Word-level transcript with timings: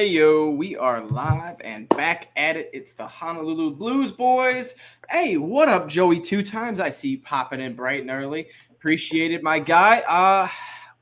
Hey 0.00 0.06
yo, 0.06 0.48
we 0.48 0.76
are 0.76 1.02
live 1.02 1.60
and 1.60 1.86
back 1.90 2.28
at 2.34 2.56
it. 2.56 2.70
It's 2.72 2.94
the 2.94 3.06
Honolulu 3.06 3.76
Blues 3.76 4.10
boys. 4.10 4.74
Hey, 5.10 5.36
what 5.36 5.68
up, 5.68 5.90
Joey? 5.90 6.20
Two 6.20 6.42
times 6.42 6.80
I 6.80 6.88
see 6.88 7.10
you 7.10 7.18
popping 7.18 7.60
in 7.60 7.74
bright 7.74 8.00
and 8.00 8.10
early. 8.10 8.48
Appreciated 8.70 9.42
my 9.42 9.58
guy. 9.58 9.98
Uh 10.08 10.48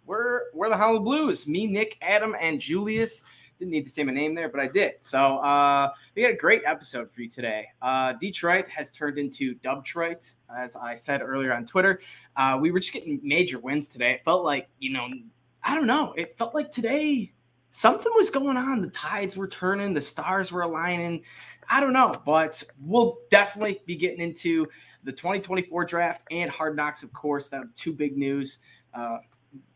we're 0.04 0.50
we're 0.53 0.69
the 0.69 0.76
Honolulu 0.76 1.04
Blues. 1.04 1.46
Me, 1.46 1.69
Nick, 1.69 1.96
Adam, 2.03 2.34
and 2.40 2.61
Julius. 2.61 3.22
Didn't 3.61 3.71
need 3.71 3.85
to 3.85 3.90
say 3.92 4.03
my 4.03 4.13
name 4.13 4.35
there, 4.35 4.49
but 4.49 4.58
I 4.58 4.67
did. 4.67 4.95
So 4.99 5.38
uh 5.38 5.92
we 6.17 6.22
got 6.22 6.33
a 6.33 6.37
great 6.37 6.62
episode 6.67 7.08
for 7.12 7.21
you 7.21 7.30
today. 7.30 7.67
Uh 7.80 8.15
Detroit 8.15 8.69
has 8.69 8.90
turned 8.90 9.17
into 9.17 9.54
Dubtroit, 9.60 10.28
as 10.56 10.74
I 10.74 10.96
said 10.96 11.22
earlier 11.22 11.54
on 11.54 11.67
Twitter. 11.67 12.01
Uh 12.35 12.58
we 12.60 12.72
were 12.72 12.80
just 12.80 12.92
getting 12.92 13.21
major 13.22 13.60
wins 13.60 13.88
today. 13.88 14.15
It 14.15 14.24
felt 14.24 14.44
like, 14.44 14.69
you 14.80 14.90
know, 14.90 15.06
I 15.62 15.76
don't 15.76 15.87
know. 15.87 16.15
It 16.15 16.37
felt 16.37 16.52
like 16.52 16.73
today 16.73 17.33
something 17.70 18.12
was 18.16 18.30
going 18.30 18.56
on. 18.56 18.82
The 18.82 18.91
tides 18.91 19.36
were 19.36 19.48
turning, 19.48 19.92
the 19.92 20.00
stars 20.00 20.52
were 20.52 20.62
aligning. 20.62 21.22
I 21.68 21.80
don't 21.80 21.92
know, 21.92 22.14
but 22.24 22.62
we'll 22.80 23.18
definitely 23.30 23.80
be 23.86 23.96
getting 23.96 24.20
into 24.20 24.66
the 25.04 25.12
2024 25.12 25.84
draft 25.84 26.24
and 26.30 26.50
hard 26.50 26.76
knocks, 26.76 27.02
of 27.02 27.12
course. 27.12 27.48
That 27.48 27.62
two 27.74 27.92
big 27.92 28.16
news 28.16 28.59
uh, 28.95 29.18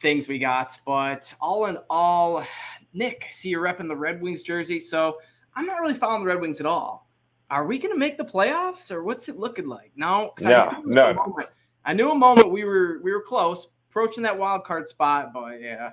things 0.00 0.28
we 0.28 0.38
got. 0.38 0.78
But 0.84 1.32
all 1.40 1.66
in 1.66 1.78
all, 1.90 2.44
Nick, 2.92 3.28
see 3.30 3.50
you're 3.50 3.62
repping 3.62 3.88
the 3.88 3.96
Red 3.96 4.20
Wings 4.20 4.42
jersey. 4.42 4.80
So 4.80 5.18
I'm 5.54 5.66
not 5.66 5.80
really 5.80 5.94
following 5.94 6.22
the 6.22 6.28
Red 6.28 6.40
Wings 6.40 6.60
at 6.60 6.66
all. 6.66 7.08
Are 7.50 7.66
we 7.66 7.78
going 7.78 7.92
to 7.92 7.98
make 7.98 8.16
the 8.16 8.24
playoffs 8.24 8.90
or 8.90 9.04
what's 9.04 9.28
it 9.28 9.38
looking 9.38 9.68
like? 9.68 9.92
No, 9.94 10.32
no, 10.40 10.82
no. 10.86 11.12
Moment, 11.12 11.48
I 11.84 11.92
knew 11.92 12.10
a 12.10 12.14
moment 12.14 12.50
we 12.50 12.64
were 12.64 13.00
we 13.02 13.12
were 13.12 13.20
close, 13.20 13.68
approaching 13.90 14.22
that 14.22 14.38
wild 14.38 14.64
card 14.64 14.88
spot, 14.88 15.34
but 15.34 15.60
yeah. 15.60 15.90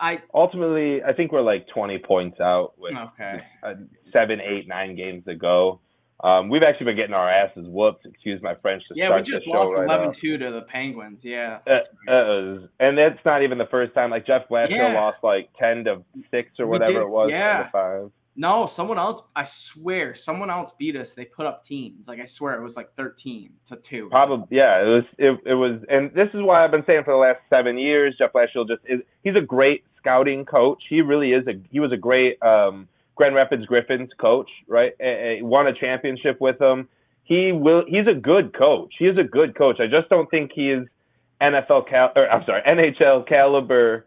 I 0.00 0.22
ultimately, 0.32 1.02
I 1.02 1.12
think 1.12 1.30
we're 1.30 1.42
like 1.42 1.68
20 1.68 1.98
points 1.98 2.40
out 2.40 2.72
with 2.78 2.94
okay. 2.94 3.40
uh, 3.62 3.74
seven, 4.12 4.40
eight, 4.40 4.66
nine 4.66 4.96
games 4.96 5.24
to 5.26 5.34
go. 5.34 5.80
Um, 6.22 6.48
we've 6.48 6.62
actually 6.62 6.86
been 6.86 6.96
getting 6.96 7.14
our 7.14 7.30
asses 7.30 7.66
whooped. 7.66 8.04
Excuse 8.04 8.42
my 8.42 8.54
French. 8.56 8.82
To 8.88 8.94
yeah, 8.94 9.14
we 9.14 9.22
just 9.22 9.46
lost 9.46 9.72
11 9.72 10.08
right 10.08 10.16
2 10.16 10.38
to 10.38 10.50
the 10.50 10.62
Penguins. 10.62 11.24
Yeah. 11.24 11.58
Uh, 11.66 12.10
uh, 12.10 12.58
and 12.78 12.98
that's 12.98 13.24
not 13.24 13.42
even 13.42 13.56
the 13.58 13.68
first 13.70 13.94
time. 13.94 14.10
Like 14.10 14.26
Jeff 14.26 14.48
Blashill 14.48 14.70
yeah. 14.70 14.92
lost 14.94 15.18
like 15.22 15.50
10 15.58 15.84
to 15.84 16.02
6 16.30 16.50
or 16.58 16.66
whatever 16.66 17.00
it 17.00 17.08
was. 17.08 17.30
Yeah. 17.30 17.70
five. 17.70 18.10
No, 18.36 18.66
someone 18.66 18.98
else. 18.98 19.22
I 19.34 19.44
swear, 19.44 20.14
someone 20.14 20.50
else 20.50 20.72
beat 20.78 20.96
us. 20.96 21.14
They 21.14 21.24
put 21.24 21.46
up 21.46 21.64
teams. 21.64 22.06
Like 22.06 22.20
I 22.20 22.26
swear, 22.26 22.54
it 22.54 22.62
was 22.62 22.76
like 22.76 22.94
thirteen 22.94 23.54
to 23.66 23.76
two. 23.76 24.08
Probably, 24.08 24.56
yeah. 24.56 24.80
It 24.82 24.86
was. 24.86 25.04
It, 25.18 25.40
it 25.44 25.54
was, 25.54 25.82
and 25.90 26.10
this 26.14 26.28
is 26.32 26.40
why 26.40 26.64
I've 26.64 26.70
been 26.70 26.84
saying 26.86 27.02
for 27.04 27.12
the 27.12 27.18
last 27.18 27.40
seven 27.50 27.76
years, 27.76 28.14
Jeff 28.16 28.32
Blashill 28.32 28.68
just 28.68 28.82
is. 28.86 29.00
He's 29.22 29.34
a 29.34 29.40
great 29.40 29.84
scouting 30.00 30.44
coach. 30.44 30.82
He 30.88 31.00
really 31.00 31.32
is 31.32 31.46
a. 31.46 31.54
He 31.70 31.80
was 31.80 31.92
a 31.92 31.96
great 31.96 32.42
um, 32.42 32.88
Grand 33.14 33.34
Rapids 33.34 33.66
Griffins 33.66 34.10
coach, 34.18 34.50
right? 34.66 34.92
He 34.98 35.42
won 35.42 35.66
a 35.66 35.72
championship 35.72 36.40
with 36.40 36.58
them. 36.58 36.88
He 37.24 37.52
will. 37.52 37.84
He's 37.86 38.06
a 38.06 38.14
good 38.14 38.52
coach. 38.56 38.94
He 38.98 39.06
is 39.06 39.18
a 39.18 39.24
good 39.24 39.54
coach. 39.54 39.78
I 39.80 39.86
just 39.86 40.08
don't 40.08 40.30
think 40.30 40.52
he 40.54 40.70
is 40.70 40.86
NFL 41.40 41.88
cal. 41.88 42.12
Or, 42.16 42.28
I'm 42.30 42.44
sorry, 42.44 42.62
NHL 42.62 43.28
caliber 43.28 44.06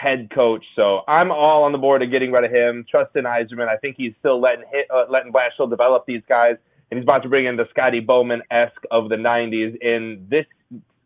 head 0.00 0.30
coach. 0.34 0.64
So 0.74 1.02
I'm 1.06 1.30
all 1.30 1.64
on 1.64 1.72
the 1.72 1.78
board 1.78 2.02
of 2.02 2.10
getting 2.10 2.32
rid 2.32 2.44
of 2.44 2.50
him. 2.50 2.86
Trusting 2.90 3.24
Yzerman. 3.24 3.68
I 3.68 3.76
think 3.76 3.96
he's 3.96 4.14
still 4.18 4.40
letting 4.40 4.64
hit, 4.70 4.86
uh, 4.90 5.04
letting 5.08 5.32
Blashill 5.32 5.68
develop 5.68 6.06
these 6.06 6.22
guys, 6.28 6.56
and 6.90 6.98
he's 6.98 7.04
about 7.04 7.22
to 7.22 7.28
bring 7.28 7.46
in 7.46 7.56
the 7.56 7.68
Scotty 7.70 8.00
Bowman 8.00 8.42
esque 8.50 8.82
of 8.90 9.08
the 9.08 9.16
'90s 9.16 9.76
in 9.80 10.26
this 10.28 10.46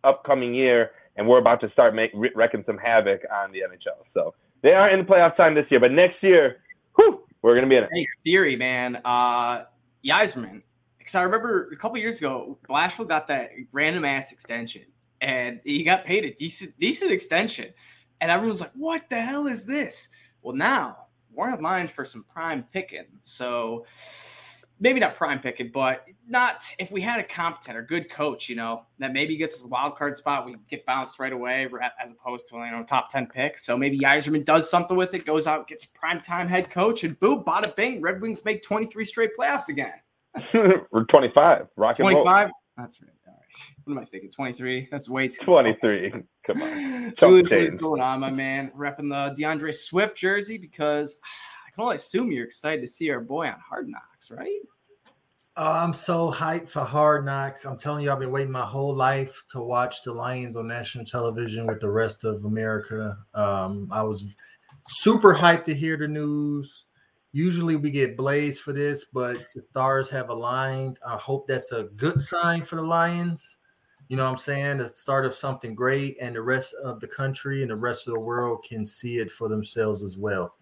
upcoming 0.04 0.54
year, 0.54 0.92
and 1.16 1.28
we're 1.28 1.38
about 1.38 1.60
to 1.60 1.70
start 1.70 1.94
make, 1.94 2.10
wrecking 2.34 2.64
some 2.66 2.78
havoc 2.78 3.22
on 3.32 3.52
the 3.52 3.60
NHL. 3.60 4.04
So 4.12 4.34
they 4.62 4.72
aren't 4.72 4.94
in 4.94 5.00
the 5.00 5.12
playoff 5.12 5.36
time 5.36 5.54
this 5.54 5.66
year, 5.70 5.80
but 5.80 5.92
next 5.92 6.22
year, 6.22 6.58
whew, 6.96 7.24
we're 7.42 7.54
gonna 7.54 7.66
be 7.66 7.76
in 7.76 7.84
it. 7.84 7.90
Hey, 7.92 8.06
theory, 8.24 8.56
man. 8.56 9.00
Uh, 9.04 9.64
Yzerman. 10.04 10.62
Because 10.98 11.14
I 11.14 11.22
remember 11.22 11.68
a 11.70 11.76
couple 11.76 11.98
years 11.98 12.18
ago, 12.18 12.58
Blashill 12.66 13.06
got 13.06 13.26
that 13.26 13.50
random 13.72 14.06
ass 14.06 14.32
extension, 14.32 14.84
and 15.20 15.60
he 15.64 15.84
got 15.84 16.06
paid 16.06 16.24
a 16.24 16.32
decent 16.32 16.78
decent 16.78 17.12
extension. 17.12 17.72
And 18.20 18.30
everyone's 18.30 18.60
like, 18.60 18.72
what 18.74 19.10
the 19.10 19.20
hell 19.20 19.46
is 19.46 19.66
this? 19.66 20.08
Well, 20.40 20.56
now 20.56 20.96
we're 21.30 21.52
in 21.54 21.60
line 21.60 21.88
for 21.88 22.06
some 22.06 22.24
prime 22.32 22.64
picking. 22.72 23.04
So 23.20 23.84
maybe 24.84 25.00
not 25.00 25.14
prime 25.14 25.40
picking, 25.40 25.70
but 25.72 26.04
not 26.28 26.70
if 26.78 26.92
we 26.92 27.00
had 27.00 27.18
a 27.18 27.24
competent 27.24 27.74
or 27.74 27.82
good 27.82 28.10
coach, 28.10 28.50
you 28.50 28.54
know, 28.54 28.84
that 28.98 29.14
maybe 29.14 29.34
gets 29.34 29.54
us 29.54 29.64
a 29.64 29.68
wild 29.68 29.96
card 29.96 30.14
spot, 30.14 30.44
we 30.44 30.56
get 30.68 30.84
bounced 30.84 31.18
right 31.18 31.32
away 31.32 31.66
as 31.98 32.10
opposed 32.10 32.48
to, 32.50 32.56
you 32.56 32.70
know, 32.70 32.84
top 32.84 33.08
10 33.08 33.26
pick. 33.28 33.56
So 33.56 33.78
maybe 33.78 33.98
Yzerman 33.98 34.44
does 34.44 34.68
something 34.68 34.94
with 34.94 35.14
it, 35.14 35.24
goes 35.24 35.46
out, 35.46 35.66
gets 35.68 35.86
prime 35.86 36.20
time 36.20 36.46
head 36.46 36.68
coach, 36.68 37.02
and 37.02 37.18
boom, 37.18 37.42
bada 37.44 37.74
bing, 37.74 38.02
Red 38.02 38.20
Wings 38.20 38.44
make 38.44 38.62
23 38.62 39.06
straight 39.06 39.30
playoffs 39.38 39.70
again. 39.70 39.94
We're 40.92 41.04
25. 41.04 41.68
Rock 41.76 41.96
25. 41.96 42.50
That's 42.76 43.00
right. 43.00 43.10
All 43.26 43.32
right. 43.32 43.72
What 43.84 43.94
am 43.94 43.98
I 44.00 44.04
thinking? 44.04 44.30
23? 44.30 44.88
That's 44.90 45.08
way 45.08 45.28
too 45.28 45.42
23. 45.46 46.12
Come 46.46 46.60
on. 46.60 47.14
Julius, 47.18 47.50
what's 47.50 47.82
going 47.82 48.02
on, 48.02 48.20
my 48.20 48.30
man? 48.30 48.70
Repping 48.76 49.08
the 49.08 49.34
D'Andre 49.34 49.72
Swift 49.72 50.14
jersey 50.14 50.58
because 50.58 51.16
I 51.66 51.70
can 51.70 51.84
only 51.84 51.96
assume 51.96 52.32
you're 52.32 52.44
excited 52.44 52.82
to 52.82 52.86
see 52.86 53.08
our 53.08 53.20
boy 53.20 53.46
on 53.46 53.58
Hard 53.66 53.88
Knocks, 53.88 54.30
right? 54.30 54.60
Oh, 55.56 55.70
I'm 55.70 55.94
so 55.94 56.32
hyped 56.32 56.68
for 56.68 56.80
Hard 56.80 57.24
Knocks. 57.24 57.64
I'm 57.64 57.78
telling 57.78 58.02
you, 58.02 58.10
I've 58.10 58.18
been 58.18 58.32
waiting 58.32 58.50
my 58.50 58.64
whole 58.64 58.92
life 58.92 59.44
to 59.52 59.60
watch 59.60 60.02
the 60.02 60.12
Lions 60.12 60.56
on 60.56 60.66
national 60.66 61.04
television 61.04 61.64
with 61.68 61.78
the 61.78 61.92
rest 61.92 62.24
of 62.24 62.44
America. 62.44 63.16
Um, 63.34 63.88
I 63.92 64.02
was 64.02 64.34
super 64.88 65.32
hyped 65.32 65.66
to 65.66 65.74
hear 65.74 65.96
the 65.96 66.08
news. 66.08 66.86
Usually 67.30 67.76
we 67.76 67.92
get 67.92 68.16
blazed 68.16 68.62
for 68.62 68.72
this, 68.72 69.04
but 69.04 69.36
the 69.54 69.62
stars 69.70 70.10
have 70.10 70.28
aligned. 70.28 70.98
I 71.06 71.16
hope 71.18 71.46
that's 71.46 71.70
a 71.70 71.84
good 71.84 72.20
sign 72.20 72.62
for 72.62 72.74
the 72.74 72.82
Lions. 72.82 73.56
You 74.08 74.16
know 74.16 74.24
what 74.24 74.32
I'm 74.32 74.38
saying? 74.38 74.78
The 74.78 74.88
start 74.88 75.24
of 75.24 75.36
something 75.36 75.76
great, 75.76 76.16
and 76.20 76.34
the 76.34 76.42
rest 76.42 76.74
of 76.82 76.98
the 76.98 77.08
country 77.08 77.62
and 77.62 77.70
the 77.70 77.80
rest 77.80 78.08
of 78.08 78.14
the 78.14 78.20
world 78.20 78.64
can 78.68 78.84
see 78.84 79.18
it 79.18 79.30
for 79.30 79.48
themselves 79.48 80.02
as 80.02 80.18
well. 80.18 80.56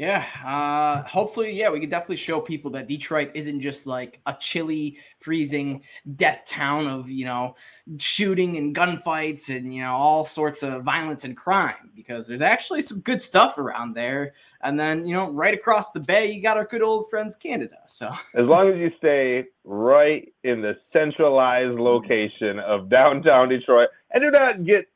Yeah, 0.00 0.24
uh, 0.42 1.06
hopefully, 1.06 1.52
yeah, 1.52 1.68
we 1.68 1.78
can 1.78 1.90
definitely 1.90 2.16
show 2.16 2.40
people 2.40 2.70
that 2.70 2.88
Detroit 2.88 3.32
isn't 3.34 3.60
just 3.60 3.86
like 3.86 4.18
a 4.24 4.34
chilly, 4.40 4.96
freezing 5.18 5.82
death 6.16 6.44
town 6.46 6.86
of 6.86 7.10
you 7.10 7.26
know 7.26 7.54
shooting 7.98 8.56
and 8.56 8.74
gunfights 8.74 9.54
and 9.54 9.74
you 9.74 9.82
know 9.82 9.92
all 9.92 10.24
sorts 10.24 10.62
of 10.62 10.84
violence 10.84 11.26
and 11.26 11.36
crime. 11.36 11.90
Because 11.94 12.26
there's 12.26 12.40
actually 12.40 12.80
some 12.80 13.00
good 13.00 13.20
stuff 13.20 13.58
around 13.58 13.92
there. 13.92 14.32
And 14.62 14.80
then 14.80 15.06
you 15.06 15.14
know, 15.14 15.30
right 15.32 15.52
across 15.52 15.90
the 15.90 16.00
bay, 16.00 16.32
you 16.32 16.40
got 16.40 16.56
our 16.56 16.64
good 16.64 16.80
old 16.80 17.10
friends 17.10 17.36
Canada. 17.36 17.76
So 17.84 18.06
as 18.34 18.46
long 18.46 18.70
as 18.70 18.78
you 18.78 18.90
stay 18.96 19.48
right 19.64 20.32
in 20.44 20.62
the 20.62 20.78
centralized 20.94 21.78
location 21.78 22.58
of 22.58 22.88
downtown 22.88 23.50
Detroit 23.50 23.90
and 24.12 24.22
do 24.22 24.30
not 24.30 24.64
get 24.64 24.88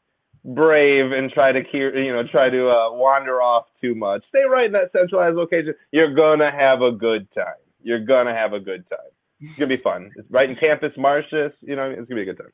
brave 0.45 1.13
and 1.13 1.31
try 1.31 1.53
to 1.53 1.63
keep, 1.63 1.95
you 1.95 2.13
know 2.13 2.23
try 2.27 2.51
to 2.51 2.69
uh, 2.69 2.93
wander 2.93 3.41
off 3.41 3.67
too 3.81 3.95
much. 3.95 4.25
Stay 4.29 4.45
right 4.45 4.67
in 4.67 4.73
that 4.73 4.93
centralized 4.93 5.37
location. 5.37 5.75
You're 5.93 6.15
gonna 6.15 6.51
have 6.51 6.83
a 6.83 6.93
good 6.93 7.27
time. 7.35 7.55
You're 7.83 8.05
gonna 8.05 8.35
have 8.35 8.53
a 8.53 8.61
good 8.61 8.89
time. 8.91 8.99
It's 9.41 9.59
gonna 9.59 9.69
be 9.69 9.77
fun. 9.77 10.11
It's 10.17 10.31
right 10.31 10.49
in 10.49 10.57
Campus 10.57 10.93
Martius. 10.97 11.53
You 11.61 11.77
know, 11.77 11.91
it's 11.91 12.09
gonna 12.09 12.23
be 12.23 12.23
a 12.23 12.33
good 12.33 12.39
time. 12.39 12.53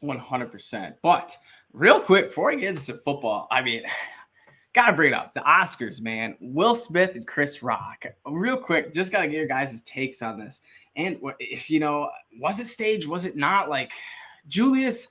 One 0.00 0.18
hundred 0.18 0.50
percent. 0.50 0.96
But 1.02 1.36
real 1.72 2.00
quick 2.00 2.28
before 2.28 2.50
I 2.50 2.56
get 2.56 2.70
into 2.70 2.94
football, 2.94 3.46
I 3.50 3.62
mean. 3.62 3.82
Gotta 4.74 4.92
bring 4.92 5.12
it 5.12 5.16
up. 5.16 5.32
The 5.32 5.40
Oscars, 5.40 6.00
man. 6.00 6.36
Will 6.40 6.74
Smith 6.74 7.16
and 7.16 7.26
Chris 7.26 7.62
Rock. 7.62 8.04
Real 8.26 8.56
quick, 8.56 8.92
just 8.92 9.10
gotta 9.10 9.26
get 9.26 9.36
your 9.36 9.46
guys' 9.46 9.82
takes 9.82 10.20
on 10.20 10.38
this. 10.38 10.60
And 10.94 11.18
if 11.40 11.70
you 11.70 11.80
know, 11.80 12.10
was 12.38 12.60
it 12.60 12.66
staged? 12.66 13.08
Was 13.08 13.24
it 13.24 13.34
not? 13.34 13.70
Like, 13.70 13.92
Julius, 14.46 15.08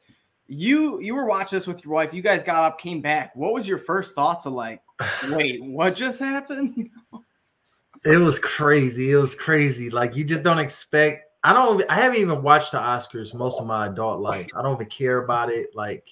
you 0.47 0.99
you 0.99 1.13
were 1.15 1.25
watching 1.25 1.57
this 1.57 1.67
with 1.67 1.83
your 1.83 1.93
wife. 1.93 2.13
You 2.13 2.21
guys 2.21 2.43
got 2.43 2.63
up, 2.63 2.79
came 2.79 3.01
back. 3.01 3.35
What 3.35 3.53
was 3.53 3.67
your 3.67 3.77
first 3.77 4.15
thoughts 4.15 4.45
of 4.45 4.53
like, 4.53 4.81
wait, 5.29 5.63
what 5.63 5.95
just 5.95 6.19
happened? 6.19 6.89
it 8.05 8.17
was 8.17 8.39
crazy. 8.39 9.11
It 9.11 9.17
was 9.17 9.35
crazy. 9.35 9.89
Like 9.89 10.15
you 10.15 10.23
just 10.23 10.43
don't 10.43 10.59
expect. 10.59 11.23
I 11.43 11.53
don't. 11.53 11.83
I 11.89 11.95
haven't 11.95 12.19
even 12.19 12.41
watched 12.41 12.71
the 12.71 12.77
Oscars 12.77 13.33
most 13.33 13.59
of 13.59 13.67
my 13.67 13.87
adult 13.87 14.19
life. 14.21 14.49
I 14.55 14.61
don't 14.61 14.75
even 14.75 14.87
care 14.87 15.23
about 15.23 15.51
it. 15.51 15.67
Like 15.75 16.07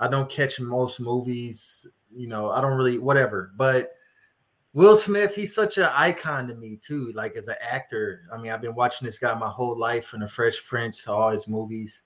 I 0.00 0.08
don't 0.08 0.30
catch 0.30 0.60
most 0.60 1.00
movies. 1.00 1.86
You 2.14 2.26
know, 2.26 2.50
I 2.50 2.60
don't 2.60 2.76
really 2.76 2.98
whatever. 2.98 3.52
But 3.56 3.92
Will 4.72 4.96
Smith, 4.96 5.34
he's 5.34 5.54
such 5.54 5.78
an 5.78 5.90
icon 5.94 6.48
to 6.48 6.54
me 6.54 6.78
too. 6.82 7.12
Like 7.14 7.36
as 7.36 7.48
an 7.48 7.56
actor. 7.60 8.22
I 8.32 8.38
mean, 8.38 8.50
I've 8.50 8.62
been 8.62 8.74
watching 8.74 9.06
this 9.06 9.18
guy 9.18 9.32
my 9.34 9.48
whole 9.48 9.78
life 9.78 10.06
from 10.06 10.20
The 10.20 10.28
Fresh 10.28 10.64
Prince 10.64 11.04
to 11.04 11.12
all 11.12 11.30
his 11.30 11.48
movies 11.48 12.02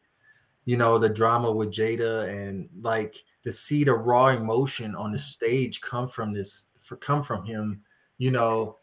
you 0.65 0.77
know 0.77 0.99
the 0.99 1.09
drama 1.09 1.51
with 1.51 1.73
Jada 1.73 2.29
and 2.29 2.69
like 2.81 3.17
to 3.45 3.53
see 3.53 3.85
the 3.85 3.93
raw 3.93 4.29
emotion 4.29 4.95
on 4.95 5.13
the 5.13 5.19
stage 5.19 5.81
come 5.81 6.09
from 6.09 6.33
this 6.33 6.73
for 6.85 6.97
come 6.97 7.23
from 7.23 7.45
him 7.45 7.83
you 8.19 8.31
know 8.31 8.79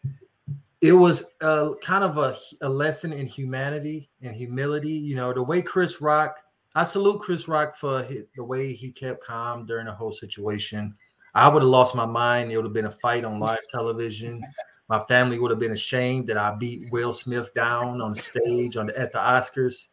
it 0.81 0.93
was 0.93 1.35
uh, 1.41 1.73
kind 1.81 2.03
of 2.03 2.17
a, 2.17 2.37
a 2.61 2.69
lesson 2.69 3.11
in 3.11 3.27
humanity 3.27 4.09
and 4.21 4.35
humility 4.35 4.91
you 4.91 5.15
know 5.15 5.33
the 5.33 5.43
way 5.43 5.61
Chris 5.61 6.01
Rock 6.01 6.37
I 6.75 6.83
salute 6.83 7.21
Chris 7.21 7.47
Rock 7.47 7.75
for 7.77 8.03
his, 8.03 8.25
the 8.35 8.43
way 8.43 8.73
he 8.73 8.91
kept 8.91 9.23
calm 9.23 9.65
during 9.65 9.85
the 9.85 9.93
whole 9.93 10.11
situation 10.11 10.93
I 11.35 11.47
would 11.47 11.61
have 11.61 11.69
lost 11.69 11.95
my 11.95 12.05
mind. 12.05 12.51
It 12.51 12.55
would 12.55 12.65
have 12.65 12.73
been 12.73 12.85
a 12.85 12.91
fight 12.91 13.23
on 13.23 13.39
live 13.39 13.59
television. 13.71 14.43
My 14.87 14.99
family 15.05 15.37
would 15.37 15.51
have 15.51 15.59
been 15.59 15.71
ashamed 15.71 16.27
that 16.27 16.37
I 16.37 16.55
beat 16.55 16.91
Will 16.91 17.13
Smith 17.13 17.53
down 17.53 18.01
on 18.01 18.15
stage 18.15 18.75
on 18.75 18.87
the, 18.87 18.99
at 18.99 19.11
the 19.11 19.19
Oscars. 19.19 19.89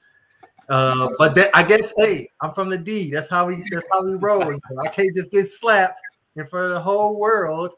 Uh, 0.69 1.09
but 1.19 1.35
that, 1.37 1.51
I 1.55 1.63
guess, 1.63 1.93
hey, 1.97 2.29
I'm 2.41 2.53
from 2.53 2.71
the 2.71 2.79
D. 2.79 3.11
That's 3.11 3.29
how 3.29 3.47
we. 3.47 3.63
That's 3.71 3.87
how 3.93 4.05
we 4.05 4.15
roll. 4.15 4.45
You 4.45 4.59
know? 4.71 4.83
I 4.83 4.89
can't 4.89 5.15
just 5.15 5.31
get 5.31 5.49
slapped 5.49 6.01
in 6.35 6.47
front 6.47 6.67
of 6.67 6.73
the 6.73 6.81
whole 6.81 7.19
world. 7.19 7.73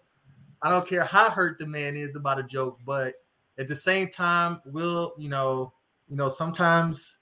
I 0.63 0.71
don't 0.71 0.87
care 0.87 1.05
how 1.05 1.31
hurt 1.31 1.59
the 1.59 1.67
man 1.67 1.97
is 1.97 2.17
about 2.17 2.39
a 2.39 2.43
joke, 2.43 2.79
but 2.85 3.13
at 3.59 3.69
the 3.69 3.77
same 3.77 4.09
time, 4.09 4.61
will 4.65 5.15
you 5.19 5.29
know, 5.29 5.73
you 6.09 6.17
know, 6.17 6.29
sometimes 6.29 7.19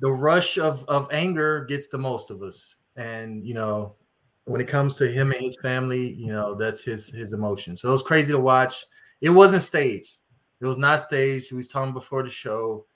the 0.00 0.10
rush 0.10 0.58
of 0.58 0.84
of 0.88 1.08
anger 1.12 1.64
gets 1.64 1.88
the 1.88 1.98
most 1.98 2.30
of 2.30 2.42
us, 2.42 2.76
and 2.96 3.44
you 3.44 3.54
know, 3.54 3.96
when 4.44 4.60
it 4.60 4.68
comes 4.68 4.96
to 4.96 5.08
him 5.08 5.32
and 5.32 5.40
his 5.40 5.56
family, 5.62 6.12
you 6.14 6.32
know, 6.32 6.54
that's 6.54 6.82
his 6.82 7.10
his 7.10 7.32
emotion. 7.32 7.76
So 7.76 7.88
it 7.88 7.92
was 7.92 8.02
crazy 8.02 8.32
to 8.32 8.38
watch. 8.38 8.84
It 9.20 9.30
wasn't 9.30 9.62
staged. 9.62 10.18
It 10.60 10.66
was 10.66 10.78
not 10.78 11.00
staged. 11.00 11.48
He 11.48 11.54
was 11.54 11.68
talking 11.68 11.92
before 11.92 12.22
the 12.22 12.30
show. 12.30 12.86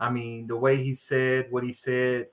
I 0.00 0.10
mean, 0.10 0.46
the 0.46 0.56
way 0.56 0.76
he 0.76 0.94
said 0.94 1.46
what 1.50 1.64
he 1.64 1.72
said, 1.72 2.28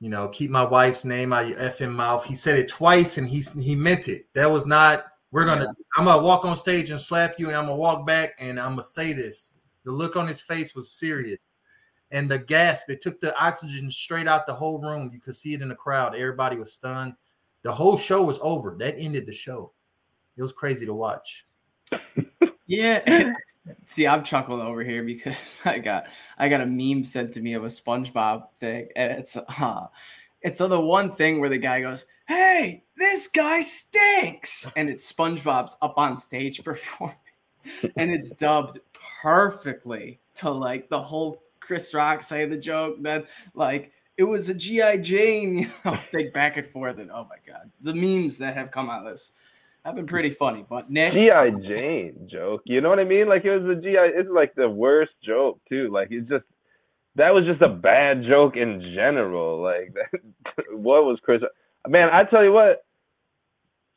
you 0.00 0.08
know, 0.08 0.28
keep 0.28 0.50
my 0.50 0.64
wife's 0.64 1.04
name 1.04 1.32
out 1.32 1.44
of 1.44 1.50
your 1.50 1.58
effing 1.58 1.92
mouth. 1.92 2.24
He 2.24 2.34
said 2.34 2.58
it 2.58 2.68
twice 2.68 3.18
and 3.18 3.28
he 3.28 3.40
he 3.60 3.74
meant 3.76 4.08
it. 4.08 4.26
That 4.34 4.50
was 4.50 4.66
not 4.66 5.04
we're 5.32 5.46
gonna 5.46 5.64
yeah. 5.64 5.84
I'm 5.96 6.04
gonna 6.04 6.22
walk 6.22 6.44
on 6.44 6.56
stage 6.56 6.90
and 6.90 7.00
slap 7.00 7.34
you, 7.38 7.48
and 7.48 7.56
I'm 7.56 7.64
gonna 7.64 7.76
walk 7.76 8.06
back 8.06 8.34
and 8.38 8.60
I'm 8.60 8.72
gonna 8.72 8.84
say 8.84 9.12
this. 9.12 9.54
The 9.84 9.90
look 9.90 10.14
on 10.16 10.28
his 10.28 10.40
face 10.40 10.74
was 10.74 10.92
serious. 10.92 11.44
And 12.12 12.30
the 12.30 12.38
gasp, 12.38 12.90
it 12.90 13.00
took 13.00 13.20
the 13.22 13.34
oxygen 13.42 13.90
straight 13.90 14.28
out 14.28 14.46
the 14.46 14.52
whole 14.52 14.78
room. 14.78 15.10
You 15.12 15.18
could 15.18 15.34
see 15.34 15.54
it 15.54 15.62
in 15.62 15.70
the 15.70 15.74
crowd. 15.74 16.14
Everybody 16.14 16.56
was 16.56 16.74
stunned. 16.74 17.14
The 17.62 17.72
whole 17.72 17.96
show 17.96 18.22
was 18.22 18.38
over. 18.42 18.76
That 18.78 18.96
ended 18.98 19.24
the 19.26 19.32
show. 19.32 19.72
It 20.36 20.42
was 20.42 20.52
crazy 20.52 20.84
to 20.84 20.92
watch. 20.92 21.44
Yeah. 22.72 23.32
See, 23.86 24.06
I'm 24.06 24.24
chuckling 24.24 24.62
over 24.62 24.82
here 24.82 25.04
because 25.04 25.58
I 25.64 25.78
got 25.78 26.06
I 26.38 26.48
got 26.48 26.62
a 26.62 26.66
meme 26.66 27.04
sent 27.04 27.32
to 27.34 27.40
me 27.40 27.52
of 27.54 27.64
a 27.64 27.68
SpongeBob 27.68 28.50
thing, 28.58 28.88
and 28.96 29.12
it's 29.12 29.36
uh 29.36 29.86
it's 30.40 30.58
the 30.58 30.80
one 30.80 31.10
thing 31.10 31.38
where 31.38 31.50
the 31.50 31.58
guy 31.58 31.82
goes, 31.82 32.06
"Hey, 32.26 32.82
this 32.96 33.28
guy 33.28 33.60
stinks," 33.60 34.70
and 34.74 34.88
it's 34.88 35.12
SpongeBob's 35.12 35.76
up 35.82 35.94
on 35.98 36.16
stage 36.16 36.64
performing, 36.64 37.14
and 37.96 38.10
it's 38.10 38.30
dubbed 38.30 38.78
perfectly 39.22 40.18
to 40.36 40.50
like 40.50 40.88
the 40.88 41.00
whole 41.00 41.42
Chris 41.60 41.92
Rock 41.94 42.22
saying 42.22 42.50
the 42.50 42.56
joke. 42.56 42.96
Then 43.00 43.24
like 43.54 43.92
it 44.16 44.24
was 44.24 44.48
a 44.48 44.54
GI 44.54 44.98
Jane 45.02 45.58
you 45.58 45.70
know, 45.84 45.94
thing 46.10 46.30
back 46.32 46.56
and 46.56 46.66
forth, 46.66 46.98
and 46.98 47.10
oh 47.10 47.28
my 47.28 47.36
god, 47.46 47.70
the 47.82 47.94
memes 47.94 48.38
that 48.38 48.54
have 48.54 48.70
come 48.70 48.88
out 48.88 49.06
of 49.06 49.12
this 49.12 49.32
have 49.84 49.96
been 49.96 50.06
pretty 50.06 50.30
funny. 50.30 50.64
But 50.68 50.90
Nick, 50.90 51.12
GI 51.12 51.66
Jane 51.66 52.28
joke, 52.30 52.62
you 52.64 52.80
know 52.80 52.88
what 52.88 53.00
I 53.00 53.04
mean? 53.04 53.28
Like 53.28 53.44
it 53.44 53.58
was 53.58 53.78
a 53.78 53.80
GI. 53.80 53.96
It's 53.96 54.30
like 54.30 54.54
the 54.54 54.68
worst 54.68 55.12
joke 55.24 55.60
too. 55.68 55.90
Like 55.92 56.08
it's 56.10 56.28
just 56.28 56.44
that 57.16 57.34
was 57.34 57.44
just 57.44 57.62
a 57.62 57.68
bad 57.68 58.24
joke 58.24 58.56
in 58.56 58.80
general. 58.94 59.60
Like 59.62 59.94
what 60.72 61.04
was 61.04 61.18
Chris? 61.22 61.42
Man, 61.86 62.08
I 62.12 62.24
tell 62.24 62.44
you 62.44 62.52
what. 62.52 62.84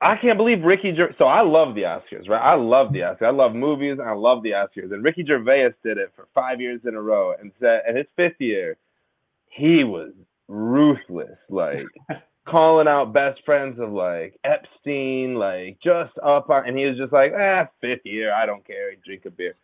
I 0.01 0.17
can't 0.17 0.37
believe 0.37 0.63
Ricky. 0.63 0.91
Ger- 0.91 1.15
so 1.17 1.25
I 1.25 1.41
love 1.41 1.73
the 1.73 1.83
Oscars, 1.83 2.27
right? 2.27 2.41
I 2.41 2.55
love 2.55 2.91
the 2.91 2.99
Oscars. 2.99 3.27
I 3.27 3.29
love 3.29 3.55
movies. 3.55 3.97
I 4.03 4.11
love 4.11 4.43
the 4.43 4.51
Oscars. 4.51 4.91
And 4.91 5.03
Ricky 5.03 5.23
Gervais 5.25 5.69
did 5.83 5.97
it 5.97 6.11
for 6.15 6.27
five 6.35 6.59
years 6.59 6.81
in 6.85 6.95
a 6.95 7.01
row, 7.01 7.33
and 7.39 7.51
said, 7.59 7.81
and 7.87 7.97
his 7.97 8.05
fifth 8.15 8.39
year, 8.39 8.77
he 9.47 9.83
was 9.85 10.11
ruthless. 10.47 11.37
Like 11.49 11.85
calling 12.45 12.87
out 12.87 13.13
best 13.13 13.43
friends 13.43 13.79
of 13.79 13.91
like 13.91 14.39
Epstein, 14.43 15.35
like 15.35 15.77
just 15.83 16.13
up 16.23 16.49
on, 16.49 16.67
and 16.67 16.77
he 16.77 16.85
was 16.85 16.97
just 16.97 17.11
like, 17.11 17.33
ah, 17.37 17.67
fifth 17.81 18.05
year, 18.05 18.33
I 18.33 18.45
don't 18.45 18.65
care, 18.65 18.95
drink 19.03 19.25
a 19.25 19.31
beer. 19.31 19.55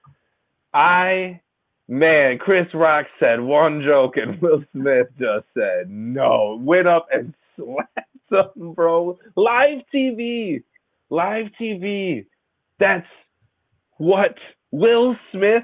I, 0.73 1.39
man, 1.87 2.37
Chris 2.39 2.67
Rock 2.73 3.05
said 3.19 3.39
one 3.39 3.83
joke 3.83 4.17
and 4.17 4.41
Will 4.41 4.63
Smith 4.71 5.07
just 5.19 5.45
said 5.53 5.89
no, 5.89 6.59
went 6.61 6.87
up 6.87 7.07
and 7.11 7.33
slapped 7.55 8.57
him, 8.57 8.73
bro. 8.73 9.19
Live 9.35 9.79
TV, 9.93 10.63
live 11.09 11.47
TV. 11.59 12.25
That's 12.79 13.07
what 13.97 14.35
Will 14.71 15.15
Smith 15.31 15.63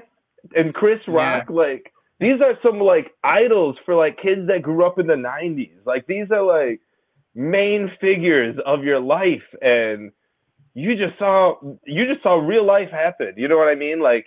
and 0.54 0.72
Chris 0.72 1.00
Rock 1.08 1.46
yeah. 1.50 1.56
like. 1.56 1.92
These 2.20 2.40
are 2.40 2.58
some 2.64 2.80
like 2.80 3.12
idols 3.22 3.76
for 3.86 3.94
like 3.94 4.20
kids 4.20 4.48
that 4.48 4.62
grew 4.62 4.84
up 4.84 4.98
in 4.98 5.06
the 5.06 5.14
90s. 5.14 5.76
Like 5.86 6.04
these 6.08 6.26
are 6.32 6.42
like 6.42 6.80
main 7.38 7.88
figures 8.00 8.56
of 8.66 8.82
your 8.82 8.98
life 8.98 9.44
and 9.62 10.10
you 10.74 10.96
just 10.96 11.16
saw 11.20 11.54
you 11.86 12.04
just 12.04 12.20
saw 12.20 12.34
real 12.34 12.66
life 12.66 12.90
happen 12.90 13.32
you 13.36 13.46
know 13.46 13.56
what 13.56 13.68
i 13.68 13.76
mean? 13.76 14.00
Like 14.00 14.26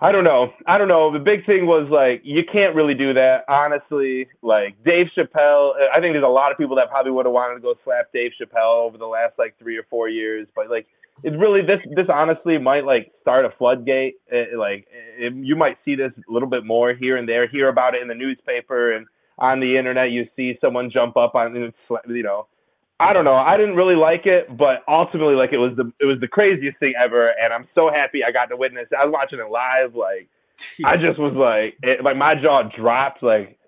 i 0.00 0.10
don't 0.10 0.24
know 0.24 0.52
i 0.66 0.76
don't 0.76 0.88
know 0.88 1.12
the 1.12 1.18
big 1.18 1.46
thing 1.46 1.64
was 1.64 1.88
like 1.88 2.20
you 2.24 2.42
can't 2.52 2.74
really 2.74 2.92
do 2.92 3.14
that 3.14 3.44
honestly 3.48 4.26
like 4.42 4.76
dave 4.84 5.06
chappelle 5.16 5.70
uh, 5.80 5.86
i 5.94 6.00
think 6.00 6.12
there's 6.12 6.24
a 6.24 6.28
lot 6.28 6.50
of 6.50 6.58
people 6.58 6.74
that 6.74 6.90
probably 6.90 7.12
would 7.12 7.24
have 7.24 7.32
wanted 7.32 7.54
to 7.54 7.60
go 7.60 7.72
slap 7.84 8.12
dave 8.12 8.32
chappelle 8.38 8.84
over 8.84 8.98
the 8.98 9.06
last 9.06 9.32
like 9.38 9.56
three 9.60 9.76
or 9.76 9.84
four 9.84 10.08
years 10.08 10.48
but 10.56 10.68
like 10.68 10.88
it's 11.22 11.36
really 11.36 11.62
this 11.62 11.78
this 11.94 12.06
honestly 12.12 12.58
might 12.58 12.84
like 12.84 13.12
start 13.22 13.44
a 13.44 13.50
floodgate 13.56 14.16
it, 14.26 14.58
like 14.58 14.88
it, 14.90 15.32
you 15.34 15.54
might 15.54 15.78
see 15.84 15.94
this 15.94 16.10
a 16.28 16.32
little 16.32 16.48
bit 16.48 16.66
more 16.66 16.92
here 16.92 17.16
and 17.16 17.28
there 17.28 17.46
hear 17.46 17.68
about 17.68 17.94
it 17.94 18.02
in 18.02 18.08
the 18.08 18.14
newspaper 18.14 18.92
and 18.92 19.06
on 19.38 19.60
the 19.60 19.76
internet 19.76 20.10
you 20.10 20.26
see 20.34 20.56
someone 20.60 20.90
jump 20.90 21.16
up 21.16 21.34
on 21.34 21.54
you 22.08 22.22
know 22.22 22.46
I 22.98 23.12
don't 23.12 23.26
know. 23.26 23.34
I 23.34 23.58
didn't 23.58 23.76
really 23.76 23.94
like 23.94 24.24
it, 24.24 24.56
but 24.56 24.82
ultimately, 24.88 25.34
like 25.34 25.52
it 25.52 25.58
was 25.58 25.76
the 25.76 25.92
it 26.00 26.06
was 26.06 26.18
the 26.20 26.28
craziest 26.28 26.78
thing 26.78 26.94
ever, 26.98 27.28
and 27.28 27.52
I'm 27.52 27.68
so 27.74 27.90
happy 27.92 28.24
I 28.24 28.32
got 28.32 28.46
to 28.46 28.56
witness. 28.56 28.88
I 28.98 29.04
was 29.04 29.12
watching 29.12 29.38
it 29.38 29.50
live, 29.50 29.94
like 29.94 30.30
I 30.84 30.96
just 30.96 31.18
was 31.18 31.34
like, 31.34 31.76
it, 31.82 32.02
like 32.02 32.16
my 32.16 32.34
jaw 32.34 32.62
dropped. 32.62 33.22
Like 33.22 33.58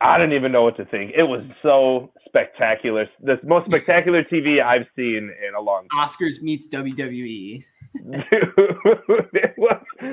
I 0.00 0.18
didn't 0.18 0.32
even 0.32 0.50
know 0.50 0.62
what 0.62 0.76
to 0.78 0.84
think. 0.84 1.12
It 1.16 1.22
was 1.22 1.44
so 1.62 2.10
spectacular. 2.26 3.06
The 3.22 3.38
most 3.44 3.66
spectacular 3.66 4.24
TV 4.24 4.60
I've 4.60 4.86
seen 4.96 5.32
in 5.46 5.54
a 5.56 5.60
long 5.60 5.86
time. 5.88 6.08
Oscars 6.08 6.42
meets 6.42 6.68
WWE. 6.68 7.62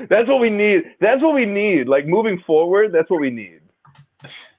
that's 0.08 0.28
what 0.28 0.40
we 0.40 0.50
need. 0.50 0.82
That's 1.00 1.22
what 1.22 1.34
we 1.34 1.44
need. 1.44 1.88
Like 1.88 2.06
moving 2.06 2.40
forward, 2.46 2.92
that's 2.92 3.10
what 3.10 3.20
we 3.20 3.30
need. 3.30 3.60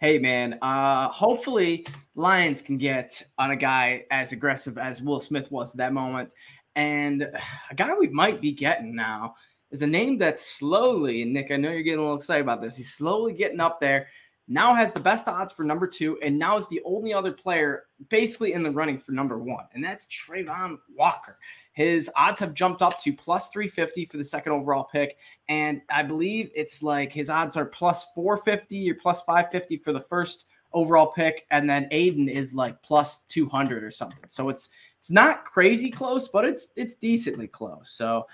hey 0.00 0.18
man, 0.18 0.58
uh, 0.62 1.08
hopefully 1.08 1.86
Lions 2.14 2.60
can 2.60 2.76
get 2.76 3.22
on 3.38 3.52
a 3.52 3.56
guy 3.56 4.04
as 4.10 4.32
aggressive 4.32 4.78
as 4.78 5.00
Will 5.00 5.20
Smith 5.20 5.50
was 5.52 5.72
at 5.72 5.78
that 5.78 5.92
moment. 5.92 6.32
And 6.74 7.22
a 7.70 7.74
guy 7.74 7.94
we 7.94 8.08
might 8.08 8.40
be 8.40 8.52
getting 8.52 8.94
now 8.94 9.34
is 9.70 9.82
a 9.82 9.86
name 9.86 10.18
that's 10.18 10.44
slowly, 10.44 11.24
Nick, 11.24 11.50
I 11.50 11.56
know 11.56 11.70
you're 11.70 11.82
getting 11.82 12.00
a 12.00 12.02
little 12.02 12.16
excited 12.16 12.42
about 12.42 12.60
this. 12.60 12.76
He's 12.76 12.94
slowly 12.94 13.32
getting 13.32 13.60
up 13.60 13.80
there. 13.80 14.08
Now 14.48 14.74
has 14.74 14.92
the 14.92 15.00
best 15.00 15.28
odds 15.28 15.52
for 15.52 15.64
number 15.64 15.86
two, 15.86 16.18
and 16.20 16.38
now 16.38 16.58
is 16.58 16.68
the 16.68 16.82
only 16.84 17.14
other 17.14 17.32
player 17.32 17.84
basically 18.08 18.52
in 18.52 18.62
the 18.62 18.70
running 18.70 18.98
for 18.98 19.12
number 19.12 19.38
one, 19.38 19.64
and 19.72 19.82
that's 19.82 20.06
Travon 20.06 20.78
Walker. 20.98 21.38
His 21.72 22.10
odds 22.16 22.38
have 22.38 22.54
jumped 22.54 22.82
up 22.82 22.98
to 23.00 23.12
plus 23.12 23.48
350 23.48 24.06
for 24.06 24.18
the 24.18 24.24
second 24.24 24.52
overall 24.52 24.84
pick. 24.84 25.16
And 25.48 25.80
I 25.90 26.02
believe 26.02 26.50
it's 26.54 26.82
like 26.82 27.12
his 27.12 27.30
odds 27.30 27.56
are 27.56 27.64
plus 27.64 28.06
450 28.14 28.90
or 28.90 28.94
plus 28.94 29.22
550 29.22 29.78
for 29.78 29.92
the 29.92 30.00
first 30.00 30.46
overall 30.74 31.12
pick. 31.12 31.46
And 31.50 31.68
then 31.68 31.88
Aidan 31.90 32.28
is 32.28 32.54
like 32.54 32.80
plus 32.82 33.20
200 33.28 33.82
or 33.82 33.90
something. 33.90 34.24
So 34.28 34.48
it's 34.48 34.68
it's 34.98 35.10
not 35.10 35.44
crazy 35.44 35.90
close, 35.90 36.28
but 36.28 36.44
it's 36.44 36.68
it's 36.76 36.94
decently 36.94 37.48
close. 37.48 37.90
So 37.90 38.26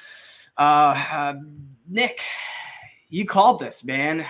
uh, 0.58 1.02
uh 1.10 1.34
Nick, 1.88 2.20
you 3.08 3.24
called 3.24 3.60
this, 3.60 3.84
man. 3.84 4.26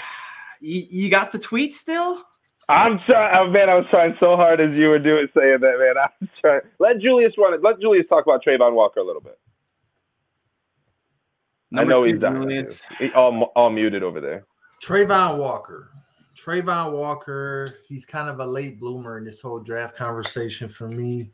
You, 0.60 0.84
you 0.88 1.10
got 1.10 1.32
the 1.32 1.38
tweet 1.38 1.74
still? 1.74 2.22
I'm 2.68 3.00
trying, 3.06 3.36
oh, 3.36 3.50
man. 3.50 3.68
I 3.70 3.74
was 3.74 3.86
trying 3.90 4.14
so 4.20 4.36
hard 4.36 4.60
as 4.60 4.74
you 4.74 4.88
were 4.88 4.98
doing 4.98 5.26
saying 5.34 5.60
that, 5.60 5.78
man. 5.78 5.96
I 5.96 6.08
was 6.20 6.30
trying. 6.40 6.60
Let 6.78 7.00
Julius 7.00 7.32
run 7.38 7.54
it. 7.54 7.62
Let 7.62 7.80
Julius 7.80 8.06
talk 8.08 8.26
about 8.26 8.44
Travon 8.44 8.74
Walker 8.74 9.00
a 9.00 9.04
little 9.04 9.22
bit. 9.22 9.38
Number 11.70 11.90
I 11.90 11.94
know 11.94 12.04
he's 12.04 12.18
down. 12.18 12.48
He 12.98 13.12
all, 13.12 13.42
all 13.56 13.70
muted 13.70 14.02
over 14.02 14.20
there. 14.20 14.46
Travon 14.82 15.38
Walker. 15.38 15.90
Travon 16.38 16.92
Walker. 16.92 17.78
He's 17.88 18.06
kind 18.06 18.28
of 18.28 18.40
a 18.40 18.46
late 18.46 18.78
bloomer 18.78 19.18
in 19.18 19.24
this 19.24 19.40
whole 19.40 19.60
draft 19.60 19.96
conversation 19.96 20.68
for 20.68 20.88
me, 20.88 21.30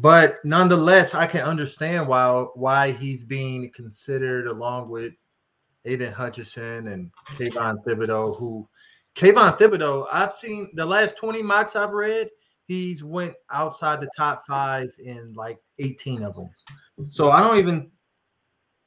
but 0.00 0.36
nonetheless, 0.44 1.14
I 1.14 1.26
can 1.26 1.40
understand 1.40 2.06
why 2.06 2.46
why 2.54 2.92
he's 2.92 3.24
being 3.24 3.70
considered 3.72 4.46
along 4.46 4.90
with 4.90 5.12
Aidan 5.84 6.12
Hutchinson 6.12 6.88
and 6.88 7.10
Kayvon 7.32 7.84
Thibodeaux, 7.84 8.38
who 8.38 8.68
Kayvon 9.18 9.58
Thibodeaux, 9.58 10.06
I've 10.12 10.32
seen 10.32 10.70
the 10.74 10.86
last 10.86 11.16
20 11.16 11.42
mocks 11.42 11.74
I've 11.74 11.90
read, 11.90 12.30
he's 12.68 13.02
went 13.02 13.34
outside 13.50 14.00
the 14.00 14.08
top 14.16 14.46
five 14.46 14.90
in 15.04 15.32
like 15.34 15.58
18 15.80 16.22
of 16.22 16.36
them. 16.36 16.48
So 17.08 17.32
I 17.32 17.40
don't 17.40 17.58
even 17.58 17.90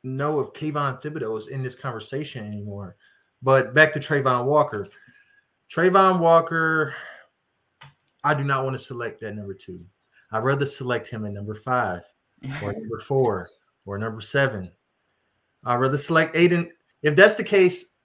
know 0.04 0.40
if 0.40 0.54
Kayvon 0.54 1.02
Thibodeaux 1.02 1.38
is 1.38 1.48
in 1.48 1.62
this 1.62 1.76
conversation 1.76 2.46
anymore. 2.46 2.96
But 3.42 3.74
back 3.74 3.92
to 3.92 4.00
Travon 4.00 4.46
Walker. 4.46 4.88
Travon 5.70 6.20
Walker, 6.20 6.96
I 8.24 8.34
do 8.34 8.46
not 8.46 8.64
want 8.64 8.74
to 8.76 8.80
select 8.80 9.20
that 9.20 9.36
number 9.36 9.54
two. 9.54 9.84
I'd 10.32 10.46
rather 10.46 10.66
select 10.66 11.10
him 11.10 11.26
at 11.26 11.34
number 11.34 11.56
five 11.56 12.04
or 12.64 12.72
number 12.72 13.02
four 13.06 13.48
or 13.86 13.98
number 13.98 14.22
seven. 14.22 14.66
I'd 15.66 15.76
rather 15.76 15.98
select 15.98 16.38
Aidan. 16.38 16.72
If 17.04 17.18
that's 17.18 17.36
the 17.36 17.44
case, 17.44 18.01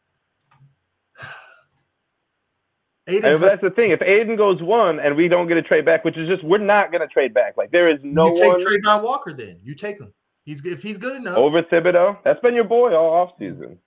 Aidan, 3.08 3.40
that's 3.40 3.62
the 3.62 3.70
thing. 3.70 3.92
If 3.92 4.02
Aidan 4.02 4.36
goes 4.36 4.60
one 4.62 4.98
and 4.98 5.16
we 5.16 5.28
don't 5.28 5.46
get 5.46 5.56
a 5.56 5.62
trade 5.62 5.84
back, 5.84 6.04
which 6.04 6.16
is 6.16 6.28
just 6.28 6.42
we're 6.42 6.58
not 6.58 6.90
going 6.90 7.02
to 7.02 7.06
trade 7.06 7.32
back. 7.32 7.56
Like 7.56 7.70
there 7.70 7.88
is 7.88 8.00
no 8.02 8.26
you 8.26 8.36
take 8.36 8.52
one. 8.52 8.60
Travon 8.64 9.02
Walker, 9.04 9.32
then 9.32 9.60
you 9.62 9.75
take 9.75 10.00
him. 10.00 10.12
He's 10.44 10.64
if 10.64 10.82
he's 10.82 10.98
good 10.98 11.16
enough 11.16 11.36
over 11.36 11.62
Thibodeaux. 11.62 12.18
That's 12.25 12.40
been 12.40 12.54
your 12.54 12.64
boy 12.64 12.94
all 12.94 13.12
off 13.12 13.32
season. 13.38 13.78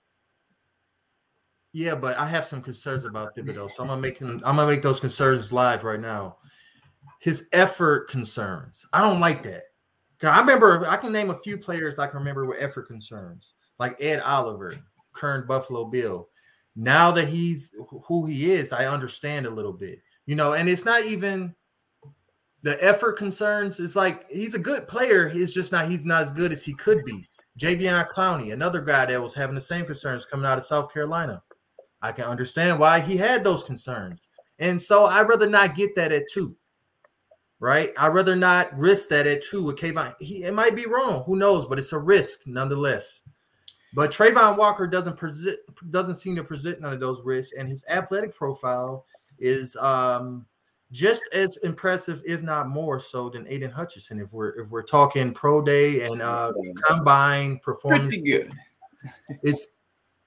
Yeah, 1.74 1.96
but 1.96 2.18
I 2.18 2.26
have 2.26 2.46
some 2.46 2.62
concerns 2.62 3.06
about 3.06 3.36
Thibodeaux, 3.36 3.72
so 3.72 3.84
I'm 3.84 3.90
gonna 3.90 4.02
make 4.02 4.18
him, 4.18 4.42
I'm 4.46 4.56
gonna 4.56 4.68
make 4.68 4.82
those 4.82 5.00
concerns 5.00 5.54
live 5.54 5.84
right 5.84 6.00
now. 6.00 6.38
His 7.20 7.48
effort 7.54 8.10
concerns. 8.10 8.86
I 8.92 9.02
don't 9.02 9.20
like 9.20 9.44
that. 9.44 9.64
I 10.24 10.40
remember 10.40 10.86
I 10.88 10.98
can 10.98 11.12
name 11.12 11.30
a 11.30 11.40
few 11.40 11.58
players 11.58 12.00
I 12.00 12.08
can 12.08 12.18
remember 12.20 12.46
with 12.46 12.58
effort 12.60 12.88
concerns, 12.88 13.54
like 13.78 14.02
Ed 14.02 14.22
Oliver, 14.22 14.76
current 15.14 15.48
Buffalo 15.48 15.86
Bill. 15.86 16.28
Now 16.82 17.12
that 17.12 17.28
he's 17.28 17.74
who 18.08 18.26
he 18.26 18.52
is, 18.52 18.72
I 18.72 18.86
understand 18.86 19.46
a 19.46 19.50
little 19.50 19.74
bit, 19.74 20.00
you 20.26 20.36
know, 20.36 20.54
and 20.54 20.70
it's 20.70 20.86
not 20.86 21.04
even 21.04 21.54
the 22.62 22.82
effort 22.82 23.18
concerns. 23.18 23.82
It's 23.82 23.98
like 23.98 24.30
he's 24.32 24.56
a 24.56 24.60
good 24.60 24.88
player. 24.88 25.28
He's 25.28 25.54
just 25.54 25.74
not 25.74 25.90
he's 25.90 26.06
not 26.06 26.24
as 26.24 26.32
good 26.32 26.54
as 26.54 26.64
he 26.64 26.74
could 26.74 27.04
be. 27.04 27.22
Jadeveon 27.60 28.08
Clowney, 28.08 28.54
another 28.54 28.80
guy 28.80 29.06
that 29.08 29.22
was 29.22 29.34
having 29.34 29.56
the 29.56 29.62
same 29.62 29.86
concerns 29.86 30.26
coming 30.26 30.46
out 30.46 30.58
of 30.58 30.64
South 30.64 30.94
Carolina. 30.94 31.44
I 32.02 32.14
can 32.14 32.24
understand 32.24 32.80
why 32.80 33.02
he 33.02 33.18
had 33.18 33.44
those 33.44 33.62
concerns. 33.62 34.30
And 34.60 34.82
so 34.82 35.04
I'd 35.04 35.28
rather 35.28 35.50
not 35.50 35.76
get 35.76 35.96
that 35.96 36.14
at 36.14 36.30
two 36.32 36.56
right? 37.60 37.92
I'd 37.98 38.14
rather 38.14 38.36
not 38.36 38.78
risk 38.78 39.10
that 39.10 39.28
at 39.28 39.44
two 39.44 39.64
with 39.64 39.76
Kayvon. 39.76 40.16
He 40.20 40.44
it 40.44 40.54
might 40.54 40.78
be 40.78 40.86
wrong, 40.86 41.24
who 41.26 41.36
knows, 41.36 41.66
but 41.66 41.78
it's 41.78 41.92
a 41.92 42.00
risk 42.00 42.48
nonetheless. 42.48 43.22
But 43.94 44.12
Travon 44.12 44.58
Walker 44.58 44.86
doesn't 44.88 45.18
present 45.18 45.58
doesn't 45.92 46.16
seem 46.16 46.36
to 46.36 46.44
present 46.44 46.82
none 46.82 46.94
of 46.94 47.00
those 47.00 47.22
risks, 47.24 47.54
and 47.58 47.68
his 47.68 47.84
athletic 47.90 48.36
profile 48.36 49.06
is 49.40 49.76
um 49.78 50.46
just 50.92 51.22
as 51.34 51.58
impressive, 51.58 52.22
if 52.26 52.42
not 52.42 52.68
more 52.68 53.00
so, 53.00 53.30
than 53.30 53.48
Aidan 53.48 53.72
Hutchinson. 53.72 54.20
If 54.20 54.32
we're 54.32 54.60
if 54.62 54.70
we're 54.70 54.84
talking 54.84 55.34
pro 55.34 55.62
day 55.62 56.06
and 56.06 56.22
uh 56.22 56.52
combine 56.86 57.60
performance, 57.60 58.10
Pretty 58.10 58.30
good. 58.30 58.52
it's 59.44 59.68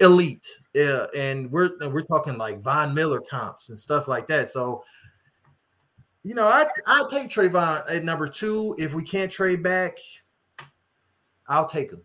elite. 0.00 0.47
Yeah, 0.75 1.07
and 1.16 1.50
we're 1.50 1.71
we're 1.90 2.02
talking 2.02 2.38
like 2.38 2.61
Von 2.62 2.95
Miller 2.95 3.21
comps 3.21 3.69
and 3.69 3.78
stuff 3.78 4.09
like 4.09 4.26
that. 4.28 4.49
So 4.49 4.83
you 6.25 6.35
know, 6.35 6.47
I 6.47 6.66
I'll 6.87 7.09
take 7.09 7.28
Travon 7.28 7.85
at 7.88 8.04
number 8.04 8.28
two. 8.28 8.75
If 8.78 8.95
we 8.95 9.02
can't 9.02 9.31
trade 9.31 9.62
back, 9.62 9.99
I'll 11.49 11.69
take 11.69 11.90
him. 11.92 12.02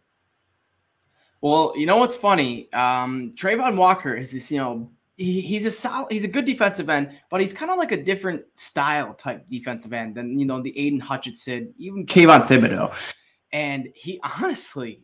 Well, 1.42 1.74
you 1.76 1.86
know 1.86 1.98
what's 1.98 2.16
funny? 2.16 2.72
Um, 2.74 3.34
Travon 3.36 3.78
Walker 3.78 4.16
is 4.16 4.32
this, 4.32 4.52
you 4.52 4.58
know, 4.58 4.90
he, 5.18 5.42
he's 5.42 5.66
a 5.66 5.72
solid, 5.72 6.12
he's 6.12 6.24
a 6.24 6.28
good 6.28 6.46
defensive 6.46 6.90
end, 6.90 7.12
but 7.30 7.42
he's 7.42 7.54
kind 7.54 7.72
of 7.72 7.78
like 7.78 7.92
a 7.92 8.02
different 8.02 8.44
style 8.54 9.14
type 9.14 9.46
defensive 9.50 9.92
end 9.92 10.16
than 10.16 10.40
you 10.40 10.46
know 10.46 10.62
the 10.62 10.78
Aidan 10.78 11.00
Hutchinson, 11.00 11.74
even 11.78 12.06
Kayvon 12.06 12.44
Thibodeaux, 12.44 12.94
and 13.52 13.90
he 13.96 14.20
honestly, 14.40 15.04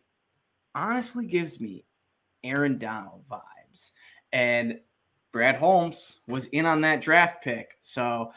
honestly 0.74 1.26
gives 1.26 1.60
me 1.60 1.84
Aaron 2.44 2.78
Donald 2.78 3.24
vibes, 3.28 3.90
and 4.32 4.78
Brad 5.32 5.56
Holmes 5.56 6.20
was 6.28 6.46
in 6.46 6.64
on 6.64 6.80
that 6.82 7.00
draft 7.00 7.42
pick, 7.42 7.76
so 7.80 8.32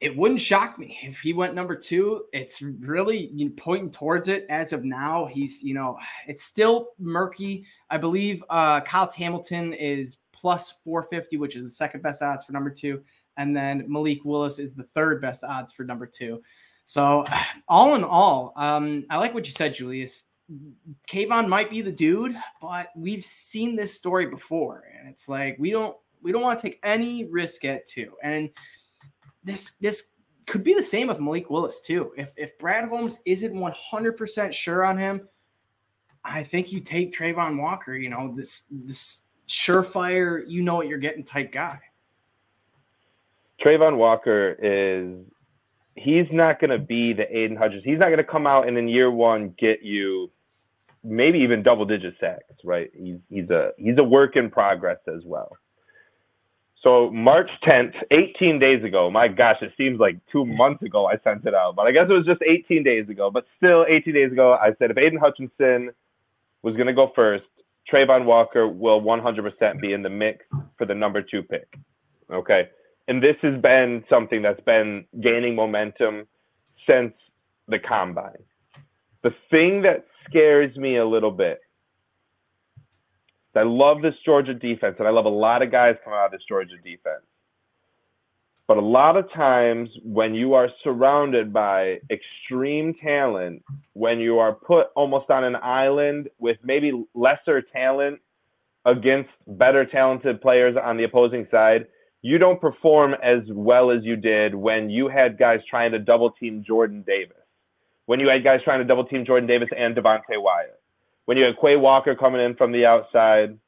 it 0.00 0.16
wouldn't 0.16 0.40
shock 0.40 0.78
me 0.78 0.98
if 1.02 1.20
he 1.20 1.32
went 1.32 1.54
number 1.54 1.74
two. 1.74 2.24
It's 2.32 2.62
really 2.62 3.30
you 3.34 3.46
know, 3.46 3.52
pointing 3.56 3.90
towards 3.90 4.28
it 4.28 4.46
as 4.48 4.72
of 4.72 4.84
now. 4.84 5.26
He's, 5.26 5.62
you 5.62 5.74
know, 5.74 5.98
it's 6.28 6.44
still 6.44 6.90
murky. 6.98 7.66
I 7.90 7.98
believe 7.98 8.44
uh, 8.48 8.80
Kyle 8.82 9.10
Hamilton 9.10 9.72
is 9.72 10.18
plus 10.32 10.74
450, 10.84 11.36
which 11.38 11.56
is 11.56 11.64
the 11.64 11.70
second 11.70 12.02
best 12.02 12.22
odds 12.22 12.44
for 12.44 12.52
number 12.52 12.70
two. 12.70 13.02
And 13.36 13.56
then 13.56 13.84
Malik 13.88 14.24
Willis 14.24 14.58
is 14.60 14.74
the 14.74 14.84
third 14.84 15.20
best 15.20 15.42
odds 15.42 15.72
for 15.72 15.84
number 15.84 16.06
two. 16.06 16.42
So, 16.84 17.24
all 17.68 17.96
in 17.96 18.04
all, 18.04 18.52
um, 18.56 19.04
I 19.10 19.16
like 19.16 19.34
what 19.34 19.46
you 19.46 19.52
said, 19.52 19.74
Julius. 19.74 20.26
Kayvon 21.10 21.48
might 21.48 21.70
be 21.70 21.82
the 21.82 21.92
dude, 21.92 22.36
but 22.62 22.88
we've 22.96 23.24
seen 23.24 23.76
this 23.76 23.92
story 23.92 24.26
before, 24.26 24.84
and 24.98 25.06
it's 25.06 25.28
like 25.28 25.56
we 25.58 25.70
don't 25.70 25.94
we 26.22 26.32
don't 26.32 26.40
want 26.42 26.58
to 26.58 26.68
take 26.68 26.80
any 26.82 27.26
risk 27.26 27.66
at 27.66 27.86
two. 27.86 28.12
And 28.22 28.48
this 29.48 29.72
this 29.80 30.10
could 30.46 30.62
be 30.62 30.74
the 30.74 30.82
same 30.82 31.08
with 31.08 31.20
Malik 31.20 31.50
Willis 31.50 31.80
too. 31.80 32.12
If 32.16 32.32
if 32.36 32.58
Brad 32.58 32.88
Holmes 32.88 33.20
isn't 33.24 33.54
100% 33.54 34.52
sure 34.52 34.84
on 34.84 34.98
him, 34.98 35.28
I 36.24 36.42
think 36.42 36.72
you 36.72 36.80
take 36.80 37.14
Travon 37.14 37.60
Walker, 37.60 37.94
you 37.94 38.10
know, 38.10 38.32
this 38.34 38.66
this 38.70 39.26
surefire, 39.48 40.42
you 40.46 40.62
know 40.62 40.74
what 40.76 40.88
you're 40.88 40.98
getting 40.98 41.24
type 41.24 41.52
guy. 41.52 41.78
Travon 43.64 43.96
Walker 43.96 44.56
is 44.62 45.24
he's 45.94 46.26
not 46.30 46.60
going 46.60 46.70
to 46.70 46.78
be 46.78 47.12
the 47.12 47.24
Aidan 47.36 47.56
Hutchins. 47.56 47.82
He's 47.84 47.98
not 47.98 48.06
going 48.06 48.18
to 48.18 48.24
come 48.24 48.46
out 48.46 48.68
and 48.68 48.78
in 48.78 48.88
year 48.88 49.10
one 49.10 49.54
get 49.58 49.82
you 49.82 50.30
maybe 51.02 51.38
even 51.38 51.62
double 51.62 51.84
digit 51.84 52.14
sacks, 52.20 52.42
right? 52.64 52.90
He's 52.94 53.18
he's 53.30 53.50
a 53.50 53.72
he's 53.78 53.98
a 53.98 54.04
work 54.04 54.36
in 54.36 54.50
progress 54.50 54.98
as 55.08 55.22
well. 55.24 55.56
So 56.82 57.10
March 57.10 57.50
10th, 57.64 57.94
18 58.10 58.58
days 58.58 58.84
ago. 58.84 59.10
My 59.10 59.26
gosh, 59.26 59.56
it 59.62 59.72
seems 59.76 59.98
like 59.98 60.18
two 60.30 60.44
months 60.46 60.82
ago 60.82 61.06
I 61.06 61.14
sent 61.24 61.44
it 61.44 61.54
out, 61.54 61.74
but 61.74 61.86
I 61.86 61.92
guess 61.92 62.06
it 62.08 62.12
was 62.12 62.24
just 62.24 62.40
18 62.42 62.84
days 62.84 63.08
ago. 63.08 63.30
But 63.30 63.46
still, 63.56 63.84
18 63.88 64.14
days 64.14 64.32
ago, 64.32 64.54
I 64.54 64.70
said 64.78 64.90
if 64.90 64.98
Aidan 64.98 65.18
Hutchinson 65.18 65.90
was 66.62 66.74
going 66.74 66.86
to 66.86 66.92
go 66.92 67.10
first, 67.16 67.44
Travon 67.92 68.24
Walker 68.24 68.68
will 68.68 69.00
100% 69.00 69.80
be 69.80 69.92
in 69.92 70.02
the 70.02 70.10
mix 70.10 70.44
for 70.76 70.86
the 70.86 70.94
number 70.94 71.22
two 71.22 71.42
pick. 71.42 71.68
Okay, 72.30 72.68
and 73.08 73.22
this 73.22 73.36
has 73.42 73.60
been 73.60 74.04
something 74.08 74.42
that's 74.42 74.60
been 74.60 75.04
gaining 75.20 75.56
momentum 75.56 76.28
since 76.86 77.12
the 77.66 77.78
combine. 77.78 78.42
The 79.22 79.34
thing 79.50 79.82
that 79.82 80.06
scares 80.28 80.76
me 80.76 80.98
a 80.98 81.06
little 81.06 81.30
bit 81.30 81.60
I 83.56 83.62
love 83.62 84.02
this 84.02 84.14
Georgia 84.24 84.54
defense, 84.54 84.96
and 84.98 85.08
I 85.08 85.10
love 85.10 85.24
a 85.24 85.30
lot 85.30 85.62
of 85.62 85.72
guys 85.72 85.96
coming 86.04 86.18
out 86.18 86.26
of 86.26 86.32
this 86.32 86.42
Georgia 86.48 86.76
defense. 86.76 87.24
But 88.68 88.76
a 88.76 88.82
lot 88.82 89.16
of 89.16 89.32
times, 89.32 89.88
when 90.04 90.34
you 90.34 90.52
are 90.52 90.68
surrounded 90.84 91.52
by 91.52 92.00
extreme 92.10 92.94
talent, 93.02 93.62
when 93.94 94.20
you 94.20 94.38
are 94.38 94.52
put 94.52 94.88
almost 94.94 95.30
on 95.30 95.42
an 95.42 95.56
island 95.56 96.28
with 96.38 96.58
maybe 96.62 97.04
lesser 97.14 97.62
talent 97.62 98.20
against 98.84 99.30
better 99.46 99.86
talented 99.86 100.42
players 100.42 100.76
on 100.82 100.98
the 100.98 101.04
opposing 101.04 101.46
side, 101.50 101.86
you 102.20 102.36
don't 102.36 102.60
perform 102.60 103.14
as 103.22 103.40
well 103.48 103.90
as 103.90 104.04
you 104.04 104.16
did 104.16 104.54
when 104.54 104.90
you 104.90 105.08
had 105.08 105.38
guys 105.38 105.60
trying 105.68 105.92
to 105.92 105.98
double 105.98 106.30
team 106.32 106.62
Jordan 106.66 107.02
Davis, 107.06 107.36
when 108.04 108.20
you 108.20 108.28
had 108.28 108.44
guys 108.44 108.60
trying 108.62 108.80
to 108.80 108.84
double 108.84 109.04
team 109.04 109.24
Jordan 109.24 109.48
Davis 109.48 109.68
and 109.74 109.96
Devonte 109.96 110.36
Wyatt 110.36 110.78
when 111.28 111.36
you 111.36 111.44
had 111.44 111.60
Quay 111.60 111.76
Walker 111.76 112.14
coming 112.14 112.40
in 112.40 112.54
from 112.54 112.72
the 112.72 112.86
outside, 112.86 113.58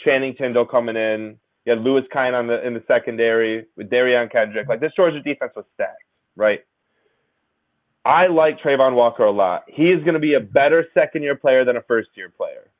Channing 0.00 0.34
Tindall 0.34 0.64
coming 0.64 0.96
in, 0.96 1.36
you 1.66 1.74
had 1.74 1.82
Lewis 1.82 2.04
Cine 2.10 2.32
on 2.32 2.46
the 2.46 2.66
in 2.66 2.72
the 2.72 2.82
secondary 2.88 3.66
with 3.76 3.90
Derion 3.90 4.32
Kendrick. 4.32 4.66
Like 4.66 4.80
this 4.80 4.94
Georgia 4.96 5.20
defense 5.20 5.52
was 5.54 5.66
stacked, 5.74 6.04
right? 6.36 6.60
I 8.06 8.28
like 8.28 8.58
Travon 8.60 8.94
Walker 8.94 9.24
a 9.24 9.30
lot. 9.30 9.64
He 9.68 9.90
is 9.90 10.02
going 10.04 10.14
to 10.14 10.20
be 10.20 10.34
a 10.34 10.40
better 10.40 10.86
second 10.94 11.22
year 11.22 11.36
player 11.36 11.66
than 11.66 11.76
a 11.76 11.82
first 11.82 12.08
year 12.14 12.30
player. 12.30 12.70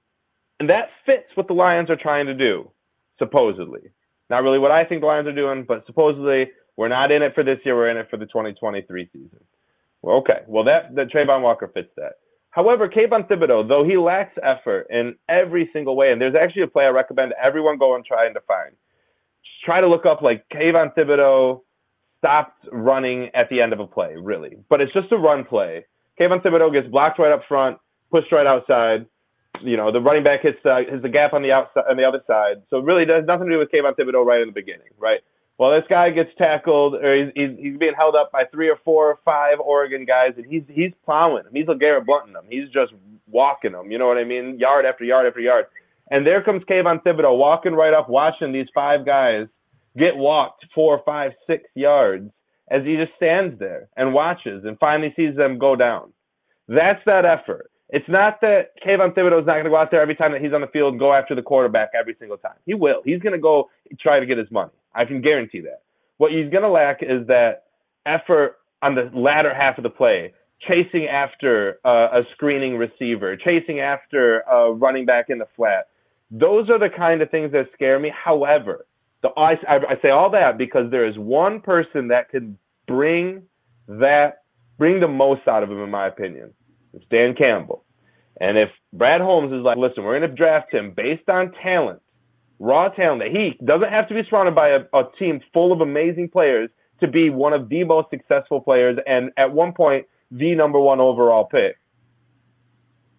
And 0.61 0.71
that 0.71 0.89
fits 1.05 1.27
what 1.35 1.47
the 1.47 1.53
Lions 1.53 1.91
are 1.91 1.97
trying 1.97 2.25
to 2.25 2.35
do, 2.35 2.71
supposedly. 3.19 3.91
Not 4.31 4.45
really 4.45 4.59
what 4.59 4.71
I 4.71 4.83
think 4.83 5.03
the 5.03 5.09
Lions 5.09 5.29
are 5.29 5.35
doing, 5.35 5.67
but 5.69 5.85
supposedly 5.85 6.51
we're 6.79 6.89
not 6.89 7.13
in 7.13 7.21
it 7.21 7.35
for 7.35 7.45
this 7.45 7.59
year, 7.67 7.77
we're 7.77 7.91
in 7.91 7.99
it 7.99 8.09
for 8.09 8.17
the 8.17 8.25
2023 8.25 9.11
season. 9.13 9.45
Well, 10.01 10.17
okay. 10.21 10.41
Well, 10.47 10.65
that, 10.65 10.95
that 10.95 11.11
Travon 11.11 11.43
Walker 11.43 11.71
fits 11.75 11.91
that. 11.99 12.15
However, 12.53 12.87
Kayvon 12.87 13.27
Thibodeaux, 13.29 13.67
though 13.67 13.83
he 13.83 13.97
lacks 13.97 14.37
effort 14.43 14.87
in 14.91 15.17
every 15.29 15.71
single 15.73 15.97
way, 15.97 16.13
and 16.13 16.21
there's 16.21 16.35
actually 16.35 16.63
a 16.63 16.67
play 16.67 16.85
I 16.85 16.91
recommend 16.91 17.33
everyone 17.43 17.79
go 17.79 17.95
and 17.97 18.05
try 18.05 18.27
and 18.27 18.35
define. 18.35 18.73
Just 19.43 19.65
try 19.65 19.81
to 19.81 19.89
look 19.89 20.05
up 20.05 20.21
like 20.21 20.45
Kayvon 20.51 20.95
Thibodeaux 20.95 21.63
stopped 22.19 22.69
running 22.71 23.31
at 23.35 23.49
the 23.49 23.63
end 23.63 23.73
of 23.73 23.81
a 23.81 23.87
play, 23.87 24.17
really. 24.17 24.59
But 24.69 24.83
it's 24.83 24.93
just 24.93 25.11
a 25.13 25.17
run 25.17 25.45
play. 25.45 25.87
Kayvon 26.21 26.43
Thibodeaux 26.43 26.71
gets 26.71 26.89
blocked 26.89 27.19
right 27.19 27.33
up 27.33 27.41
front, 27.49 27.79
pushed 28.11 28.31
right 28.31 28.47
outside. 28.47 29.07
You 29.63 29.79
know, 29.79 29.91
the 29.91 30.01
running 30.01 30.23
back 30.23 30.43
hits 30.43 30.59
the, 30.63 30.85
hits 30.89 31.03
the 31.03 31.09
gap 31.09 31.33
on 31.33 31.41
the 31.41 31.53
outside 31.53 31.85
on 31.89 31.97
the 31.97 32.05
other 32.05 32.21
side. 32.27 32.57
So 32.69 32.79
it 32.79 32.85
really 32.85 33.07
does 33.07 33.25
nothing 33.27 33.47
to 33.47 33.53
do 33.55 33.59
with 33.61 33.71
Kayvon 33.71 33.97
Thibodeaux 33.97 34.27
right 34.27 34.43
in 34.43 34.49
the 34.49 34.53
beginning, 34.53 34.89
right? 34.99 35.21
Well, 35.63 35.71
this 35.71 35.87
guy 35.89 36.11
gets 36.11 36.31
tackled 36.37 36.97
or 36.97 37.25
he's, 37.25 37.33
he's, 37.37 37.57
he's 37.57 37.77
being 37.77 37.95
held 37.97 38.17
up 38.17 38.33
by 38.33 38.45
three 38.47 38.69
or 38.69 38.81
four 38.85 39.09
or 39.09 39.21
five 39.25 39.61
Oregon 39.61 40.05
guys, 40.05 40.33
and 40.37 40.45
he's 40.45 40.65
he's 40.69 40.91
plowing 41.05 41.45
them. 41.45 41.53
He's 41.55 41.67
LeGarrette 41.67 42.05
Blunt 42.05 42.33
them. 42.33 42.47
He's 42.51 42.69
just 42.71 42.93
walking 43.29 43.71
them. 43.71 43.93
You 43.93 43.97
know 43.97 44.09
what 44.09 44.19
I 44.19 44.25
mean? 44.25 44.59
Yard 44.59 44.85
after 44.85 45.05
yard 45.05 45.25
after 45.25 45.39
yard. 45.39 45.67
And 46.11 46.27
there 46.27 46.43
comes 46.43 46.65
Kayvon 46.65 47.05
Thibodeaux 47.05 47.39
walking 47.39 47.75
right 47.75 47.95
up, 47.95 48.09
watching 48.09 48.51
these 48.51 48.67
five 48.75 49.07
guys 49.07 49.47
get 49.97 50.17
walked 50.17 50.67
four, 50.75 51.01
five, 51.07 51.31
six 51.47 51.63
yards, 51.77 52.29
as 52.69 52.83
he 52.85 52.97
just 52.97 53.13
stands 53.15 53.57
there 53.61 53.89
and 53.97 54.13
watches 54.13 54.65
and 54.65 54.77
finally 54.81 55.13
sees 55.15 55.37
them 55.37 55.59
go 55.59 55.77
down. 55.77 56.13
That's 56.67 57.05
that 57.07 57.25
effort. 57.25 57.71
It's 57.91 58.09
not 58.09 58.41
that 58.41 58.71
Kayvon 58.85 59.11
is 59.11 59.17
not 59.17 59.47
going 59.47 59.65
to 59.65 59.71
go 59.71 59.77
out 59.77 59.93
there 59.93 60.03
every 60.03 60.17
time 60.17 60.33
that 60.33 60.41
he's 60.41 60.53
on 60.53 60.63
the 60.63 60.67
field 60.67 60.95
and 60.95 60.99
go 60.99 61.13
after 61.13 61.37
the 61.37 61.43
quarterback 61.43 61.91
every 61.95 62.17
single 62.19 62.37
time. 62.37 62.57
He 62.67 62.75
will. 62.75 63.01
He's 63.05 63.21
going 63.21 63.35
to 63.35 63.39
go 63.39 63.71
try 64.01 64.19
to 64.19 64.27
get 64.27 64.39
his 64.39 64.51
money. 64.51 64.73
I 64.95 65.05
can 65.05 65.21
guarantee 65.21 65.61
that. 65.63 65.83
What 66.19 66.33
he's 66.33 66.51
going 66.51 66.63
to 66.63 66.69
lack 66.71 67.03
is 67.03 67.27
that 67.29 67.65
effort 68.07 68.57
on 68.83 68.95
the 68.95 69.11
latter 69.15 69.55
half 69.55 69.79
of 69.79 69.85
the 69.85 69.91
play, 69.91 70.33
chasing 70.61 71.07
after 71.07 71.79
uh, 71.85 72.09
a 72.13 72.23
screening 72.33 72.77
receiver, 72.77 73.37
chasing 73.37 73.81
after 73.81 74.41
a 74.41 74.73
running 74.73 75.07
back 75.07 75.27
in 75.29 75.39
the 75.39 75.47
flat. 75.57 75.89
Those 76.31 76.71
are 76.71 76.79
the 76.79 76.89
kind 76.95 77.23
of 77.23 77.31
things 77.31 77.53
that 77.53 77.69
scare 77.75 77.99
me. 77.99 78.13
However, 78.15 78.87
the 79.23 79.29
I, 79.31 79.53
I 79.69 80.01
say 80.03 80.11
all 80.11 80.31
that 80.31 80.59
because 80.59 80.91
there 80.91 81.07
is 81.07 81.17
one 81.19 81.61
person 81.61 82.09
that 82.09 82.29
can 82.31 82.59
bring 82.87 83.43
that 83.89 84.43
bring 84.79 85.01
the 85.01 85.09
most 85.09 85.47
out 85.47 85.63
of 85.63 85.71
him, 85.71 85.81
in 85.83 85.91
my 85.91 86.07
opinion. 86.09 86.53
It's 86.95 87.05
Dan 87.11 87.35
Campbell. 87.35 87.85
And 88.41 88.59
if 88.59 88.71
Brad 88.93 89.21
Holmes 89.21 89.53
is 89.53 89.63
like, 89.63 89.77
listen, 89.77 90.03
we're 90.05 90.19
going 90.19 90.31
to 90.31 90.37
draft 90.37 90.73
him 90.73 90.93
based 90.97 91.29
on 91.29 91.53
talent, 91.63 92.01
raw 92.59 92.89
talent, 92.89 93.23
that 93.23 93.31
he 93.31 93.59
doesn't 93.65 93.91
have 93.91 94.09
to 94.09 94.15
be 94.15 94.23
surrounded 94.29 94.55
by 94.55 94.69
a, 94.69 94.81
a 94.95 95.05
team 95.19 95.41
full 95.53 95.73
of 95.73 95.81
amazing 95.81 96.29
players 96.29 96.71
to 97.01 97.09
be 97.09 97.31
one 97.31 97.53
of 97.53 97.69
the 97.69 97.85
most 97.85 98.09
successful 98.11 98.61
players 98.61 98.99
and 99.07 99.31
at 99.37 99.53
one 99.53 99.73
point, 99.73 100.07
the 100.31 100.55
number 100.55 100.79
one 100.81 101.01
overall 101.01 101.45
pick. 101.45 101.77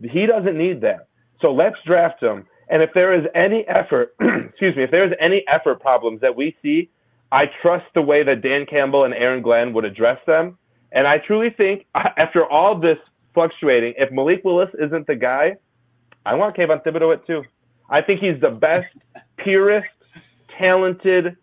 He 0.01 0.25
doesn't 0.25 0.57
need 0.57 0.81
that. 0.81 1.07
So 1.41 1.53
let's 1.53 1.75
draft 1.85 2.21
him. 2.23 2.45
And 2.69 2.81
if 2.81 2.89
there 2.93 3.13
is 3.13 3.25
any 3.35 3.67
effort, 3.67 4.15
excuse 4.21 4.75
me, 4.75 4.83
if 4.83 4.91
there 4.91 5.05
is 5.05 5.13
any 5.19 5.43
effort 5.47 5.81
problems 5.81 6.21
that 6.21 6.35
we 6.35 6.55
see, 6.61 6.89
I 7.31 7.45
trust 7.61 7.85
the 7.93 8.01
way 8.01 8.23
that 8.23 8.41
Dan 8.41 8.65
Campbell 8.65 9.03
and 9.03 9.13
Aaron 9.13 9.41
Glenn 9.41 9.73
would 9.73 9.85
address 9.85 10.19
them. 10.25 10.57
And 10.91 11.07
I 11.07 11.17
truly 11.17 11.49
think 11.49 11.85
after 11.95 12.45
all 12.45 12.79
this 12.79 12.97
fluctuating. 13.33 13.93
If 13.97 14.11
Malik 14.11 14.41
Willis 14.43 14.69
isn't 14.79 15.07
the 15.07 15.15
guy, 15.15 15.55
I 16.25 16.35
want 16.35 16.55
Kayvon 16.55 16.83
Thibodeaux 16.83 17.15
it 17.15 17.27
too. 17.27 17.43
I 17.93 18.01
think 18.01 18.21
he's 18.21 18.41
the 18.41 18.49
best, 18.49 18.87
purest, 19.37 19.87
talented 20.57 21.37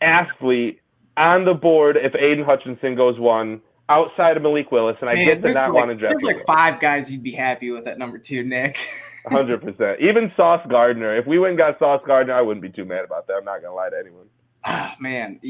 athlete 0.00 0.80
on 1.18 1.44
the 1.44 1.52
board 1.52 1.98
if 1.98 2.14
Aidan 2.14 2.46
Hutchinson 2.46 2.94
goes 2.94 3.18
one 3.18 3.60
outside 3.90 4.38
of 4.38 4.42
Malik 4.42 4.72
Willis, 4.72 4.96
and 5.02 5.10
I 5.10 5.14
Man, 5.14 5.26
get 5.26 5.42
to 5.42 5.52
not 5.52 5.68
like, 5.68 5.74
want 5.74 5.90
to 5.90 5.94
draft. 5.94 6.12
There's 6.12 6.22
like 6.22 6.46
five 6.46 6.80
guys 6.80 7.12
you'd 7.12 7.22
be 7.22 7.32
happy 7.32 7.70
with 7.70 7.86
at 7.86 7.98
number 7.98 8.18
two, 8.18 8.42
Nick. 8.42 8.78
Hundred 9.26 9.60
percent. 9.60 10.00
Even 10.00 10.32
Sauce 10.34 10.66
Gardner. 10.66 11.14
If 11.14 11.26
we 11.26 11.38
went 11.38 11.50
and 11.50 11.58
got 11.58 11.78
Sauce 11.78 12.02
Gardner, 12.06 12.32
I 12.32 12.40
wouldn't 12.40 12.62
be 12.62 12.70
too 12.70 12.86
mad 12.86 13.04
about 13.04 13.26
that. 13.26 13.34
I'm 13.34 13.44
not 13.44 13.60
gonna 13.60 13.74
lie 13.74 13.90
to 13.90 13.98
anyone. 13.98 14.26
Oh 14.64 14.92
man, 14.98 15.40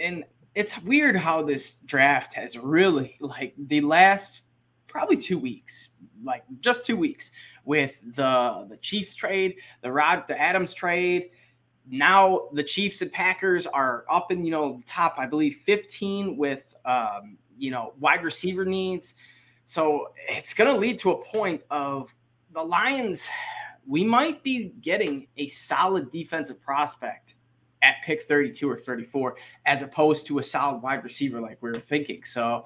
and 0.00 0.24
it's 0.54 0.80
weird 0.82 1.16
how 1.16 1.42
this 1.42 1.74
draft 1.84 2.32
has 2.32 2.56
really 2.56 3.16
like 3.20 3.52
the 3.58 3.82
last 3.82 4.40
probably 4.86 5.18
two 5.18 5.38
weeks, 5.38 5.90
like 6.24 6.44
just 6.60 6.86
two 6.86 6.96
weeks, 6.96 7.30
with 7.66 8.00
the 8.14 8.64
the 8.70 8.78
Chiefs 8.78 9.14
trade, 9.14 9.56
the 9.82 9.92
Rod 9.92 10.26
the 10.26 10.40
Adams 10.40 10.72
trade. 10.72 11.30
Now 11.88 12.48
the 12.52 12.64
Chiefs 12.64 13.02
and 13.02 13.12
Packers 13.12 13.66
are 13.66 14.06
up 14.10 14.32
in 14.32 14.44
you 14.44 14.50
know 14.50 14.78
the 14.78 14.84
top, 14.84 15.16
I 15.18 15.26
believe, 15.26 15.56
15 15.66 16.38
with 16.38 16.74
um, 16.86 17.36
you 17.58 17.70
know 17.70 17.92
wide 18.00 18.24
receiver 18.24 18.64
needs. 18.64 19.14
So 19.66 20.12
it's 20.28 20.54
going 20.54 20.72
to 20.72 20.80
lead 20.80 20.98
to 21.00 21.10
a 21.10 21.24
point 21.24 21.60
of 21.70 22.14
the 22.52 22.62
Lions. 22.62 23.28
We 23.84 24.04
might 24.04 24.42
be 24.42 24.72
getting 24.80 25.26
a 25.36 25.48
solid 25.48 26.10
defensive 26.10 26.60
prospect 26.62 27.34
at 27.82 27.96
pick 28.04 28.22
32 28.22 28.70
or 28.70 28.76
34, 28.76 29.36
as 29.66 29.82
opposed 29.82 30.26
to 30.28 30.38
a 30.38 30.42
solid 30.42 30.82
wide 30.82 31.02
receiver 31.02 31.40
like 31.40 31.58
we 31.60 31.70
were 31.70 31.80
thinking. 31.80 32.22
So 32.24 32.64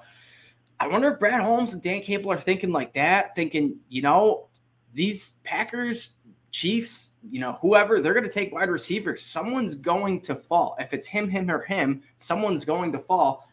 I 0.79 0.87
wonder 0.87 1.09
if 1.09 1.19
Brad 1.19 1.41
Holmes 1.41 1.73
and 1.73 1.81
Dan 1.81 2.01
Campbell 2.01 2.31
are 2.31 2.39
thinking 2.39 2.71
like 2.71 2.93
that, 2.93 3.35
thinking, 3.35 3.77
you 3.89 4.01
know, 4.03 4.47
these 4.93 5.33
Packers, 5.43 6.09
Chiefs, 6.51 7.11
you 7.29 7.39
know, 7.39 7.57
whoever, 7.61 8.01
they're 8.01 8.13
going 8.13 8.25
to 8.25 8.31
take 8.31 8.53
wide 8.53 8.69
receivers. 8.69 9.23
Someone's 9.23 9.75
going 9.75 10.21
to 10.21 10.35
fall. 10.35 10.75
If 10.79 10.93
it's 10.93 11.07
him, 11.07 11.29
him, 11.29 11.49
or 11.49 11.61
him, 11.61 12.03
someone's 12.17 12.65
going 12.65 12.91
to 12.91 12.99
fall. 12.99 13.47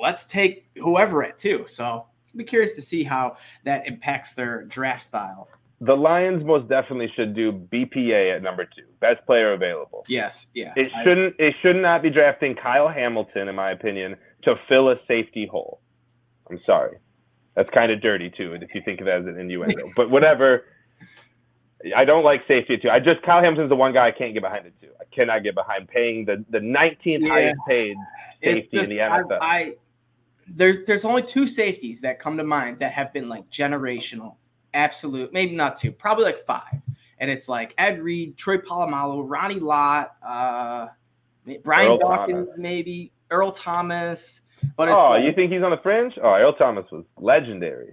Let's 0.00 0.24
take 0.26 0.66
whoever 0.76 1.22
at 1.24 1.36
two. 1.36 1.66
So 1.68 1.84
I'll 1.84 2.10
be 2.34 2.44
curious 2.44 2.74
to 2.74 2.82
see 2.82 3.04
how 3.04 3.36
that 3.64 3.86
impacts 3.86 4.34
their 4.34 4.62
draft 4.64 5.04
style. 5.04 5.48
The 5.82 5.94
Lions 5.94 6.42
most 6.42 6.68
definitely 6.68 7.12
should 7.14 7.34
do 7.34 7.52
BPA 7.52 8.36
at 8.36 8.42
number 8.42 8.64
two, 8.64 8.84
best 9.00 9.24
player 9.26 9.52
available. 9.52 10.04
Yes, 10.08 10.46
yeah. 10.54 10.72
It 10.74 10.90
shouldn't. 11.04 11.34
It 11.38 11.54
should 11.60 11.76
not 11.76 12.02
be 12.02 12.08
drafting 12.08 12.54
Kyle 12.54 12.88
Hamilton, 12.88 13.48
in 13.48 13.54
my 13.54 13.72
opinion, 13.72 14.16
to 14.44 14.54
fill 14.70 14.88
a 14.88 14.96
safety 15.06 15.46
hole. 15.46 15.82
I'm 16.48 16.60
sorry. 16.64 16.96
That's 17.56 17.70
kind 17.70 17.90
of 17.90 18.00
dirty 18.02 18.30
too, 18.30 18.52
if 18.60 18.74
you 18.74 18.82
think 18.82 19.00
of 19.00 19.08
it 19.08 19.10
as 19.10 19.26
an 19.26 19.38
innuendo. 19.38 19.90
but 19.96 20.10
whatever. 20.10 20.64
I 21.94 22.04
don't 22.04 22.24
like 22.24 22.42
safety 22.46 22.78
too. 22.78 22.90
I 22.90 23.00
just 23.00 23.22
Kyle 23.22 23.42
Hamilton's 23.42 23.68
the 23.68 23.76
one 23.76 23.92
guy 23.92 24.08
I 24.08 24.10
can't 24.10 24.34
get 24.34 24.42
behind 24.42 24.66
it 24.66 24.74
too. 24.80 24.90
I 25.00 25.04
cannot 25.14 25.42
get 25.42 25.54
behind 25.54 25.88
paying 25.88 26.24
the 26.24 26.44
the 26.50 26.58
19th 26.58 26.98
yeah. 27.04 27.28
highest 27.28 27.60
paid 27.66 27.96
safety 28.42 28.76
just, 28.76 28.90
in 28.90 28.96
the 28.96 29.02
NFL. 29.02 29.38
I, 29.40 29.58
I 29.58 29.74
there's 30.48 30.84
there's 30.86 31.04
only 31.04 31.22
two 31.22 31.46
safeties 31.46 32.00
that 32.02 32.18
come 32.18 32.36
to 32.36 32.44
mind 32.44 32.78
that 32.80 32.92
have 32.92 33.12
been 33.12 33.28
like 33.28 33.48
generational, 33.50 34.36
absolute. 34.74 35.32
Maybe 35.32 35.54
not 35.54 35.76
two, 35.76 35.92
probably 35.92 36.24
like 36.24 36.38
five. 36.38 36.80
And 37.18 37.30
it's 37.30 37.48
like 37.48 37.74
Ed 37.78 38.02
Reed, 38.02 38.36
Troy 38.36 38.58
Polamalu, 38.58 39.24
Ronnie 39.26 39.60
Lott, 39.60 40.16
uh, 40.26 40.88
Brian 41.62 41.92
Earl 41.92 41.98
Dawkins, 41.98 42.46
Thomas. 42.48 42.58
maybe 42.58 43.12
Earl 43.30 43.52
Thomas. 43.52 44.42
But 44.76 44.88
oh, 44.88 45.10
like, 45.10 45.24
you 45.24 45.32
think 45.32 45.52
he's 45.52 45.62
on 45.62 45.70
the 45.70 45.78
fringe? 45.78 46.14
Oh, 46.22 46.34
Earl 46.34 46.52
Thomas 46.54 46.86
was 46.90 47.04
legendary. 47.16 47.92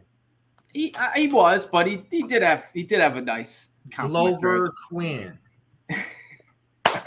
He 0.73 0.93
uh, 0.97 1.11
he 1.15 1.27
was, 1.27 1.65
but 1.65 1.87
he, 1.87 2.03
he 2.09 2.23
did 2.23 2.41
have 2.41 2.69
he 2.73 2.83
did 2.83 2.99
have 2.99 3.15
a 3.15 3.21
nice 3.21 3.69
Glover 3.95 4.73
Quinn. 4.89 5.37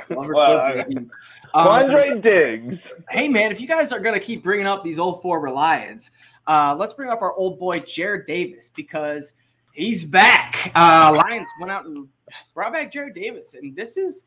Glover 0.08 0.34
well, 0.34 0.84
Quinn. 0.84 1.10
Um, 1.54 2.20
Diggs. 2.20 2.78
Hey 3.10 3.28
man, 3.28 3.50
if 3.50 3.60
you 3.60 3.66
guys 3.66 3.92
are 3.92 4.00
gonna 4.00 4.20
keep 4.20 4.42
bringing 4.42 4.66
up 4.66 4.84
these 4.84 4.98
old 4.98 5.22
four 5.22 5.40
reliance, 5.40 6.10
uh, 6.46 6.76
let's 6.78 6.94
bring 6.94 7.10
up 7.10 7.22
our 7.22 7.34
old 7.34 7.58
boy 7.58 7.80
Jarrad 7.80 8.26
Davis 8.26 8.70
because 8.74 9.34
he's 9.72 10.04
back. 10.04 10.70
Uh, 10.74 11.18
Lions 11.24 11.48
went 11.58 11.72
out 11.72 11.86
and 11.86 12.08
brought 12.54 12.72
back 12.72 12.92
Jarrad 12.92 13.14
Davis, 13.14 13.54
and 13.54 13.74
this 13.74 13.96
is 13.96 14.26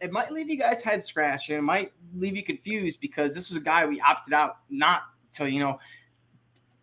it 0.00 0.10
might 0.12 0.32
leave 0.32 0.48
you 0.48 0.56
guys 0.56 0.82
head 0.82 1.04
scratching. 1.04 1.56
It 1.56 1.62
might 1.62 1.92
leave 2.14 2.36
you 2.36 2.42
confused 2.42 3.00
because 3.00 3.34
this 3.34 3.50
was 3.50 3.58
a 3.58 3.62
guy 3.62 3.86
we 3.86 4.00
opted 4.00 4.32
out 4.32 4.58
not 4.70 5.02
to, 5.32 5.50
you 5.50 5.60
know, 5.60 5.78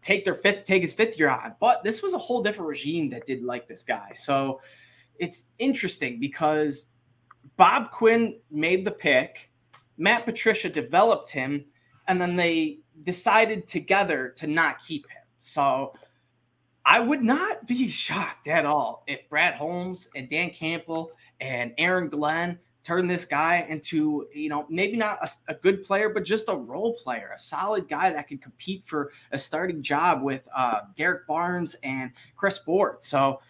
take 0.02 0.24
their 0.24 0.36
fifth, 0.36 0.66
take 0.66 0.84
his 0.84 0.94
fifth 0.94 1.18
year 1.18 1.30
on. 1.30 1.56
But 1.60 1.84
this 1.84 2.02
was 2.02 2.14
a 2.14 2.18
whole 2.18 2.44
different 2.44 2.70
regime 2.70 3.10
that 3.10 3.26
did 3.26 3.44
like 3.44 3.68
this 3.68 3.84
guy. 3.84 4.14
So 4.14 4.62
it's 5.20 5.46
interesting 5.58 6.20
because 6.20 6.90
Bob 7.58 7.92
Quinn 7.92 8.40
made 8.52 8.86
the 8.86 8.92
pick, 8.92 9.52
Matt 9.98 10.26
Patricia 10.26 10.70
developed 10.70 11.32
him, 11.32 11.66
and 12.08 12.22
then 12.22 12.36
they 12.36 12.80
decided 13.04 13.68
together 13.68 14.30
to 14.38 14.48
not 14.48 14.80
keep 14.80 15.10
him. 15.10 15.24
So 15.40 15.94
I 16.86 17.00
would 17.00 17.24
not 17.24 17.68
be 17.68 17.90
shocked 17.90 18.48
at 18.48 18.66
all 18.66 19.04
if 19.08 19.28
Brad 19.28 19.56
Holmes 19.56 20.08
and 20.16 20.30
Dan 20.30 20.52
Campbell 20.52 21.12
and 21.42 21.74
Aaron 21.80 22.10
Glenn 22.10 22.60
turn 22.88 23.06
this 23.06 23.26
guy 23.26 23.66
into, 23.68 24.30
you 24.34 24.48
know, 24.48 24.66
maybe 24.70 24.96
not 24.96 25.20
a, 25.22 25.52
a, 25.52 25.56
good 25.56 25.84
player, 25.84 26.08
but 26.08 26.24
just 26.24 26.48
a 26.48 26.56
role 26.56 26.94
player, 26.94 27.34
a 27.36 27.38
solid 27.38 27.90
guy 27.90 28.10
that 28.12 28.30
can 28.30 28.38
compete 28.38 28.86
for 28.86 29.12
a 29.34 29.38
starting 29.38 29.84
job 29.84 30.24
with 30.24 30.48
uh, 30.56 30.80
Derrick 30.96 31.28
Barnes 31.28 31.76
and 31.84 32.12
Chris 32.38 32.60
Board. 32.60 33.04
So 33.04 33.42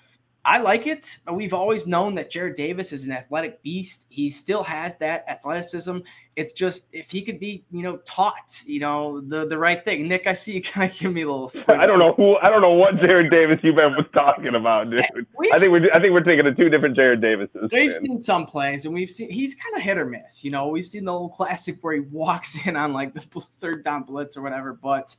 I 0.48 0.60
like 0.60 0.88
it. 0.88 1.20
We've 1.30 1.54
always 1.54 1.86
known 1.86 2.16
that 2.16 2.32
Jarrad 2.32 2.56
Davis 2.56 2.94
is 2.94 3.06
an 3.06 3.12
athletic 3.12 3.62
beast. 3.64 4.06
He 4.08 4.30
still 4.30 4.64
has 4.64 4.96
that 5.00 5.26
athleticism. 5.28 5.98
It's 6.38 6.54
just 6.54 6.88
if 6.94 7.12
he 7.12 7.22
could 7.22 7.38
be, 7.38 7.66
you 7.70 7.84
know, 7.84 7.98
taught, 8.06 8.64
you 8.66 8.80
know, 8.80 9.20
the 9.20 9.46
the 9.46 9.58
right 9.58 9.84
thing. 9.84 10.08
Nick, 10.08 10.26
I 10.26 10.32
see 10.32 10.54
you 10.54 10.62
kind 10.64 10.90
of 10.90 10.98
give 10.98 11.12
me 11.12 11.24
a 11.24 11.30
little. 11.30 11.52
I 11.68 11.86
don't 11.86 12.00
know 12.00 12.14
who. 12.14 12.38
I 12.38 12.50
don't 12.50 12.62
know 12.62 12.72
what 12.72 12.96
Jared 13.02 13.30
Davis 13.30 13.60
you've 13.62 13.76
been 13.76 13.94
talking 14.14 14.56
about, 14.56 14.90
dude. 14.90 15.04
We've 15.38 15.52
I 15.54 15.60
think 15.60 15.74
we're 15.74 15.94
I 15.94 16.00
think 16.00 16.14
we're 16.14 16.24
taking 16.24 16.46
the 16.46 16.54
two 16.54 16.70
different 16.70 16.96
Jarrad 16.96 17.20
Davises. 17.22 17.70
We've 17.70 17.92
man. 17.92 18.06
seen 18.06 18.22
some 18.22 18.46
plays, 18.46 18.86
and 18.86 18.94
we've 18.94 19.10
seen 19.10 19.30
he's 19.30 19.54
kind 19.54 19.76
of 19.76 19.82
hit 19.82 19.98
or 19.98 20.06
miss. 20.06 20.46
You 20.46 20.52
know, 20.52 20.70
we've 20.70 20.88
seen 20.88 21.04
the 21.04 21.14
old 21.14 21.34
classic 21.34 21.80
where 21.82 21.96
he 21.96 22.00
walks 22.10 22.58
in 22.66 22.78
on 22.78 22.94
like 22.94 23.14
the 23.14 23.20
third 23.60 23.84
down 23.84 24.04
blitz 24.04 24.38
or 24.38 24.44
whatever. 24.44 24.72
But 24.72 25.14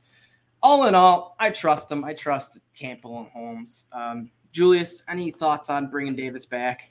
all 0.63 0.87
in 0.87 0.95
all, 0.95 1.35
I 1.39 1.51
trust 1.51 1.91
him. 1.91 2.03
I 2.03 2.15
trust 2.15 2.57
Campbell 2.73 3.19
and 3.19 3.27
Holmes. 3.27 3.85
Um, 3.91 4.31
Julius, 4.51 5.03
any 5.07 5.31
thoughts 5.31 5.69
on 5.69 5.89
bringing 5.89 6.15
Davis 6.15 6.45
back? 6.45 6.89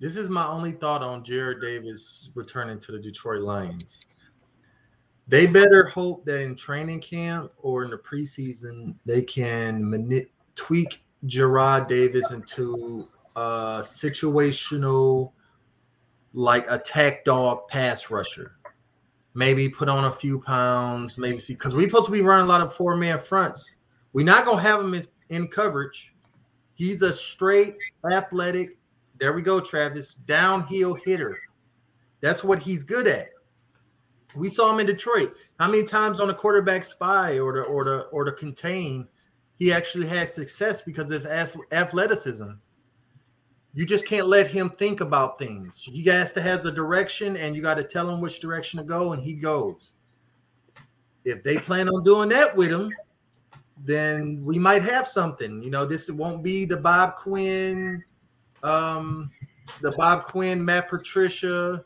This 0.00 0.16
is 0.16 0.30
my 0.30 0.46
only 0.46 0.72
thought 0.72 1.02
on 1.02 1.22
Jarrad 1.24 1.60
Davis 1.60 2.30
returning 2.34 2.80
to 2.80 2.92
the 2.92 2.98
Detroit 2.98 3.42
Lions. 3.42 4.00
They 5.28 5.46
better 5.46 5.84
hope 5.88 6.24
that 6.24 6.40
in 6.40 6.56
training 6.56 7.00
camp 7.02 7.52
or 7.58 7.84
in 7.84 7.90
the 7.90 7.98
preseason 7.98 8.96
they 9.06 9.22
can 9.22 9.88
mani- 9.88 10.26
tweak 10.56 11.02
Jarrad 11.26 11.86
Davis 11.86 12.30
into 12.32 13.00
a 13.36 13.82
situational, 13.84 15.32
like 16.32 16.68
attack 16.70 17.24
dog 17.24 17.68
pass 17.68 18.10
rusher. 18.10 18.56
maybe 19.34 19.68
put 19.68 19.88
on 19.88 20.06
a 20.06 20.10
few 20.10 20.40
pounds, 20.40 21.16
maybe 21.16 21.38
see 21.38 21.54
because 21.54 21.74
we're 21.74 21.88
supposed 21.88 22.06
to 22.06 22.10
be 22.10 22.20
running 22.22 22.46
a 22.46 22.48
lot 22.48 22.60
of 22.60 22.74
four 22.74 22.96
man 22.96 23.20
fronts. 23.20 23.76
We're 24.12 24.26
not 24.26 24.44
gonna 24.44 24.60
have 24.60 24.80
him 24.80 24.94
in, 24.94 25.04
in 25.28 25.46
coverage. 25.46 26.12
He's 26.80 27.02
a 27.02 27.12
straight 27.12 27.76
athletic. 28.10 28.78
There 29.18 29.34
we 29.34 29.42
go, 29.42 29.60
Travis. 29.60 30.14
Downhill 30.14 30.94
hitter. 30.94 31.36
That's 32.22 32.42
what 32.42 32.58
he's 32.58 32.84
good 32.84 33.06
at. 33.06 33.28
We 34.34 34.48
saw 34.48 34.72
him 34.72 34.80
in 34.80 34.86
Detroit. 34.86 35.34
How 35.58 35.70
many 35.70 35.84
times 35.84 36.20
on 36.20 36.28
the 36.28 36.32
quarterback 36.32 36.84
spy 36.84 37.38
or 37.38 37.52
the 37.52 37.62
or 37.64 37.84
the 37.84 37.98
or 38.12 38.24
the 38.24 38.32
contain, 38.32 39.06
he 39.58 39.70
actually 39.70 40.06
had 40.06 40.30
success 40.30 40.80
because 40.80 41.10
of 41.10 41.26
athleticism. 41.26 42.48
You 43.74 43.84
just 43.84 44.06
can't 44.06 44.28
let 44.28 44.46
him 44.46 44.70
think 44.70 45.02
about 45.02 45.38
things. 45.38 45.82
He 45.82 46.02
has 46.04 46.32
to 46.32 46.40
has 46.40 46.64
a 46.64 46.72
direction, 46.72 47.36
and 47.36 47.54
you 47.54 47.60
got 47.60 47.74
to 47.74 47.84
tell 47.84 48.08
him 48.08 48.22
which 48.22 48.40
direction 48.40 48.78
to 48.78 48.86
go, 48.86 49.12
and 49.12 49.22
he 49.22 49.34
goes. 49.34 49.92
If 51.26 51.42
they 51.42 51.58
plan 51.58 51.90
on 51.90 52.04
doing 52.04 52.30
that 52.30 52.56
with 52.56 52.72
him, 52.72 52.90
then 53.82 54.42
we 54.44 54.58
might 54.58 54.82
have 54.82 55.08
something. 55.08 55.62
You 55.62 55.70
know, 55.70 55.84
this 55.84 56.10
won't 56.10 56.42
be 56.42 56.64
the 56.64 56.76
Bob 56.76 57.16
Quinn, 57.16 58.02
um, 58.62 59.30
the 59.80 59.92
Bob 59.96 60.24
Quinn, 60.24 60.64
Matt 60.64 60.88
Patricia, 60.88 61.82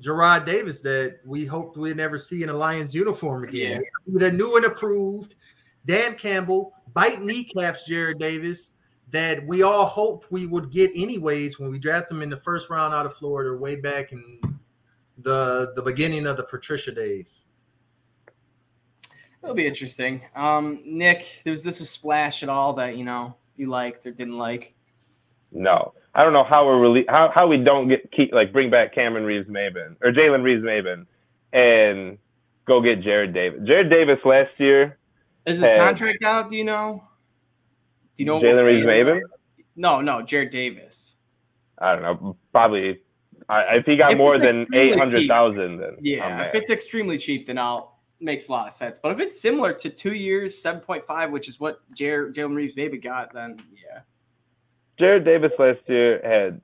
Jarrad 0.00 0.46
Davis 0.46 0.80
that 0.82 1.20
we 1.24 1.44
hoped 1.44 1.76
we'd 1.76 1.96
never 1.96 2.18
see 2.18 2.42
in 2.42 2.48
a 2.48 2.54
Lions 2.54 2.94
uniform 2.94 3.44
again. 3.44 3.82
Yeah. 4.06 4.18
The 4.18 4.32
new 4.32 4.56
and 4.56 4.66
approved 4.66 5.34
Dan 5.86 6.14
Campbell, 6.14 6.72
bite 6.92 7.22
kneecaps, 7.22 7.88
Jarrad 7.88 8.18
Davis, 8.18 8.70
that 9.10 9.44
we 9.46 9.62
all 9.62 9.86
hoped 9.86 10.30
we 10.30 10.46
would 10.46 10.70
get 10.70 10.90
anyways 10.94 11.58
when 11.58 11.70
we 11.70 11.78
draft 11.78 12.08
them 12.08 12.22
in 12.22 12.30
the 12.30 12.36
first 12.36 12.70
round 12.70 12.94
out 12.94 13.06
of 13.06 13.14
Florida 13.14 13.56
way 13.56 13.76
back 13.76 14.12
in 14.12 14.40
the 15.18 15.72
the 15.76 15.82
beginning 15.82 16.26
of 16.26 16.36
the 16.36 16.44
Patricia 16.44 16.92
days. 16.92 17.46
It'll 19.42 19.54
be 19.54 19.66
interesting. 19.66 20.22
Um, 20.36 20.80
Nick, 20.84 21.42
was 21.46 21.62
this 21.62 21.80
a 21.80 21.86
splash 21.86 22.42
at 22.42 22.48
all 22.48 22.74
that 22.74 22.96
you 22.96 23.04
know 23.04 23.36
you 23.56 23.68
liked 23.68 24.06
or 24.06 24.10
didn't 24.10 24.38
like? 24.38 24.74
No, 25.52 25.94
I 26.14 26.24
don't 26.24 26.32
know 26.32 26.44
how 26.44 26.66
we're 26.66 26.80
really 26.80 27.04
how, 27.08 27.30
how 27.34 27.46
we 27.46 27.56
don't 27.56 27.88
get 27.88 28.10
keep 28.12 28.32
like 28.32 28.52
bring 28.52 28.70
back 28.70 28.94
Cameron 28.94 29.24
Reeves 29.24 29.48
Maybin 29.48 29.96
or 30.02 30.12
Jalen 30.12 30.42
Reeves 30.42 30.62
Maybin 30.62 31.06
and 31.52 32.18
go 32.66 32.80
get 32.80 33.02
Jarrad 33.02 33.32
Davis. 33.32 33.60
Jarrad 33.62 33.90
Davis 33.90 34.18
last 34.24 34.50
year. 34.58 34.98
Is 35.46 35.58
his 35.58 35.68
had, 35.68 35.78
contract 35.78 36.22
out? 36.22 36.50
Do 36.50 36.56
you 36.56 36.64
know? 36.64 37.02
Do 38.16 38.22
you 38.22 38.26
know 38.26 38.40
Jalen 38.40 38.66
Reeves 38.66 38.86
Maybin? 38.86 39.20
No, 39.76 40.00
no, 40.00 40.18
Jarrad 40.18 40.50
Davis. 40.50 41.14
I 41.78 41.94
don't 41.94 42.02
know. 42.02 42.36
Probably. 42.52 43.00
I, 43.48 43.76
if 43.76 43.86
he 43.86 43.96
got 43.96 44.12
if 44.12 44.18
more 44.18 44.38
than 44.38 44.66
eight 44.74 44.96
hundred 44.96 45.26
thousand, 45.26 45.78
then 45.78 45.96
yeah. 46.00 46.42
If 46.42 46.54
it's 46.54 46.70
extremely 46.70 47.18
cheap, 47.18 47.46
then 47.46 47.58
I'll 47.58 47.99
makes 48.20 48.48
a 48.48 48.52
lot 48.52 48.68
of 48.68 48.74
sense. 48.74 48.98
But 49.02 49.12
if 49.12 49.20
it's 49.20 49.40
similar 49.40 49.72
to 49.74 49.90
two 49.90 50.14
years, 50.14 50.60
seven 50.60 50.80
point 50.80 51.06
five, 51.06 51.30
which 51.30 51.48
is 51.48 51.58
what 51.58 51.80
Jalen 51.94 52.54
Reeves 52.54 52.74
Maybin 52.74 53.02
got, 53.02 53.32
then 53.32 53.58
yeah. 53.74 54.00
Jarrad 55.00 55.24
Davis 55.24 55.52
last 55.58 55.80
year 55.86 56.20
had 56.22 56.60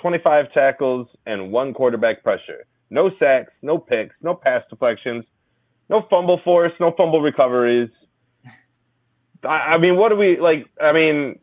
25 0.00 0.52
tackles 0.52 1.08
and 1.26 1.50
one 1.50 1.74
quarterback 1.74 2.22
pressure. 2.22 2.64
No 2.88 3.10
sacks, 3.18 3.52
no 3.62 3.78
picks, 3.78 4.14
no 4.22 4.34
pass 4.34 4.62
deflections, 4.70 5.24
no 5.88 6.06
fumble 6.08 6.40
force, 6.44 6.72
no 6.80 6.92
fumble 6.96 7.20
recoveries. 7.20 7.90
I, 9.44 9.48
I 9.48 9.78
mean, 9.78 9.96
what 9.96 10.10
do 10.10 10.16
we 10.16 10.38
like? 10.38 10.66
I 10.80 10.92
mean, 10.92 11.38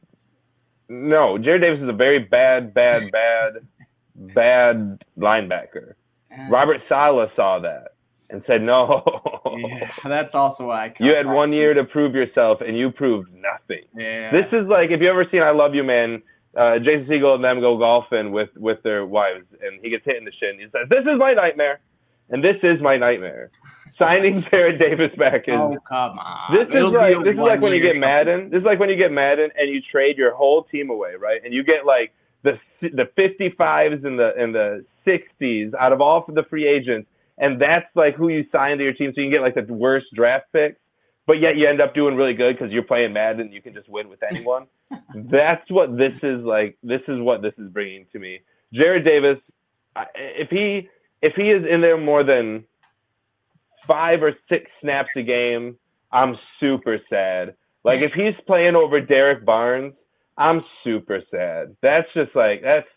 no, 0.90 1.38
Jarrad 1.38 1.62
Davis 1.62 1.82
is 1.82 1.90
a 1.90 1.94
very 1.94 2.20
bad, 2.20 2.74
bad, 2.74 3.12
bad, 3.12 3.54
bad 4.16 5.04
linebacker. 5.18 5.94
Uh. 6.32 6.50
Robert 6.50 6.82
Saleh 6.88 7.30
saw 7.36 7.60
that 7.60 7.97
and 8.30 8.44
said, 8.48 8.62
"No." 8.62 9.04
yeah, 9.58 9.90
that's 10.04 10.36
also 10.36 10.68
why 10.68 10.94
you 11.00 11.14
had 11.16 11.28
one 11.28 11.54
year 11.54 11.74
to 11.74 11.84
prove 11.84 12.16
yourself, 12.16 12.62
and 12.62 12.78
you 12.78 12.92
proved 12.92 13.30
nothing. 13.34 13.86
Yeah. 13.96 14.32
This 14.32 14.48
is 14.52 14.68
like 14.68 14.92
if 14.92 15.02
you 15.02 15.10
ever 15.10 15.26
seen 15.32 15.42
"I 15.42 15.52
Love 15.52 15.76
You, 15.76 15.84
Man." 15.84 16.22
Uh, 16.56 16.80
Jason 16.80 17.06
Segel 17.06 17.36
and 17.36 17.44
them 17.44 17.60
go 17.60 17.78
golfing 17.78 18.32
with 18.32 18.50
with 18.56 18.82
their 18.82 19.06
wives, 19.06 19.46
and 19.62 19.80
he 19.84 19.92
gets 19.92 20.04
hit 20.06 20.18
in 20.18 20.26
the 20.26 20.32
shin. 20.40 20.58
He 20.58 20.66
says, 20.72 20.90
"This 20.90 21.02
is 21.02 21.20
my 21.20 21.34
nightmare," 21.34 21.82
and 22.30 22.44
this 22.44 22.56
is 22.64 22.82
my 22.82 22.98
nightmare. 22.98 23.52
Signing 24.00 24.44
Jarrad 24.44 24.80
Davis 24.80 25.12
back 25.18 25.48
in. 25.48 25.56
Oh 25.56 25.78
come 25.88 26.18
on! 26.18 26.56
This 26.56 26.68
It'll 26.76 26.88
is 26.88 26.94
like 26.94 27.24
this 27.24 27.34
is 27.34 27.40
like 27.40 27.62
when 27.62 27.74
you 27.74 27.82
get 27.82 27.98
Madden. 27.98 28.50
This 28.50 28.60
is 28.60 28.66
like 28.66 28.80
when 28.80 28.90
you 28.90 28.96
get 28.96 29.12
Madden 29.12 29.52
and 29.58 29.70
you 29.70 29.82
trade 29.82 30.18
your 30.18 30.34
whole 30.36 30.64
team 30.64 30.90
away, 30.90 31.14
right? 31.20 31.42
And 31.44 31.54
you 31.54 31.64
get 31.64 31.86
like 31.86 32.14
the 32.44 32.60
the 32.82 33.10
55s 33.18 34.06
and 34.06 34.20
the 34.20 34.34
and 34.38 34.54
the 34.54 34.86
60s 35.06 35.74
out 35.80 35.94
of 35.94 36.02
all 36.02 36.26
of 36.28 36.36
the 36.36 36.44
free 36.44 36.68
agents, 36.68 37.10
and 37.38 37.62
that's 37.62 37.88
like 37.96 38.16
who 38.16 38.30
you 38.30 38.46
sign 38.52 38.78
to 38.78 38.84
your 38.84 38.94
team, 38.94 39.12
so 39.14 39.22
you 39.22 39.28
can 39.28 39.32
get 39.32 39.42
like 39.42 39.56
the 39.56 39.74
worst 39.74 40.08
draft 40.14 40.46
picks 40.54 40.80
but 41.28 41.42
yet 41.42 41.58
you 41.58 41.68
end 41.68 41.82
up 41.82 41.94
doing 41.94 42.16
really 42.16 42.34
good 42.34 42.58
because 42.58 42.72
you're 42.72 42.82
playing 42.82 43.14
Madden 43.14 43.42
and 43.42 43.54
you 43.54 43.62
can 43.62 43.74
just 43.74 43.90
win 43.90 44.08
with 44.08 44.24
anyone. 44.24 44.66
That's 45.14 45.70
what 45.70 45.98
this 45.98 46.14
is 46.24 46.42
like. 46.44 46.78
This 46.82 47.02
is 47.08 47.20
what 47.20 47.42
this 47.42 47.54
is 47.58 47.70
bringing 47.70 48.06
to 48.14 48.20
me. 48.20 48.40
Jarrad 48.74 49.04
Davis, 49.04 49.38
if 50.16 50.50
he 50.50 50.90
if 51.22 51.34
he 51.36 51.52
is 51.52 51.66
in 51.70 51.82
there 51.82 51.98
more 51.98 52.24
than 52.24 52.64
five 53.86 54.24
or 54.24 54.34
six 54.50 54.72
snaps 54.82 55.10
a 55.18 55.22
game, 55.22 55.78
I'm 56.12 56.38
super 56.62 57.00
sad. 57.10 57.56
Like 57.84 58.02
if 58.02 58.14
he's 58.14 58.36
playing 58.46 58.76
over 58.76 59.02
Derrick 59.02 59.46
Barnes, 59.46 59.94
I'm 60.38 60.64
super 60.84 61.22
sad. 61.30 61.76
That's 61.82 62.08
just 62.14 62.34
like 62.36 62.62
that's 62.62 62.88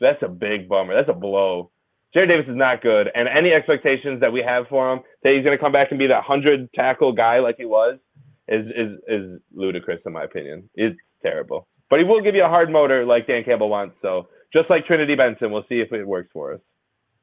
that's 0.00 0.22
a 0.22 0.28
big 0.28 0.68
bummer. 0.68 0.94
That's 0.94 1.08
a 1.08 1.18
blow. 1.18 1.70
Jarrad 2.14 2.28
Davis 2.28 2.46
is 2.48 2.56
not 2.56 2.80
good, 2.80 3.10
and 3.14 3.28
any 3.28 3.52
expectations 3.52 4.20
that 4.20 4.32
we 4.32 4.40
have 4.40 4.68
for 4.68 4.92
him 4.92 5.00
that 5.22 5.34
he's 5.34 5.44
going 5.44 5.56
to 5.56 5.62
come 5.62 5.72
back 5.72 5.90
and 5.90 5.98
be 5.98 6.06
that 6.06 6.22
hundred 6.22 6.72
tackle 6.72 7.12
guy 7.12 7.40
like 7.40 7.56
he 7.58 7.64
was 7.64 7.98
is 8.46 8.66
is 8.66 8.98
is 9.08 9.40
ludicrous 9.52 10.00
in 10.06 10.12
my 10.12 10.22
opinion. 10.22 10.68
It's 10.74 10.98
terrible, 11.22 11.66
but 11.90 11.98
he 11.98 12.04
will 12.04 12.20
give 12.20 12.36
you 12.36 12.44
a 12.44 12.48
hard 12.48 12.70
motor 12.70 13.04
like 13.04 13.26
Dan 13.26 13.42
Campbell 13.42 13.68
wants. 13.68 13.96
So 14.00 14.28
just 14.52 14.70
like 14.70 14.86
Trinity 14.86 15.16
Benson, 15.16 15.50
we'll 15.50 15.64
see 15.68 15.80
if 15.80 15.92
it 15.92 16.06
works 16.06 16.30
for 16.32 16.54
us. 16.54 16.60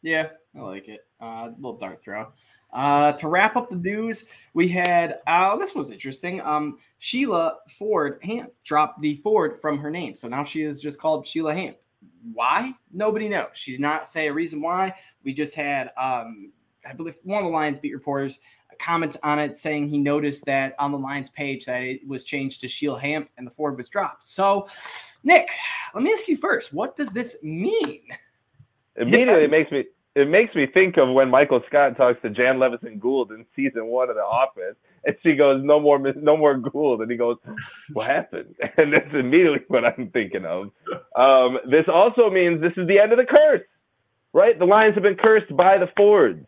Yeah, 0.01 0.29
I 0.55 0.59
like 0.59 0.89
it. 0.89 1.01
Uh, 1.21 1.51
little 1.55 1.77
dart 1.77 2.03
throw. 2.03 2.33
Uh, 2.73 3.13
to 3.13 3.27
wrap 3.27 3.55
up 3.55 3.69
the 3.69 3.75
news, 3.77 4.25
we 4.53 4.67
had 4.67 5.19
uh, 5.25 5.55
this 5.55 5.73
was 5.73 5.91
interesting. 5.91 6.41
Um, 6.41 6.79
Sheila 6.99 7.59
Ford 7.69 8.19
Hamp 8.23 8.51
dropped 8.65 9.01
the 9.01 9.15
Ford 9.17 9.57
from 9.61 9.77
her 9.77 9.89
name, 9.89 10.15
so 10.15 10.27
now 10.27 10.43
she 10.43 10.63
is 10.63 10.81
just 10.81 10.99
called 10.99 11.25
Sheila 11.25 11.53
Hamp. 11.53 11.77
Why? 12.33 12.73
Nobody 12.91 13.29
knows. 13.29 13.49
She 13.53 13.71
did 13.71 13.81
not 13.81 14.07
say 14.07 14.27
a 14.27 14.33
reason 14.33 14.61
why. 14.61 14.95
We 15.23 15.33
just 15.33 15.55
had, 15.55 15.91
um, 15.97 16.51
I 16.85 16.93
believe, 16.93 17.15
one 17.23 17.39
of 17.39 17.45
the 17.45 17.51
Lions 17.51 17.79
beat 17.79 17.93
reporters 17.93 18.39
comment 18.81 19.15
on 19.23 19.39
it 19.39 19.57
saying 19.57 19.87
he 19.87 19.97
noticed 19.97 20.45
that 20.45 20.73
on 20.79 20.91
the 20.91 20.97
Lions 20.97 21.29
page 21.29 21.65
that 21.65 21.81
it 21.83 22.07
was 22.07 22.23
changed 22.23 22.61
to 22.61 22.67
Sheila 22.67 22.99
Hamp 22.99 23.29
and 23.37 23.45
the 23.45 23.51
Ford 23.51 23.77
was 23.77 23.87
dropped. 23.87 24.25
So, 24.25 24.67
Nick, 25.23 25.49
let 25.93 26.03
me 26.03 26.11
ask 26.11 26.27
you 26.27 26.37
first: 26.37 26.73
What 26.73 26.95
does 26.95 27.11
this 27.11 27.37
mean? 27.43 28.01
Immediately, 28.95 29.43
it 29.45 29.51
makes 29.51 29.71
me 29.71 29.85
it 30.15 30.27
makes 30.27 30.53
me 30.55 30.67
think 30.67 30.97
of 30.97 31.09
when 31.09 31.29
Michael 31.29 31.61
Scott 31.67 31.95
talks 31.95 32.21
to 32.23 32.29
Jan 32.29 32.57
Levinson 32.57 32.99
Gould 32.99 33.31
in 33.31 33.45
season 33.55 33.87
one 33.87 34.09
of 34.09 34.15
The 34.15 34.23
Office, 34.23 34.75
and 35.05 35.15
she 35.23 35.35
goes, 35.35 35.63
"No 35.63 35.79
more, 35.79 35.99
no 36.15 36.37
more 36.37 36.57
Gould," 36.57 37.01
and 37.01 37.11
he 37.11 37.17
goes, 37.17 37.37
"What 37.93 38.07
happened?" 38.17 38.55
And 38.77 38.93
that's 38.93 39.13
immediately 39.13 39.61
what 39.67 39.85
I'm 39.85 40.09
thinking 40.11 40.45
of. 40.45 40.71
Um, 41.15 41.59
this 41.69 41.85
also 41.87 42.29
means 42.29 42.61
this 42.61 42.73
is 42.77 42.87
the 42.87 42.99
end 42.99 43.11
of 43.11 43.17
the 43.17 43.25
curse, 43.25 43.65
right? 44.33 44.57
The 44.57 44.65
Lions 44.65 44.95
have 44.95 45.03
been 45.03 45.15
cursed 45.15 45.55
by 45.55 45.77
the 45.77 45.89
Fords. 45.97 46.45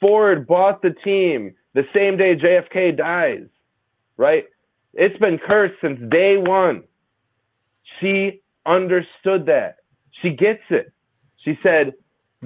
Ford 0.00 0.46
bought 0.46 0.82
the 0.82 0.90
team 0.90 1.54
the 1.72 1.86
same 1.94 2.16
day 2.16 2.36
JFK 2.36 2.96
dies, 2.96 3.46
right? 4.16 4.44
It's 4.92 5.18
been 5.18 5.38
cursed 5.38 5.74
since 5.80 5.98
day 6.10 6.36
one. 6.36 6.84
She 8.00 8.42
understood 8.66 9.46
that. 9.46 9.76
She 10.22 10.30
gets 10.30 10.62
it. 10.70 10.92
She 11.38 11.58
said, 11.62 11.94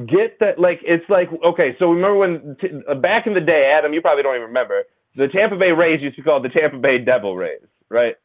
get 0.06 0.38
that 0.38 0.58
like 0.58 0.80
it's 0.84 1.08
like 1.08 1.28
okay 1.44 1.74
so 1.78 1.90
remember 1.90 2.16
when 2.16 2.56
t- 2.60 2.68
back 3.00 3.26
in 3.26 3.34
the 3.34 3.40
day 3.40 3.72
adam 3.76 3.92
you 3.92 4.00
probably 4.00 4.22
don't 4.22 4.36
even 4.36 4.46
remember 4.46 4.84
the 5.18 5.28
tampa 5.28 5.56
bay 5.56 5.72
rays 5.72 6.00
used 6.00 6.16
to 6.16 6.22
be 6.22 6.26
called 6.26 6.44
the 6.44 6.48
tampa 6.48 6.78
bay 6.78 6.98
devil 6.98 7.36
rays 7.36 7.60
right? 7.90 8.16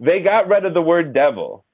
They 0.00 0.20
got 0.20 0.48
rid 0.48 0.64
of 0.64 0.74
the 0.74 0.82
word 0.82 1.12
devil 1.12 1.64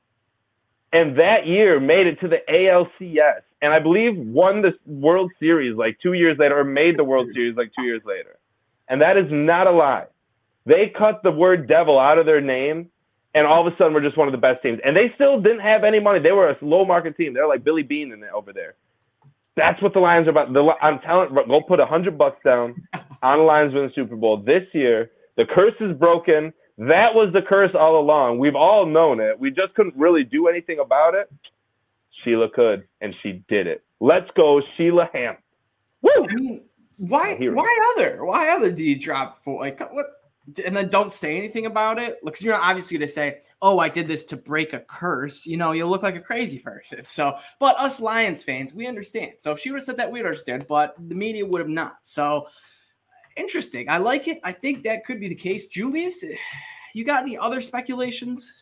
and 0.93 1.19
that 1.19 1.47
year 1.47 1.81
made 1.81 2.07
it 2.07 2.21
to 2.21 2.29
the 2.29 2.39
alcs 2.49 3.43
and 3.61 3.73
i 3.73 3.79
believe 3.79 4.17
won 4.17 4.63
the 4.63 4.73
world 4.87 5.31
series 5.41 5.77
like 5.77 5.99
two 6.03 6.13
years 6.13 6.39
later 6.39 6.59
or 6.59 6.65
made 6.65 6.99
the 6.99 7.05
world 7.05 7.29
series 7.35 7.57
like 7.57 7.73
two 7.77 7.85
years 7.85 8.03
later. 8.05 8.39
And 8.89 9.01
that 9.01 9.17
is 9.17 9.27
not 9.31 9.67
a 9.67 9.71
lie. 9.71 10.07
They 10.67 10.93
cut 10.97 11.23
the 11.23 11.31
word 11.31 11.67
devil 11.67 11.99
out 11.99 12.19
of 12.19 12.27
their 12.27 12.41
name 12.41 12.91
and 13.35 13.47
all 13.47 13.67
of 13.67 13.73
a 13.73 13.77
sudden 13.77 13.93
we're 13.95 14.03
just 14.03 14.17
one 14.17 14.29
of 14.29 14.33
the 14.33 14.39
best 14.39 14.63
teams. 14.63 14.79
And 14.85 14.97
they 14.97 15.11
still 15.15 15.41
didn't 15.41 15.61
have 15.61 15.85
any 15.85 16.01
money. 16.01 16.21
They 16.21 16.33
were 16.33 16.51
a 16.51 16.57
low 16.63 16.85
market 16.85 17.17
team. 17.17 17.35
They're 17.35 17.49
like 17.49 17.65
billy 17.65 17.83
Beane 17.83 18.13
in 18.13 18.23
over 18.35 18.53
there 18.53 18.75
that's 19.57 19.81
what 19.83 19.93
the 19.93 20.01
Lions 20.01 20.27
are 20.27 20.31
about. 20.31 20.53
The, 20.53 20.75
I'm 20.83 20.99
telling, 21.01 21.35
go 21.35 21.61
put 21.61 21.81
a 21.81 21.87
hundred 21.87 22.19
bucks 22.19 22.39
down 22.45 22.75
on 23.23 23.39
the 23.39 23.45
Lions 23.45 23.75
win 23.75 23.87
the 23.87 23.93
Super 23.95 24.17
Bowl 24.17 24.37
this 24.37 24.65
year. 24.73 25.11
The 25.37 25.45
curse 25.45 25.75
is 25.81 25.97
broken. 25.97 26.53
That 26.79 27.15
was 27.15 27.33
the 27.33 27.43
curse 27.43 27.71
all 27.79 28.01
along. 28.01 28.39
We've 28.39 28.57
all 28.57 28.85
known 28.85 29.21
it. 29.21 29.39
We 29.39 29.51
just 29.51 29.75
couldn't 29.75 29.97
really 29.97 30.25
do 30.25 30.49
anything 30.49 30.81
about 30.81 31.15
it. 31.15 31.33
Sheila 32.23 32.49
could, 32.51 32.87
and 33.01 33.15
she 33.23 33.45
did 33.49 33.67
it. 33.67 33.85
Let's 34.01 34.31
go, 34.37 34.61
Sheila 34.77 35.09
Hamp. 35.13 35.39
Woo! 36.03 36.11
I 36.29 36.35
mean, 36.35 36.65
why? 36.97 37.37
Why 37.37 37.95
other? 37.97 38.25
Why 38.25 38.49
other 38.51 38.71
do 38.71 38.83
you 38.83 38.99
drop 38.99 39.43
for? 39.45 39.61
Like 39.61 39.81
what? 39.93 40.07
And 40.65 40.77
then 40.77 40.89
don't 40.89 41.13
say 41.13 41.39
anything 41.39 41.67
about 41.67 41.99
it. 41.99 42.19
Because 42.25 42.43
you're 42.43 42.55
obviously 42.55 42.99
going 42.99 43.09
to 43.09 43.13
say, 43.13 43.41
"Oh, 43.63 43.79
I 43.79 43.89
did 43.89 44.07
this 44.07 44.25
to 44.27 44.37
break 44.37 44.73
a 44.73 44.81
curse." 44.81 45.47
You 45.47 45.57
know, 45.57 45.73
you 45.73 45.87
look 45.87 46.03
like 46.03 46.17
a 46.17 46.21
crazy 46.21 46.59
person. 46.59 47.05
So, 47.05 47.37
but 47.59 47.79
us 47.79 48.01
Lions 48.01 48.43
fans, 48.43 48.75
we 48.75 48.87
understand. 48.87 49.33
So 49.39 49.53
if 49.53 49.61
she 49.61 49.71
would 49.71 49.79
have 49.79 49.85
said 49.85 49.97
that, 49.97 50.11
we'd 50.11 50.21
understand. 50.21 50.67
But 50.69 50.95
the 50.99 51.15
media 51.15 51.47
would 51.47 51.61
have 51.61 51.69
not. 51.69 51.99
So 52.03 52.49
interesting. 53.37 53.89
I 53.89 53.99
like 53.99 54.29
it. 54.29 54.39
I 54.45 54.53
think 54.53 54.85
that 54.85 55.05
could 55.05 55.21
be 55.21 55.29
the 55.29 55.35
case. 55.35 55.67
Julius, 55.67 56.25
you 56.95 57.05
got 57.05 57.23
any 57.23 57.39
other 57.39 57.61
speculations? 57.61 58.53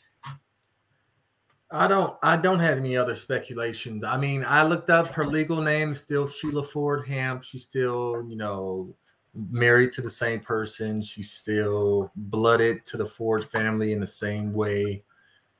I 1.72 1.88
don't 1.88 2.14
I 2.22 2.36
don't 2.36 2.58
have 2.58 2.76
any 2.76 2.96
other 2.96 3.16
speculations. 3.16 4.04
I 4.04 4.18
mean, 4.18 4.44
I 4.46 4.62
looked 4.62 4.90
up 4.90 5.08
her 5.08 5.24
legal 5.24 5.62
name, 5.62 5.94
still 5.94 6.28
Sheila 6.28 6.62
Ford 6.62 7.06
Hamp. 7.06 7.42
She's 7.42 7.62
still, 7.62 8.26
you 8.28 8.36
know, 8.36 8.94
married 9.34 9.92
to 9.92 10.02
the 10.02 10.10
same 10.10 10.40
person. 10.40 11.02
She's 11.02 11.32
still 11.32 12.10
blooded 12.16 12.84
to 12.86 12.96
the 12.96 13.06
Ford 13.06 13.44
family 13.44 13.92
in 13.92 14.00
the 14.00 14.06
same 14.06 14.52
way. 14.52 15.02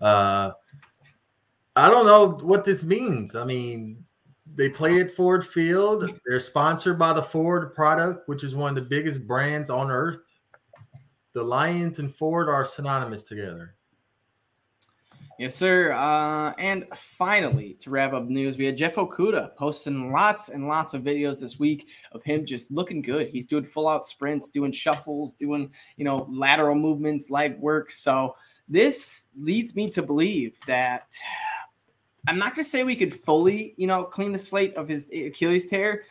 Uh 0.01 0.53
I 1.75 1.89
don't 1.89 2.07
know 2.07 2.37
what 2.47 2.65
this 2.65 2.85
means. 2.85 3.35
I 3.35 3.45
mean, 3.45 3.99
they 4.57 4.69
play 4.69 5.01
at 5.01 5.15
Ford 5.15 5.47
Field. 5.47 6.11
They're 6.27 6.41
sponsored 6.41 6.99
by 6.99 7.15
the 7.15 7.23
Ford 7.23 7.75
product, 7.75 8.29
which 8.29 8.45
is 8.45 8.55
one 8.55 8.77
of 8.77 8.83
the 8.83 8.89
biggest 8.91 9.27
brands 9.27 9.71
on 9.71 9.91
earth. 9.91 10.19
The 11.33 11.43
Lions 11.43 11.99
and 11.99 12.15
Ford 12.15 12.51
are 12.51 12.67
synonymous 12.67 13.23
together. 13.23 13.75
Yes, 15.39 15.55
sir. 15.55 15.93
Uh, 15.93 16.53
and 16.59 16.87
finally, 16.95 17.75
to 17.81 17.91
wrap 17.91 18.13
up 18.13 18.29
news, 18.29 18.59
we 18.59 18.67
had 18.67 18.77
Jeff 18.77 18.97
Okudah 18.97 19.57
posting 19.57 20.13
lots 20.13 20.51
and 20.51 20.69
lots 20.69 20.95
of 20.95 21.03
videos 21.03 21.41
this 21.41 21.59
week 21.59 21.89
of 22.13 22.23
him 22.23 22.45
just 22.45 22.71
looking 22.71 23.01
good. 23.01 23.29
He's 23.29 23.47
doing 23.47 23.65
full 23.65 23.89
out 23.89 24.05
sprints, 24.05 24.51
doing 24.51 24.73
shuffles, 24.73 25.33
doing 25.33 25.71
you 25.97 26.05
know 26.05 26.27
lateral 26.31 26.75
movements, 26.75 27.31
leg 27.31 27.59
work. 27.59 27.91
So 27.91 28.37
this 28.69 29.29
leads 29.37 29.75
me 29.75 29.91
to 29.91 30.03
believe 30.03 30.59
that 30.67 31.15
I'm 32.29 32.39
not 32.39 32.55
going 32.55 32.65
to 32.65 32.71
say 32.71 32.85
we 32.85 32.97
could 32.97 33.15
fully 33.15 33.75
you 33.77 33.87
know 33.87 34.05
clean 34.05 34.33
the 34.33 34.39
slate 34.39 34.77
of 34.77 34.87
his 34.87 35.09
Achilles 35.11 35.67
tear, 35.67 36.05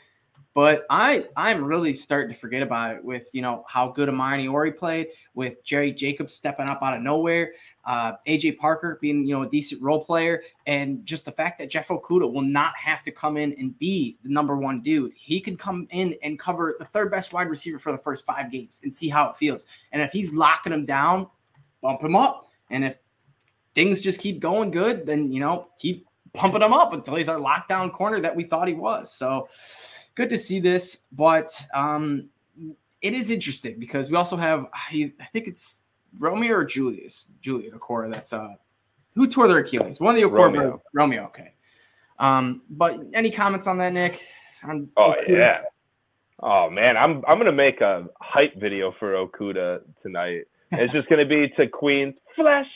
but 0.53 0.85
I 0.89 1.27
I'm 1.37 1.63
really 1.63 1.93
starting 1.93 2.33
to 2.33 2.39
forget 2.39 2.63
about 2.63 2.95
it 2.95 3.05
with 3.05 3.29
you 3.33 3.41
know 3.41 3.63
how 3.67 3.89
good 3.89 4.09
Amani 4.09 4.47
Ori 4.47 4.71
played, 4.71 5.09
with 5.35 5.63
Jerry 5.63 5.93
Jacobs 5.93 6.33
stepping 6.33 6.69
up 6.69 6.81
out 6.81 6.95
of 6.97 7.03
nowhere 7.03 7.53
uh, 7.85 8.13
AJ 8.27 8.57
Parker 8.57 8.97
being 9.01 9.25
you 9.25 9.33
know 9.33 9.43
a 9.43 9.49
decent 9.49 9.81
role 9.81 10.03
player, 10.03 10.43
and 10.65 11.05
just 11.05 11.25
the 11.25 11.31
fact 11.31 11.59
that 11.59 11.69
Jeff 11.69 11.87
Okudah 11.87 12.31
will 12.31 12.41
not 12.41 12.75
have 12.77 13.03
to 13.03 13.11
come 13.11 13.37
in 13.37 13.53
and 13.57 13.77
be 13.79 14.17
the 14.23 14.29
number 14.29 14.55
one 14.55 14.81
dude. 14.81 15.13
He 15.15 15.39
can 15.39 15.57
come 15.57 15.87
in 15.91 16.15
and 16.23 16.39
cover 16.39 16.75
the 16.77 16.85
third 16.85 17.11
best 17.11 17.33
wide 17.33 17.49
receiver 17.49 17.79
for 17.79 17.91
the 17.91 17.97
first 17.97 18.25
five 18.25 18.51
games 18.51 18.79
and 18.83 18.93
see 18.93 19.09
how 19.09 19.29
it 19.29 19.35
feels. 19.35 19.65
And 19.91 20.01
if 20.01 20.11
he's 20.11 20.33
locking 20.33 20.73
him 20.73 20.85
down, 20.85 21.27
bump 21.81 22.03
him 22.03 22.15
up. 22.15 22.49
And 22.69 22.85
if 22.85 22.97
things 23.73 24.01
just 24.01 24.19
keep 24.19 24.39
going 24.39 24.71
good, 24.71 25.05
then 25.05 25.31
you 25.31 25.39
know 25.39 25.67
keep 25.77 26.07
pumping 26.33 26.61
him 26.61 26.73
up 26.73 26.93
until 26.93 27.15
he's 27.15 27.29
our 27.29 27.37
lockdown 27.37 27.91
corner 27.91 28.19
that 28.19 28.35
we 28.35 28.43
thought 28.43 28.67
he 28.67 28.73
was. 28.73 29.11
So 29.11 29.47
good 30.15 30.29
to 30.29 30.37
see 30.37 30.59
this, 30.59 30.99
but 31.11 31.61
um, 31.73 32.29
it 33.01 33.13
is 33.13 33.31
interesting 33.31 33.79
because 33.79 34.09
we 34.09 34.17
also 34.17 34.35
have 34.35 34.67
I, 34.73 35.11
I 35.19 35.25
think 35.25 35.47
it's 35.47 35.81
Romeo 36.19 36.53
or 36.55 36.65
Julius? 36.65 37.27
Julian 37.41 37.77
Okwara. 37.77 38.13
That's 38.13 38.33
uh 38.33 38.55
who 39.15 39.27
tore 39.27 39.47
their 39.47 39.57
Achilles? 39.59 39.99
One 39.99 40.15
of 40.15 40.21
the 40.21 40.27
Okwara 40.27 40.31
Romeo. 40.45 40.61
brothers. 40.61 40.81
Romeo, 40.93 41.23
okay. 41.25 41.53
Um, 42.19 42.61
but 42.69 42.99
any 43.13 43.31
comments 43.31 43.67
on 43.67 43.77
that, 43.79 43.93
Nick? 43.93 44.25
On 44.63 44.87
Oh 44.97 45.13
Okudah? 45.27 45.27
yeah. 45.27 45.61
Oh 46.43 46.69
man, 46.69 46.97
I'm 46.97 47.23
I'm 47.27 47.37
gonna 47.37 47.51
make 47.51 47.81
a 47.81 48.05
hype 48.19 48.55
video 48.59 48.93
for 48.99 49.13
Okudah 49.13 49.81
tonight. 50.01 50.45
It's 50.71 50.93
just 50.93 51.09
gonna 51.09 51.25
be 51.25 51.49
to 51.57 51.67
Queen's 51.67 52.15
Flash. 52.35 52.67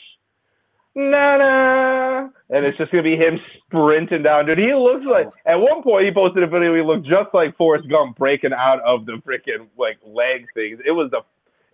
Na 0.98 1.36
na, 1.36 2.28
and 2.48 2.64
it's 2.64 2.78
just 2.78 2.90
gonna 2.90 3.02
be 3.02 3.16
him 3.16 3.38
sprinting 3.66 4.22
down, 4.22 4.46
dude. 4.46 4.56
He 4.58 4.72
looks 4.72 5.04
like 5.04 5.28
at 5.44 5.56
one 5.56 5.82
point 5.82 6.06
he 6.06 6.10
posted 6.12 6.42
a 6.42 6.46
video. 6.46 6.74
He 6.74 6.80
looked 6.80 7.06
just 7.06 7.34
like 7.34 7.54
Forrest 7.58 7.86
Gump 7.90 8.16
breaking 8.16 8.54
out 8.54 8.80
of 8.80 9.04
the 9.04 9.20
freaking 9.26 9.66
like 9.76 9.98
leg 10.06 10.46
things. 10.54 10.80
It 10.86 10.92
was 10.92 11.12
a, 11.12 11.18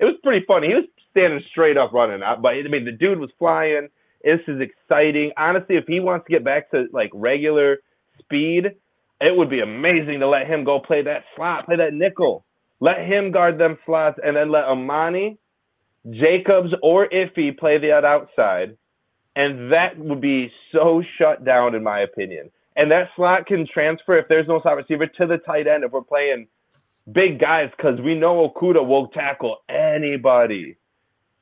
it 0.03 0.07
was 0.07 0.17
pretty 0.25 0.45
funny. 0.47 0.67
He 0.67 0.75
was 0.75 0.85
standing 1.12 1.41
straight 1.51 1.79
up 1.79 1.93
running 1.93 2.23
out, 2.23 2.43
but 2.43 2.49
I 2.55 2.62
mean 2.62 2.85
the 2.85 2.91
dude 2.91 3.21
was 3.21 3.31
flying. 3.38 3.88
This 4.25 4.41
is 4.49 4.61
exciting. 4.61 5.31
Honestly, 5.37 5.77
if 5.77 5.85
he 5.87 6.01
wants 6.01 6.27
to 6.27 6.33
get 6.33 6.45
back 6.45 6.71
to 6.73 6.87
like 6.93 7.11
regular 7.15 7.79
speed, 8.19 8.67
it 9.21 9.37
would 9.37 9.49
be 9.49 9.61
amazing 9.61 10.19
to 10.19 10.29
let 10.29 10.49
him 10.49 10.65
go 10.65 10.81
play 10.81 11.03
that 11.03 11.23
slot, 11.37 11.67
play 11.67 11.77
that 11.77 11.95
nickel. 11.95 12.45
Let 12.81 13.07
him 13.07 13.31
guard 13.31 13.59
them 13.59 13.79
slots, 13.87 14.19
and 14.25 14.37
then 14.37 14.51
let 14.51 14.65
Amani, 14.65 15.38
Jacobs, 16.11 16.75
or 16.83 17.09
Iffy 17.09 17.57
play 17.57 17.79
that 17.79 18.05
outside. 18.05 18.77
And 19.37 19.71
that 19.71 19.97
would 19.97 20.21
be 20.21 20.51
so 20.73 21.01
shut 21.17 21.45
down, 21.45 21.77
in 21.77 21.85
my 21.85 22.01
opinion. 22.01 22.51
And 22.75 22.91
that 22.91 23.11
slot 23.15 23.47
can 23.47 23.69
transfer 23.73 24.19
if 24.19 24.27
there's 24.29 24.49
no 24.49 24.61
slot 24.62 24.79
receiver 24.79 25.07
to 25.07 25.27
the 25.27 25.38
tight 25.38 25.69
end 25.69 25.85
if 25.85 25.93
we're 25.93 26.03
playing 26.03 26.49
big 27.11 27.41
guys, 27.41 27.71
because 27.77 28.01
we 28.01 28.15
know 28.15 28.49
Okudah 28.49 28.87
will 28.87 29.09
tackle 29.09 29.59
anybody. 29.69 30.77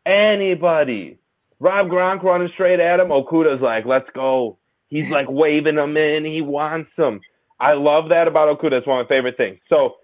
Anybody. 0.07 1.19
Rob 1.59 1.89
Gronk 1.89 2.23
running 2.23 2.51
straight 2.55 2.81
at 2.81 3.01
him. 3.01 3.09
Okudah's 3.09 3.61
like, 3.61 3.85
let's 3.85 4.09
go. 4.15 4.59
He's 4.89 5.11
like 5.11 5.27
waving 5.29 5.77
him 5.77 5.97
in. 5.97 6.25
He 6.25 6.41
wants 6.41 6.91
him. 6.97 7.21
I 7.59 7.75
love 7.75 8.09
that 8.09 8.27
about 8.27 8.59
Okudah. 8.59 8.79
It's 8.79 8.87
one 8.87 9.01
of 9.01 9.07
my 9.07 9.15
favorite 9.15 9.37
things. 9.37 9.59
So 9.69 9.97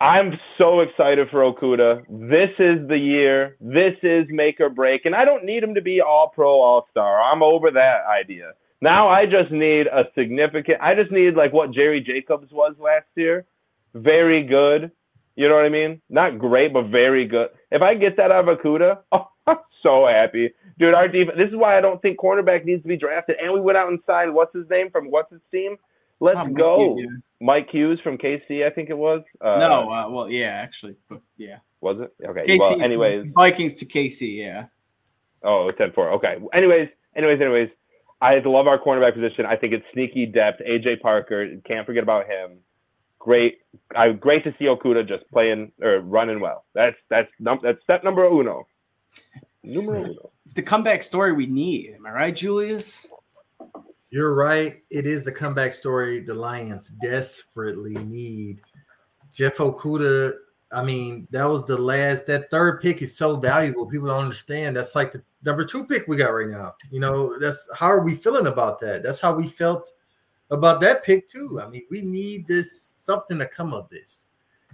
I'm 0.00 0.38
so 0.58 0.80
excited 0.80 1.28
for 1.30 1.40
Okudah. 1.40 2.04
This 2.08 2.50
is 2.58 2.88
the 2.88 2.98
year. 2.98 3.56
This 3.60 3.94
is 4.02 4.26
make 4.30 4.60
or 4.60 4.68
break. 4.68 5.04
And 5.04 5.14
I 5.14 5.24
don't 5.24 5.44
need 5.44 5.62
him 5.62 5.74
to 5.74 5.80
be 5.80 6.00
all 6.00 6.28
pro, 6.28 6.60
all 6.60 6.86
star. 6.90 7.20
I'm 7.20 7.42
over 7.42 7.70
that 7.72 8.00
idea. 8.06 8.52
Now 8.80 9.08
I 9.08 9.26
just 9.26 9.52
need 9.52 9.86
a 9.86 10.06
significant, 10.16 10.80
I 10.80 10.96
just 10.96 11.12
need 11.12 11.36
like 11.36 11.52
what 11.52 11.70
Jerry 11.70 12.00
Jacobs 12.00 12.50
was 12.50 12.74
last 12.80 13.06
year. 13.14 13.44
Very 13.94 14.42
good. 14.44 14.90
You 15.36 15.48
know 15.48 15.54
what 15.54 15.64
I 15.64 15.70
mean? 15.70 16.00
Not 16.10 16.38
great, 16.38 16.72
but 16.72 16.86
very 16.86 17.26
good. 17.26 17.48
If 17.70 17.80
I 17.82 17.94
get 17.94 18.16
that 18.18 18.30
out 18.30 18.48
of 18.48 18.58
Okudah, 18.58 18.98
oh, 19.12 19.28
I'm 19.46 19.58
so 19.82 20.06
happy. 20.06 20.52
Dude, 20.78 20.94
our 20.94 21.08
defense, 21.08 21.38
this 21.38 21.48
is 21.50 21.56
why 21.56 21.76
I 21.76 21.80
don't 21.80 22.00
think 22.02 22.18
cornerback 22.18 22.64
needs 22.64 22.82
to 22.82 22.88
be 22.88 22.96
drafted. 22.96 23.36
And 23.42 23.52
we 23.52 23.60
went 23.60 23.78
out 23.78 23.88
and 23.88 23.98
signed, 24.06 24.34
what's 24.34 24.54
his 24.54 24.68
name 24.70 24.90
from 24.90 25.10
what's 25.10 25.30
his 25.30 25.40
team? 25.50 25.76
Let's 26.20 26.38
Oh, 26.40 26.46
go. 26.46 26.96
Hughes, 26.96 27.20
Mike 27.40 27.68
Hughes 27.70 27.98
from 28.00 28.16
KC, 28.18 28.64
I 28.64 28.70
think 28.70 28.90
it 28.90 28.96
was. 28.96 29.22
Uh, 29.40 29.58
no, 29.58 29.90
uh, 29.90 30.08
well, 30.08 30.30
yeah, 30.30 30.50
actually, 30.50 30.96
but 31.08 31.20
yeah. 31.36 31.58
Was 31.80 31.98
it? 32.00 32.12
Okay. 32.24 32.46
KC, 32.46 32.58
Well, 32.60 32.80
anyways. 32.82 33.26
Vikings 33.34 33.74
to 33.76 33.84
KC, 33.86 34.38
yeah. 34.38 34.66
Oh, 35.42 35.70
10 35.72 35.92
4. 35.92 36.10
Okay. 36.12 36.36
Anyways, 36.52 36.88
anyways, 37.16 37.40
anyways. 37.40 37.70
I 38.20 38.38
love 38.38 38.68
our 38.68 38.78
cornerback 38.78 39.14
position. 39.14 39.46
I 39.46 39.56
think 39.56 39.72
it's 39.72 39.84
sneaky 39.92 40.26
depth. 40.26 40.62
AJ 40.64 41.00
Parker, 41.00 41.56
can't 41.66 41.84
forget 41.84 42.04
about 42.04 42.26
him. 42.28 42.58
Great. 43.22 43.58
I 43.94 44.10
great 44.10 44.42
to 44.42 44.52
see 44.58 44.64
Okudah 44.64 45.06
just 45.06 45.22
playing 45.30 45.70
or 45.80 46.00
running 46.00 46.40
well. 46.40 46.64
That's 46.74 46.96
that's 47.08 47.30
num- 47.38 47.60
that's 47.62 47.80
step 47.84 48.02
number 48.02 48.24
uno. 48.24 48.66
Numero 49.62 50.00
uno. 50.02 50.32
It's 50.44 50.54
the 50.54 50.62
comeback 50.62 51.04
story 51.04 51.32
we 51.32 51.46
need. 51.46 51.94
Am 51.94 52.04
I 52.04 52.10
right, 52.10 52.34
Julius? 52.34 53.06
You're 54.10 54.34
right. 54.34 54.82
It 54.90 55.06
is 55.06 55.24
the 55.24 55.30
comeback 55.30 55.72
story 55.72 56.18
the 56.18 56.34
Lions 56.34 56.88
desperately 57.00 57.94
need. 57.94 58.58
Jeff 59.32 59.56
Okudah, 59.58 60.32
I 60.72 60.82
mean, 60.82 61.28
that 61.30 61.44
was 61.44 61.64
the 61.64 61.78
last, 61.78 62.26
that 62.26 62.50
third 62.50 62.82
pick 62.82 63.02
is 63.02 63.16
so 63.16 63.36
valuable. 63.36 63.86
People 63.86 64.08
don't 64.08 64.24
understand. 64.24 64.74
That's 64.74 64.96
like 64.96 65.12
the 65.12 65.22
number 65.44 65.64
two 65.64 65.86
pick 65.86 66.08
we 66.08 66.16
got 66.16 66.30
right 66.30 66.48
now. 66.48 66.74
You 66.90 66.98
know, 66.98 67.38
that's 67.38 67.68
how 67.78 67.86
are 67.86 68.02
we 68.02 68.16
feeling 68.16 68.48
about 68.48 68.80
that? 68.80 69.04
That's 69.04 69.20
how 69.20 69.32
we 69.32 69.46
felt 69.46 69.92
about 70.52 70.80
that 70.82 71.02
pick, 71.02 71.28
too. 71.28 71.60
I 71.60 71.68
mean, 71.68 71.82
we 71.90 72.02
need 72.02 72.46
this 72.46 72.94
something 72.96 73.38
to 73.38 73.46
come 73.46 73.74
of 73.74 73.88
this. 73.88 74.26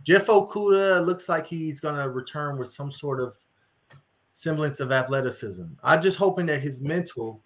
Jeff 0.04 0.26
Okudah 0.26 1.04
looks 1.04 1.28
like 1.28 1.46
he's 1.46 1.80
going 1.80 1.96
to 1.96 2.10
return 2.10 2.58
with 2.58 2.70
some 2.70 2.92
sort 2.92 3.20
of 3.20 3.34
semblance 4.32 4.80
of 4.80 4.92
athleticism. 4.92 5.64
I'm 5.82 6.02
just 6.02 6.18
hoping 6.18 6.46
that 6.46 6.60
his 6.60 6.80
mental, 6.80 7.42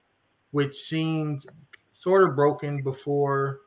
which 0.50 0.76
seemed 0.76 1.46
sort 1.90 2.24
of 2.24 2.36
broken 2.36 2.82
before 2.82 3.60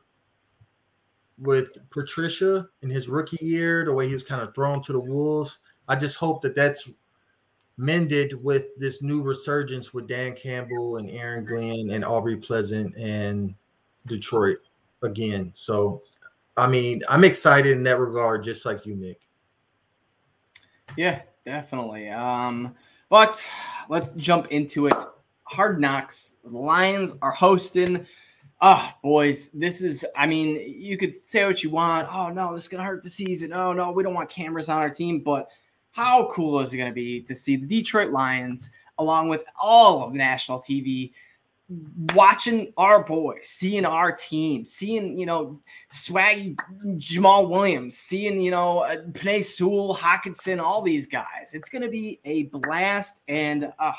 with 1.38 1.76
Patricia 1.90 2.68
in 2.82 2.90
his 2.90 3.08
rookie 3.08 3.44
year, 3.44 3.84
the 3.84 3.92
way 3.92 4.06
he 4.06 4.14
was 4.14 4.22
kind 4.22 4.42
of 4.42 4.54
thrown 4.54 4.82
to 4.82 4.92
the 4.92 5.00
wolves. 5.00 5.60
I 5.88 5.96
just 5.96 6.16
hope 6.16 6.42
that 6.42 6.54
that's 6.54 6.88
mended 7.76 8.42
with 8.42 8.66
this 8.78 9.02
new 9.02 9.22
resurgence 9.22 9.92
with 9.92 10.08
Dan 10.08 10.34
Campbell 10.34 10.96
and 10.96 11.10
Aaron 11.10 11.44
Glenn 11.44 11.90
and 11.90 12.04
Aubrey 12.04 12.36
Pleasant 12.36 12.96
and 12.96 13.54
Detroit 14.06 14.58
again. 15.02 15.52
So, 15.54 16.00
I 16.56 16.66
mean, 16.66 17.02
I'm 17.08 17.24
excited 17.24 17.72
in 17.72 17.82
that 17.84 17.98
regard, 17.98 18.44
just 18.44 18.64
like 18.64 18.86
you, 18.86 18.96
Nick. 18.96 19.20
Yeah, 20.96 21.22
definitely. 21.44 22.08
Um, 22.08 22.74
but 23.08 23.46
let's 23.88 24.14
jump 24.14 24.48
into 24.48 24.86
it. 24.86 24.94
Hard 25.44 25.80
Knocks. 25.80 26.38
The 26.44 26.56
Lions 26.56 27.14
are 27.22 27.30
hosting 27.30 28.06
Oh, 28.62 28.90
boys, 29.02 29.50
this 29.50 29.82
is, 29.82 30.06
I 30.16 30.26
mean, 30.26 30.62
you 30.66 30.96
could 30.96 31.22
say 31.26 31.44
what 31.44 31.62
you 31.62 31.68
want. 31.68 32.08
Oh, 32.10 32.30
no, 32.30 32.54
this 32.54 32.64
is 32.64 32.68
going 32.68 32.78
to 32.78 32.86
hurt 32.86 33.02
the 33.02 33.10
season. 33.10 33.52
Oh, 33.52 33.74
no, 33.74 33.92
we 33.92 34.02
don't 34.02 34.14
want 34.14 34.30
cameras 34.30 34.70
on 34.70 34.82
our 34.82 34.88
team. 34.88 35.20
But 35.20 35.50
how 35.90 36.30
cool 36.32 36.60
is 36.60 36.72
it 36.72 36.78
going 36.78 36.90
to 36.90 36.94
be 36.94 37.20
to 37.22 37.34
see 37.34 37.56
the 37.56 37.66
Detroit 37.66 38.12
Lions, 38.12 38.70
along 38.98 39.28
with 39.28 39.44
all 39.60 40.02
of 40.02 40.14
national 40.14 40.58
TV, 40.58 41.12
watching 41.68 42.72
our 42.76 43.02
boys, 43.02 43.48
seeing 43.48 43.84
our 43.84 44.12
team, 44.12 44.64
seeing, 44.64 45.18
you 45.18 45.26
know, 45.26 45.60
swaggy 45.90 46.56
Jamaal 46.96 47.48
Williams, 47.48 47.96
seeing, 47.96 48.40
you 48.40 48.50
know, 48.50 48.80
uh, 48.80 49.02
Penei 49.12 49.44
Sewell, 49.44 49.96
Hockenson, 49.96 50.60
all 50.60 50.82
these 50.82 51.06
guys. 51.06 51.54
It's 51.54 51.68
going 51.68 51.82
to 51.82 51.88
be 51.88 52.20
a 52.24 52.44
blast. 52.44 53.22
And 53.26 53.72
uh, 53.78 53.92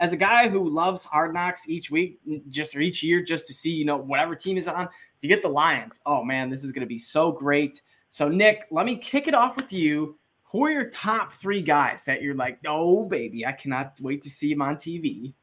as 0.00 0.12
a 0.12 0.18
guy 0.18 0.48
who 0.48 0.68
loves 0.68 1.04
hard 1.04 1.32
knocks 1.32 1.68
each 1.68 1.90
week, 1.90 2.20
just 2.50 2.76
or 2.76 2.80
each 2.80 3.02
year, 3.02 3.22
just 3.22 3.46
to 3.46 3.54
see, 3.54 3.70
you 3.70 3.86
know, 3.86 3.96
whatever 3.96 4.34
team 4.34 4.58
is 4.58 4.68
on, 4.68 4.88
to 5.20 5.28
get 5.28 5.40
the 5.40 5.48
Lions, 5.48 6.00
oh 6.04 6.22
man, 6.22 6.50
this 6.50 6.62
is 6.62 6.72
going 6.72 6.82
to 6.82 6.86
be 6.86 6.98
so 6.98 7.32
great. 7.32 7.80
So, 8.10 8.28
Nick, 8.28 8.66
let 8.70 8.84
me 8.84 8.96
kick 8.96 9.28
it 9.28 9.34
off 9.34 9.56
with 9.56 9.72
you. 9.72 10.18
Who 10.52 10.64
are 10.66 10.70
your 10.70 10.90
top 10.90 11.32
three 11.32 11.62
guys 11.62 12.04
that 12.04 12.22
you're 12.22 12.34
like, 12.34 12.58
oh, 12.64 13.06
baby, 13.06 13.44
I 13.44 13.52
cannot 13.52 13.98
wait 14.00 14.22
to 14.22 14.30
see 14.30 14.52
him 14.52 14.62
on 14.62 14.76
TV? 14.76 15.34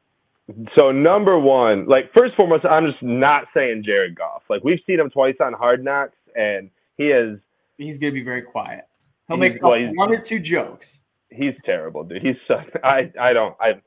So 0.76 0.90
number 0.90 1.38
one, 1.38 1.86
like 1.86 2.12
first 2.12 2.30
and 2.30 2.36
foremost, 2.36 2.64
I'm 2.64 2.86
just 2.90 3.02
not 3.02 3.44
saying 3.54 3.84
Jared 3.84 4.16
Goff. 4.16 4.42
Like 4.50 4.64
we've 4.64 4.80
seen 4.86 4.98
him 4.98 5.10
twice 5.10 5.36
on 5.40 5.52
Hard 5.52 5.84
Knocks, 5.84 6.16
and 6.34 6.70
he 6.96 7.04
is. 7.04 7.38
He's 7.78 7.98
gonna 7.98 8.12
be 8.12 8.22
very 8.22 8.42
quiet. 8.42 8.84
He'll 9.28 9.36
make 9.36 9.62
well, 9.62 9.78
one 9.94 10.12
or 10.12 10.20
two 10.20 10.38
jokes. 10.38 11.00
He's 11.30 11.54
terrible, 11.64 12.04
dude. 12.04 12.22
He's 12.22 12.36
so 12.48 12.60
I 12.84 13.12
I 13.18 13.32
don't 13.32 13.56
I 13.60 13.80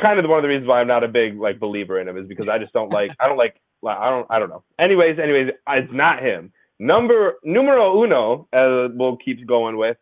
kind 0.00 0.18
of 0.18 0.28
one 0.28 0.38
of 0.38 0.42
the 0.42 0.48
reasons 0.48 0.68
why 0.68 0.80
I'm 0.80 0.86
not 0.86 1.04
a 1.04 1.08
big 1.08 1.38
like 1.38 1.58
believer 1.58 2.00
in 2.00 2.08
him 2.08 2.16
is 2.16 2.26
because 2.26 2.48
I 2.48 2.58
just 2.58 2.72
don't 2.72 2.92
like 2.92 3.10
I 3.20 3.28
don't 3.28 3.36
like 3.36 3.56
I 3.86 4.08
don't 4.08 4.26
I 4.30 4.38
don't 4.38 4.48
know. 4.48 4.62
Anyways, 4.78 5.18
anyways, 5.18 5.50
it's 5.68 5.92
not 5.92 6.22
him. 6.22 6.52
Number 6.78 7.34
numero 7.42 8.02
uno, 8.02 8.48
uh, 8.52 8.88
we'll 8.94 9.16
keep 9.16 9.44
going 9.46 9.76
with, 9.76 9.96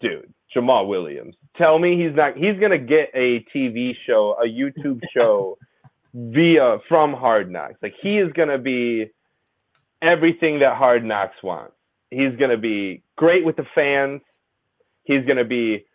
dude. 0.00 0.32
Jamaal 0.54 0.86
Williams. 0.86 1.34
Tell 1.56 1.78
me 1.78 1.96
he's 1.96 2.14
not 2.16 2.36
he's 2.36 2.58
gonna 2.60 2.78
get 2.78 3.10
a 3.14 3.44
TV 3.54 3.94
show, 4.06 4.36
a 4.42 4.46
YouTube 4.46 5.02
show 5.16 5.56
via 6.12 6.78
from 6.88 7.12
Hard 7.12 7.50
Knocks. 7.50 7.76
Like 7.82 7.94
he 8.00 8.18
is 8.18 8.32
gonna 8.32 8.58
be 8.58 9.10
everything 10.02 10.60
that 10.60 10.76
Hard 10.76 11.04
Knocks 11.04 11.36
wants. 11.42 11.74
He's 12.10 12.34
gonna 12.38 12.56
be 12.56 13.02
great 13.16 13.44
with 13.44 13.56
the 13.56 13.66
fans. 13.74 14.20
He's 15.04 15.24
gonna 15.26 15.44
be 15.44 15.86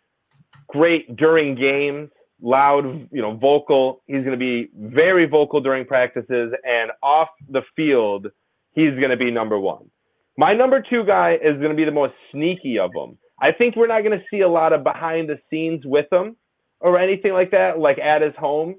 great 0.68 1.16
during 1.16 1.56
games, 1.56 2.10
loud, 2.40 3.08
you 3.12 3.20
know, 3.20 3.36
vocal. 3.36 4.02
He's 4.06 4.24
gonna 4.24 4.36
be 4.38 4.70
very 4.74 5.26
vocal 5.26 5.60
during 5.60 5.84
practices 5.84 6.54
and 6.64 6.90
off 7.02 7.28
the 7.48 7.62
field, 7.76 8.28
he's 8.72 8.98
gonna 9.00 9.16
be 9.16 9.30
number 9.30 9.58
one. 9.58 9.90
My 10.38 10.54
number 10.54 10.80
two 10.80 11.04
guy 11.04 11.34
is 11.34 11.60
gonna 11.60 11.74
be 11.74 11.84
the 11.84 11.90
most 11.90 12.14
sneaky 12.32 12.78
of 12.78 12.92
them 12.92 13.18
I 13.40 13.52
think 13.52 13.76
we're 13.76 13.86
not 13.86 14.02
going 14.02 14.18
to 14.18 14.24
see 14.30 14.40
a 14.40 14.48
lot 14.48 14.72
of 14.72 14.84
behind 14.84 15.28
the 15.28 15.38
scenes 15.50 15.84
with 15.84 16.12
him 16.12 16.36
or 16.80 16.98
anything 16.98 17.32
like 17.32 17.50
that, 17.52 17.78
like 17.78 17.98
at 17.98 18.22
his 18.22 18.34
home. 18.36 18.76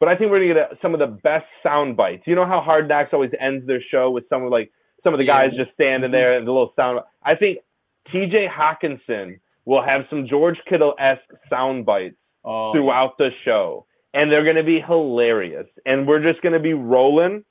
But 0.00 0.08
I 0.08 0.16
think 0.16 0.30
we're 0.30 0.38
going 0.38 0.54
to 0.54 0.54
get 0.54 0.82
some 0.82 0.92
of 0.94 1.00
the 1.00 1.06
best 1.06 1.46
sound 1.62 1.96
bites. 1.96 2.24
You 2.26 2.34
know 2.34 2.46
how 2.46 2.60
Hard 2.60 2.88
Knocks 2.88 3.10
always 3.12 3.30
ends 3.40 3.66
their 3.66 3.80
show 3.80 4.10
with 4.10 4.24
some 4.28 4.42
of 4.44 4.50
like 4.50 4.70
some 5.02 5.14
of 5.14 5.18
the 5.18 5.24
guys 5.24 5.50
just 5.56 5.72
standing 5.74 6.08
mm-hmm. 6.08 6.12
there 6.12 6.36
and 6.36 6.46
the 6.46 6.52
little 6.52 6.72
sound. 6.76 7.00
I 7.22 7.34
think 7.34 7.58
T.J. 8.10 8.48
Hockenson 8.48 9.38
will 9.64 9.82
have 9.82 10.02
some 10.10 10.26
George 10.26 10.58
Kittle 10.68 10.94
esque 10.98 11.22
sound 11.48 11.86
bites 11.86 12.16
oh. 12.44 12.72
throughout 12.72 13.16
the 13.18 13.30
show, 13.44 13.86
and 14.12 14.30
they're 14.30 14.44
going 14.44 14.56
to 14.56 14.64
be 14.64 14.80
hilarious. 14.80 15.66
And 15.86 16.06
we're 16.06 16.22
just 16.22 16.42
going 16.42 16.52
to 16.52 16.60
be 16.60 16.74
rolling 16.74 17.44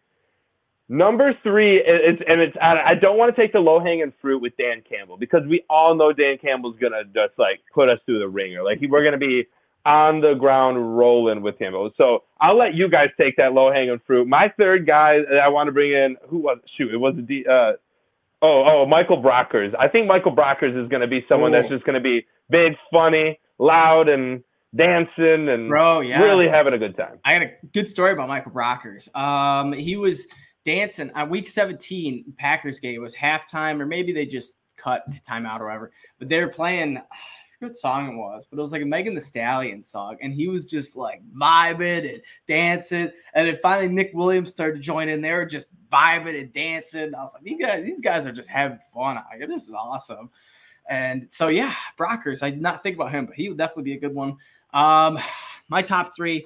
Number 0.94 1.34
three, 1.42 1.82
it's 1.84 2.22
and 2.28 2.40
it's 2.40 2.56
I 2.62 2.94
don't 2.94 3.18
want 3.18 3.36
to 3.36 3.42
take 3.42 3.52
the 3.52 3.60
low 3.60 3.80
hanging 3.80 4.14
fruit 4.22 4.40
with 4.40 4.56
Dan 4.58 4.84
Campbell 4.88 5.18
because 5.18 5.42
we 5.48 5.66
all 5.68 5.96
know 5.96 6.14
Dan 6.14 6.38
Campbell's 6.38 6.76
gonna 6.80 7.04
just 7.06 7.34
like 7.40 7.62
put 7.74 7.90
us 7.90 7.98
through 8.06 8.20
the 8.20 8.28
ringer. 8.28 8.64
Like 8.64 8.78
we're 8.88 9.04
gonna 9.04 9.18
be 9.18 9.48
on 9.88 10.22
the 10.22 10.36
ground 10.36 10.96
rolling 10.96 11.42
with 11.42 11.58
him. 11.58 11.74
So 11.98 12.26
I'll 12.40 12.56
let 12.56 12.76
you 12.76 12.88
guys 12.90 13.08
take 13.20 13.38
that 13.38 13.54
low 13.54 13.72
hanging 13.72 14.00
fruit. 14.06 14.28
My 14.28 14.54
third 14.56 14.86
guy 14.86 15.18
that 15.28 15.40
I 15.40 15.48
want 15.48 15.68
to 15.68 15.72
bring 15.72 15.94
in, 15.94 16.16
who 16.30 16.38
was 16.38 16.60
shoot, 16.78 16.94
it 16.94 16.98
was 16.98 17.16
the 17.18 17.48
uh, 17.48 17.72
oh 18.44 18.64
oh 18.64 18.86
Michael 18.86 19.20
Brockers. 19.20 19.74
I 19.80 19.88
think 19.88 20.06
Michael 20.06 20.36
Brockers 20.36 20.80
is 20.80 20.88
gonna 20.90 21.08
be 21.08 21.26
someone 21.28 21.56
Ooh. 21.56 21.60
that's 21.60 21.70
just 21.70 21.86
gonna 21.86 22.02
be 22.02 22.28
big, 22.52 22.74
funny, 22.92 23.40
loud, 23.58 24.10
and 24.10 24.44
dancing 24.76 25.50
and 25.50 25.70
Bro, 25.70 26.02
yeah, 26.02 26.22
really 26.22 26.50
having 26.50 26.76
a 26.76 26.78
good 26.78 26.96
time. 26.96 27.18
I 27.26 27.34
had 27.34 27.42
a 27.42 27.52
good 27.74 27.90
story 27.90 28.12
about 28.12 28.28
Michael 28.28 28.52
Brockers. 28.52 29.10
Um, 29.16 29.74
he 29.74 29.96
was 29.96 30.28
dancing 30.66 31.12
on 31.12 31.30
week 31.30 31.50
17 31.50 32.34
Packers 32.38 32.80
game. 32.80 33.02
Was 33.02 33.16
halftime, 33.16 33.80
or 33.80 33.86
maybe 33.86 34.12
they 34.12 34.26
just 34.26 34.56
cut 34.78 35.06
timeout 35.28 35.60
or 35.60 35.66
whatever. 35.66 35.92
But 36.20 36.30
they 36.30 36.42
were 36.42 36.50
playing. 36.50 37.02
what 37.60 37.76
song 37.76 38.14
it 38.14 38.18
was, 38.18 38.46
but 38.46 38.58
it 38.58 38.62
was 38.62 38.72
like 38.72 38.82
a 38.82 38.86
Megan 38.86 39.16
Thee 39.16 39.22
Stallion 39.22 39.82
song, 39.82 40.18
and 40.22 40.34
he 40.34 40.48
was 40.48 40.66
just 40.66 40.96
like 40.96 41.22
vibing 41.36 42.14
and 42.14 42.22
dancing. 42.48 43.10
And 43.34 43.48
then 43.48 43.58
finally, 43.62 43.88
Nick 43.88 44.12
Williams 44.14 44.52
started 44.52 44.76
to 44.76 44.82
join 44.82 45.10
in. 45.10 45.22
They 45.22 45.32
were 45.32 45.46
just 45.46 45.70
vibing 45.92 46.40
and 46.40 46.54
dancing. 46.54 47.16
I 47.16 47.22
was 47.22 47.34
like, 47.34 47.44
these 47.44 47.60
guys, 47.60 47.86
these 47.86 48.02
guys 48.02 48.28
are 48.28 48.32
just 48.32 48.50
having 48.50 48.80
fun. 48.94 49.18
I 49.18 49.38
go, 49.38 49.48
this 49.48 49.68
is 49.68 49.74
awesome. 49.74 50.30
And 50.90 51.32
so, 51.32 51.48
yeah, 51.48 51.74
Brockers. 51.98 52.44
I 52.44 52.50
did 52.50 52.62
not 52.62 52.84
think 52.84 52.96
about 52.98 53.12
him, 53.12 53.26
but 53.26 53.36
he 53.36 53.50
would 53.50 53.58
definitely 53.58 53.84
be 53.84 53.94
a 53.94 54.00
good 54.00 54.14
one. 54.14 54.36
Um, 54.74 55.18
my 55.70 55.82
top 55.82 56.14
three. 56.16 56.44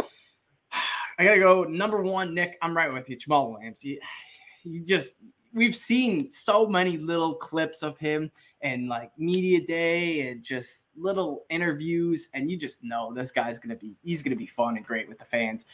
I 1.17 1.23
gotta 1.23 1.39
go 1.39 1.63
number 1.63 2.01
one, 2.01 2.33
Nick. 2.33 2.57
I'm 2.61 2.75
right 2.75 2.91
with 2.91 3.09
you, 3.09 3.17
Jamaal 3.17 3.51
Williams. 3.51 3.81
He, 3.81 3.99
he 4.63 4.79
just 4.79 5.15
we've 5.53 5.75
seen 5.75 6.29
so 6.29 6.67
many 6.67 6.97
little 6.97 7.33
clips 7.33 7.81
of 7.81 7.97
him 7.97 8.29
and 8.61 8.87
like 8.87 9.11
media 9.17 9.65
day 9.65 10.29
and 10.29 10.43
just 10.43 10.87
little 10.95 11.45
interviews, 11.49 12.29
and 12.33 12.51
you 12.51 12.57
just 12.57 12.83
know 12.83 13.13
this 13.13 13.31
guy's 13.31 13.59
gonna 13.59 13.75
be 13.75 13.95
he's 14.03 14.21
gonna 14.21 14.35
be 14.35 14.45
fun 14.45 14.77
and 14.77 14.85
great 14.85 15.07
with 15.07 15.19
the 15.19 15.25
fans. 15.25 15.65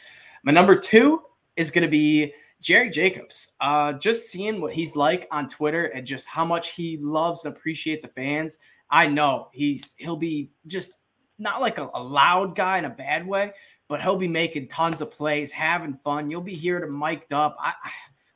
My 0.42 0.52
number 0.52 0.76
two 0.76 1.22
is 1.56 1.70
gonna 1.70 1.88
be 1.88 2.32
Jerry 2.60 2.88
Jacobs. 2.88 3.52
Uh, 3.60 3.92
just 3.92 4.28
seeing 4.28 4.60
what 4.60 4.72
he's 4.72 4.96
like 4.96 5.28
on 5.30 5.48
Twitter 5.48 5.86
and 5.86 6.06
just 6.06 6.26
how 6.26 6.44
much 6.44 6.70
he 6.70 6.96
loves 6.96 7.44
and 7.44 7.54
appreciate 7.54 8.00
the 8.00 8.08
fans. 8.08 8.58
I 8.90 9.06
know 9.06 9.48
he's 9.52 9.94
he'll 9.98 10.16
be 10.16 10.50
just 10.66 10.94
not 11.38 11.60
like 11.60 11.78
a, 11.78 11.90
a 11.94 12.02
loud 12.02 12.54
guy 12.54 12.78
in 12.78 12.84
a 12.84 12.90
bad 12.90 13.26
way, 13.26 13.52
but 13.88 14.00
he'll 14.00 14.16
be 14.16 14.28
making 14.28 14.68
tons 14.68 15.00
of 15.00 15.10
plays, 15.10 15.52
having 15.52 15.94
fun. 15.94 16.30
You'll 16.30 16.40
be 16.40 16.54
here 16.54 16.80
to 16.80 16.86
mic'd 16.86 17.32
up. 17.32 17.56
I, 17.58 17.72
I 17.82 17.90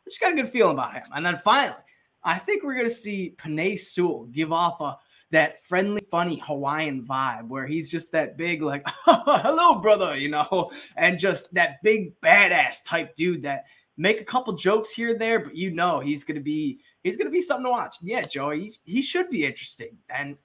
just 0.05 0.21
got 0.21 0.33
a 0.33 0.37
good 0.37 0.49
feeling 0.49 0.75
about 0.75 0.95
him. 0.95 1.05
And 1.15 1.25
then 1.25 1.39
finally, 1.39 1.77
I 2.23 2.39
think 2.39 2.63
we're 2.63 2.77
gonna 2.77 2.91
see 2.91 3.35
Penei 3.39 3.79
Sewell 3.79 4.25
give 4.27 4.53
off 4.53 4.81
a 4.81 4.97
that 5.31 5.63
friendly, 5.65 6.03
funny 6.11 6.41
Hawaiian 6.45 7.05
vibe 7.07 7.49
where 7.49 7.67
he's 7.67 7.91
just 7.91 8.13
that 8.13 8.39
big, 8.39 8.63
like, 8.63 8.87
hello, 9.05 9.79
brother, 9.79 10.17
you 10.17 10.31
know, 10.31 10.71
and 10.97 11.19
just 11.19 11.53
that 11.53 11.83
big 11.83 12.19
badass 12.23 12.83
type 12.85 13.15
dude 13.15 13.43
that 13.43 13.67
make 13.99 14.23
a 14.23 14.25
couple 14.25 14.55
jokes 14.55 14.91
here 14.91 15.11
and 15.11 15.21
there, 15.21 15.39
but 15.39 15.55
you 15.55 15.71
know 15.71 16.01
he's 16.01 16.25
gonna 16.25 16.41
be 16.41 16.81
he's 17.03 17.17
gonna 17.17 17.31
be 17.31 17.41
something 17.41 17.67
to 17.67 17.71
watch. 17.71 17.97
Yeah, 18.03 18.23
Joey, 18.23 18.65
he, 18.85 18.95
he 18.95 19.03
should 19.03 19.31
be 19.31 19.45
interesting. 19.45 19.97
And 20.09 20.37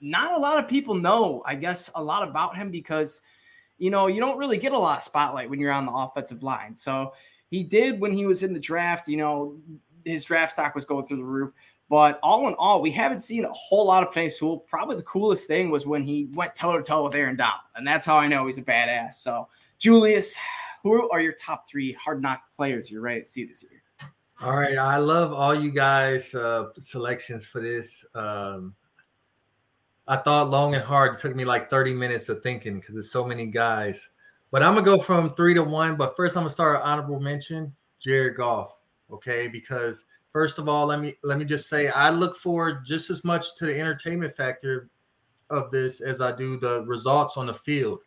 not 0.00 0.32
a 0.32 0.40
lot 0.40 0.62
of 0.62 0.70
people 0.70 0.94
know, 0.94 1.42
I 1.44 1.56
guess, 1.56 1.90
a 1.94 2.02
lot 2.02 2.28
about 2.28 2.56
him 2.56 2.70
because– 2.70 3.20
you 3.78 3.90
know, 3.90 4.06
you 4.08 4.20
don't 4.20 4.38
really 4.38 4.58
get 4.58 4.72
a 4.72 4.78
lot 4.78 4.98
of 4.98 5.02
spotlight 5.02 5.48
when 5.48 5.60
you're 5.60 5.72
on 5.72 5.86
the 5.86 5.92
offensive 5.92 6.42
line. 6.42 6.74
So 6.74 7.12
he 7.50 7.62
did 7.62 8.00
when 8.00 8.12
he 8.12 8.26
was 8.26 8.42
in 8.42 8.52
the 8.52 8.60
draft, 8.60 9.08
you 9.08 9.16
know, 9.16 9.56
his 10.04 10.24
draft 10.24 10.52
stock 10.52 10.74
was 10.74 10.84
going 10.84 11.06
through 11.06 11.18
the 11.18 11.24
roof. 11.24 11.52
But 11.88 12.20
all 12.22 12.48
in 12.48 12.54
all, 12.58 12.82
we 12.82 12.90
haven't 12.90 13.22
seen 13.22 13.46
a 13.46 13.52
whole 13.52 13.86
lot 13.86 14.02
of 14.02 14.12
Penei 14.12 14.30
Sewell. 14.30 14.58
Probably 14.58 14.96
the 14.96 15.02
coolest 15.02 15.46
thing 15.46 15.70
was 15.70 15.86
when 15.86 16.02
he 16.02 16.28
went 16.34 16.54
toe 16.54 16.76
to 16.76 16.82
toe 16.82 17.04
with 17.04 17.14
Aaron 17.14 17.36
Donald. 17.36 17.62
And 17.76 17.86
that's 17.86 18.04
how 18.04 18.18
I 18.18 18.28
know 18.28 18.46
he's 18.46 18.58
a 18.58 18.62
badass. 18.62 19.14
So, 19.14 19.48
Julius, 19.78 20.36
who 20.82 21.10
are 21.10 21.20
your 21.20 21.32
top 21.32 21.66
three 21.66 21.92
hard 21.94 22.20
knock 22.20 22.42
players 22.54 22.90
you're 22.90 23.00
ready 23.00 23.20
to 23.20 23.26
see 23.26 23.46
this 23.46 23.62
year? 23.62 23.82
All 24.40 24.56
right. 24.56 24.76
I 24.76 24.98
love 24.98 25.32
all 25.32 25.54
you 25.54 25.70
guys' 25.70 26.34
uh, 26.34 26.66
selections 26.78 27.46
for 27.46 27.60
this. 27.60 28.04
Um, 28.14 28.74
I 30.08 30.16
thought 30.16 30.48
long 30.48 30.74
and 30.74 30.82
hard. 30.82 31.14
It 31.14 31.20
took 31.20 31.36
me 31.36 31.44
like 31.44 31.68
30 31.68 31.92
minutes 31.92 32.30
of 32.30 32.42
thinking 32.42 32.80
because 32.80 32.94
there's 32.94 33.12
so 33.12 33.26
many 33.26 33.46
guys. 33.46 34.08
But 34.50 34.62
I'm 34.62 34.74
gonna 34.74 34.86
go 34.86 34.98
from 34.98 35.34
three 35.34 35.52
to 35.52 35.62
one. 35.62 35.96
But 35.96 36.16
first, 36.16 36.34
I'm 36.34 36.44
gonna 36.44 36.50
start 36.50 36.76
an 36.76 36.82
honorable 36.82 37.20
mention 37.20 37.74
Jared 38.00 38.36
Goff. 38.36 38.72
Okay, 39.10 39.48
because 39.48 40.06
first 40.32 40.58
of 40.58 40.66
all, 40.66 40.86
let 40.86 41.00
me 41.00 41.14
let 41.22 41.38
me 41.38 41.44
just 41.44 41.68
say 41.68 41.88
I 41.88 42.08
look 42.08 42.36
forward 42.36 42.86
just 42.86 43.10
as 43.10 43.22
much 43.22 43.54
to 43.56 43.66
the 43.66 43.78
entertainment 43.78 44.34
factor 44.34 44.88
of 45.50 45.70
this 45.70 46.00
as 46.00 46.22
I 46.22 46.34
do 46.34 46.58
the 46.58 46.84
results 46.86 47.36
on 47.36 47.46
the 47.46 47.54
field. 47.54 48.00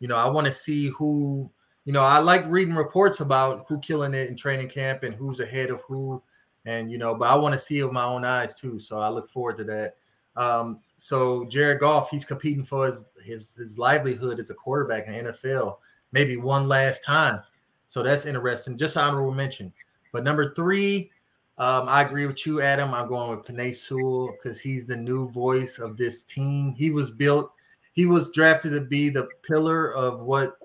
You 0.00 0.08
know, 0.08 0.16
I 0.16 0.28
want 0.28 0.46
to 0.46 0.52
see 0.52 0.88
who. 0.88 1.50
You 1.84 1.92
know, 1.92 2.02
I 2.02 2.20
like 2.20 2.44
reading 2.46 2.76
reports 2.76 3.18
about 3.18 3.64
who 3.68 3.80
killing 3.80 4.14
it 4.14 4.30
in 4.30 4.36
training 4.36 4.68
camp 4.68 5.02
and 5.02 5.12
who's 5.12 5.40
ahead 5.40 5.68
of 5.68 5.82
who, 5.88 6.22
and 6.64 6.92
you 6.92 6.96
know, 6.96 7.12
but 7.12 7.28
I 7.28 7.34
want 7.34 7.54
to 7.54 7.58
see 7.58 7.80
it 7.80 7.82
with 7.82 7.92
my 7.92 8.04
own 8.04 8.24
eyes 8.24 8.54
too. 8.54 8.78
So 8.78 9.00
I 9.00 9.08
look 9.08 9.28
forward 9.28 9.58
to 9.58 9.64
that. 9.64 9.96
Um, 10.36 10.80
so 11.02 11.44
Jared 11.46 11.80
Goff, 11.80 12.10
he's 12.10 12.24
competing 12.24 12.64
for 12.64 12.86
his, 12.86 13.04
his 13.24 13.54
his 13.54 13.76
livelihood 13.76 14.38
as 14.38 14.50
a 14.50 14.54
quarterback 14.54 15.08
in 15.08 15.12
the 15.24 15.32
NFL, 15.32 15.78
maybe 16.12 16.36
one 16.36 16.68
last 16.68 17.02
time. 17.02 17.40
So 17.88 18.04
that's 18.04 18.24
interesting. 18.24 18.78
Just 18.78 18.96
honorable 18.96 19.34
mention. 19.34 19.72
But 20.12 20.22
number 20.22 20.54
three, 20.54 21.10
um, 21.58 21.88
I 21.88 22.02
agree 22.02 22.28
with 22.28 22.46
you, 22.46 22.60
Adam. 22.60 22.94
I'm 22.94 23.08
going 23.08 23.36
with 23.36 23.44
Penei 23.44 23.74
Sewell 23.74 24.30
because 24.30 24.60
he's 24.60 24.86
the 24.86 24.96
new 24.96 25.28
voice 25.32 25.80
of 25.80 25.96
this 25.96 26.22
team. 26.22 26.72
He 26.78 26.90
was 26.90 27.10
built, 27.10 27.50
he 27.94 28.06
was 28.06 28.30
drafted 28.30 28.70
to 28.70 28.82
be 28.82 29.08
the 29.08 29.26
pillar 29.42 29.92
of 29.94 30.20
what 30.20 30.56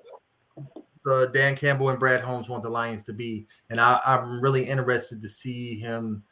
Dan 1.33 1.55
Campbell 1.55 1.89
and 1.89 1.99
Brad 1.99 2.21
Holmes 2.21 2.47
want 2.47 2.61
the 2.61 2.69
Lions 2.69 3.01
to 3.05 3.13
be. 3.13 3.47
And 3.71 3.81
I, 3.81 3.99
I'm 4.05 4.39
really 4.39 4.65
interested 4.65 5.19
to 5.19 5.29
see 5.29 5.79
him 5.79 6.23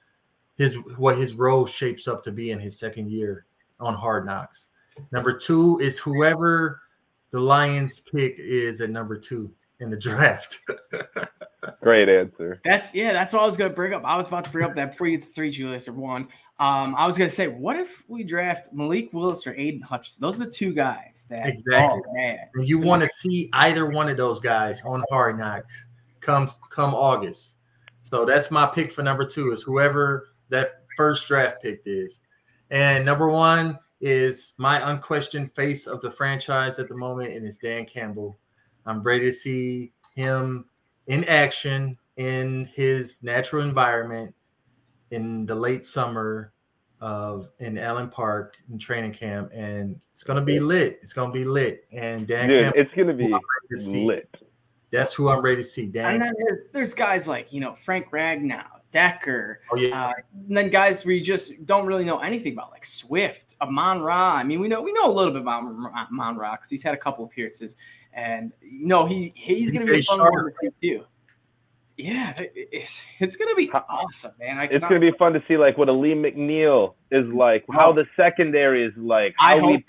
his 0.57 0.75
what 0.97 1.17
his 1.17 1.33
role 1.33 1.65
shapes 1.65 2.07
up 2.07 2.23
to 2.25 2.31
be 2.31 2.51
in 2.51 2.59
his 2.59 2.77
second 2.77 3.09
year 3.09 3.47
on 3.80 3.93
Hard 3.93 4.26
Knocks. 4.26 4.69
Number 5.11 5.38
two 5.38 5.80
is 5.80 5.99
whoever 5.99 6.82
the 7.32 7.39
Lions 7.39 7.99
pick 7.99 8.36
is 8.39 8.82
at 8.82 8.89
number 8.89 9.17
two 9.17 9.51
in 9.80 9.89
the 9.89 9.97
draft. 9.99 10.59
Great 11.82 12.09
answer. 12.09 12.59
That's 12.63 12.93
yeah. 12.93 13.11
That's 13.13 13.34
what 13.34 13.41
I 13.41 13.45
was 13.45 13.57
gonna 13.57 13.73
bring 13.73 13.93
up. 13.93 14.03
I 14.05 14.15
was 14.15 14.28
about 14.28 14.45
to 14.45 14.49
bring 14.49 14.65
up 14.65 14.76
that 14.76 14.91
before 14.91 15.07
you 15.07 15.19
three, 15.19 15.51
Julius, 15.51 15.88
or 15.88 15.93
one. 15.93 16.28
Um, 16.59 16.95
I 16.97 17.05
was 17.05 17.17
gonna 17.17 17.30
say, 17.30 17.47
what 17.47 17.76
if 17.76 18.03
we 18.07 18.23
draft 18.23 18.71
Malik 18.71 19.11
Willis 19.13 19.45
or 19.45 19.55
Aidan 19.55 19.82
Hutchinson? 19.82 20.21
Those 20.21 20.39
are 20.39 20.45
the 20.45 20.51
two 20.51 20.73
guys 20.73 21.26
that 21.30 21.47
exactly. 21.47 22.01
Oh, 22.07 22.13
man. 22.13 22.39
And 22.53 22.67
you 22.67 22.80
want 22.80 23.01
to 23.01 23.09
see 23.09 23.49
either 23.53 23.88
one 23.88 24.09
of 24.09 24.17
those 24.17 24.39
guys 24.39 24.82
on 24.86 25.03
Hard 25.09 25.38
Knocks 25.38 25.88
comes 26.21 26.57
come 26.69 26.93
August. 26.93 27.57
So 28.03 28.26
that's 28.26 28.51
my 28.51 28.67
pick 28.67 28.91
for 28.91 29.01
number 29.01 29.26
two 29.26 29.51
is 29.51 29.63
whoever 29.63 30.30
that 30.49 30.84
first 30.95 31.28
draft 31.28 31.61
pick 31.61 31.82
is. 31.86 32.21
And 32.72 33.05
number 33.05 33.28
one 33.30 33.80
is 34.01 34.53
my 34.57 34.91
unquestioned 34.91 35.51
face 35.53 35.88
of 35.88 36.01
the 36.01 36.11
franchise 36.11 36.80
at 36.80 36.89
the 36.89 36.95
moment, 36.95 37.34
and 37.34 37.45
it's 37.45 37.57
Dan 37.57 37.86
Campbell. 37.86 38.38
I'm 38.86 39.01
ready 39.01 39.26
to 39.26 39.34
see 39.34 39.93
him 40.16 40.66
in 41.07 41.24
action 41.26 41.97
in 42.18 42.70
his 42.74 43.22
natural 43.24 43.63
environment 43.63 44.34
in 45.11 45.45
the 45.45 45.55
late 45.55 45.86
summer 45.86 46.53
of 47.01 47.49
in 47.59 47.78
Allen 47.78 48.09
Park 48.09 48.57
in 48.70 48.80
training 48.80 49.13
camp, 49.13 49.51
and 49.53 49.99
it's 50.11 50.24
gonna 50.24 50.41
be 50.41 50.59
lit. 50.59 50.99
It's 51.01 51.13
gonna 51.13 51.34
be 51.34 51.43
lit, 51.43 51.86
and 51.91 52.26
Dan, 52.28 52.47
Dude, 52.49 52.63
Campbell, 52.63 52.82
it's 52.82 52.93
gonna 52.93 53.13
be 53.13 53.28
to 53.28 54.05
lit. 54.05 54.38
that's 54.91 55.13
who 55.13 55.30
I'm 55.30 55.41
ready 55.41 55.57
to 55.57 55.63
see. 55.63 55.88
Dan, 55.88 56.13
And 56.13 56.22
then 56.24 56.34
there's 56.39 56.66
there's 56.72 56.93
guys 56.93 57.28
like 57.28 57.51
you 57.51 57.59
know 57.59 57.74
Frank 57.76 58.11
Ragnow, 58.11 58.66
Decker, 58.95 59.59
oh 59.69 59.75
yeah, 59.75 60.05
uh, 60.05 60.13
and 60.47 60.55
then 60.55 60.69
guys 60.69 61.03
we 61.03 61.19
just 61.19 61.65
don't 61.65 61.85
really 61.85 62.05
know 62.05 62.19
anything 62.19 62.53
about, 62.53 62.71
like 62.71 62.85
Swift, 62.85 63.55
Amon 63.59 63.99
Ra. 64.01 64.35
I 64.35 64.45
mean, 64.45 64.61
we 64.61 64.69
know 64.69 64.81
we 64.81 64.93
know 64.93 65.11
a 65.11 65.13
little 65.13 65.33
bit 65.33 65.41
about 65.41 65.63
Amon 65.63 66.37
Ra 66.37 66.53
because 66.55 66.69
he's 66.69 66.81
had 66.81 66.93
a 66.93 66.97
couple 66.97 67.25
appearances, 67.25 67.75
and 68.13 68.53
you 68.61 68.87
know 68.87 69.05
he 69.05 69.33
he's 69.35 69.69
gonna 69.69 69.85
be 69.85 69.99
a 69.99 70.03
fun 70.03 70.19
Sharp. 70.19 70.33
one 70.33 70.45
to 70.45 70.51
see 70.51 70.69
too. 70.81 71.03
Yeah, 71.97 72.33
it's, 72.37 73.03
it's 73.19 73.35
gonna 73.35 73.55
be 73.55 73.69
awesome, 73.69 74.31
man. 74.39 74.59
I 74.59 74.65
It's 74.65 74.79
gonna 74.79 75.01
be 75.01 75.11
fun 75.11 75.33
to 75.33 75.43
see 75.45 75.57
like 75.57 75.77
what 75.77 75.89
Lee 75.89 76.13
McNeil 76.13 76.93
is 77.11 77.25
like, 77.33 77.65
how 77.73 77.91
the 77.91 78.05
secondary 78.15 78.85
is 78.85 78.93
like, 78.95 79.35
I 79.41 79.59
hope- 79.59 79.81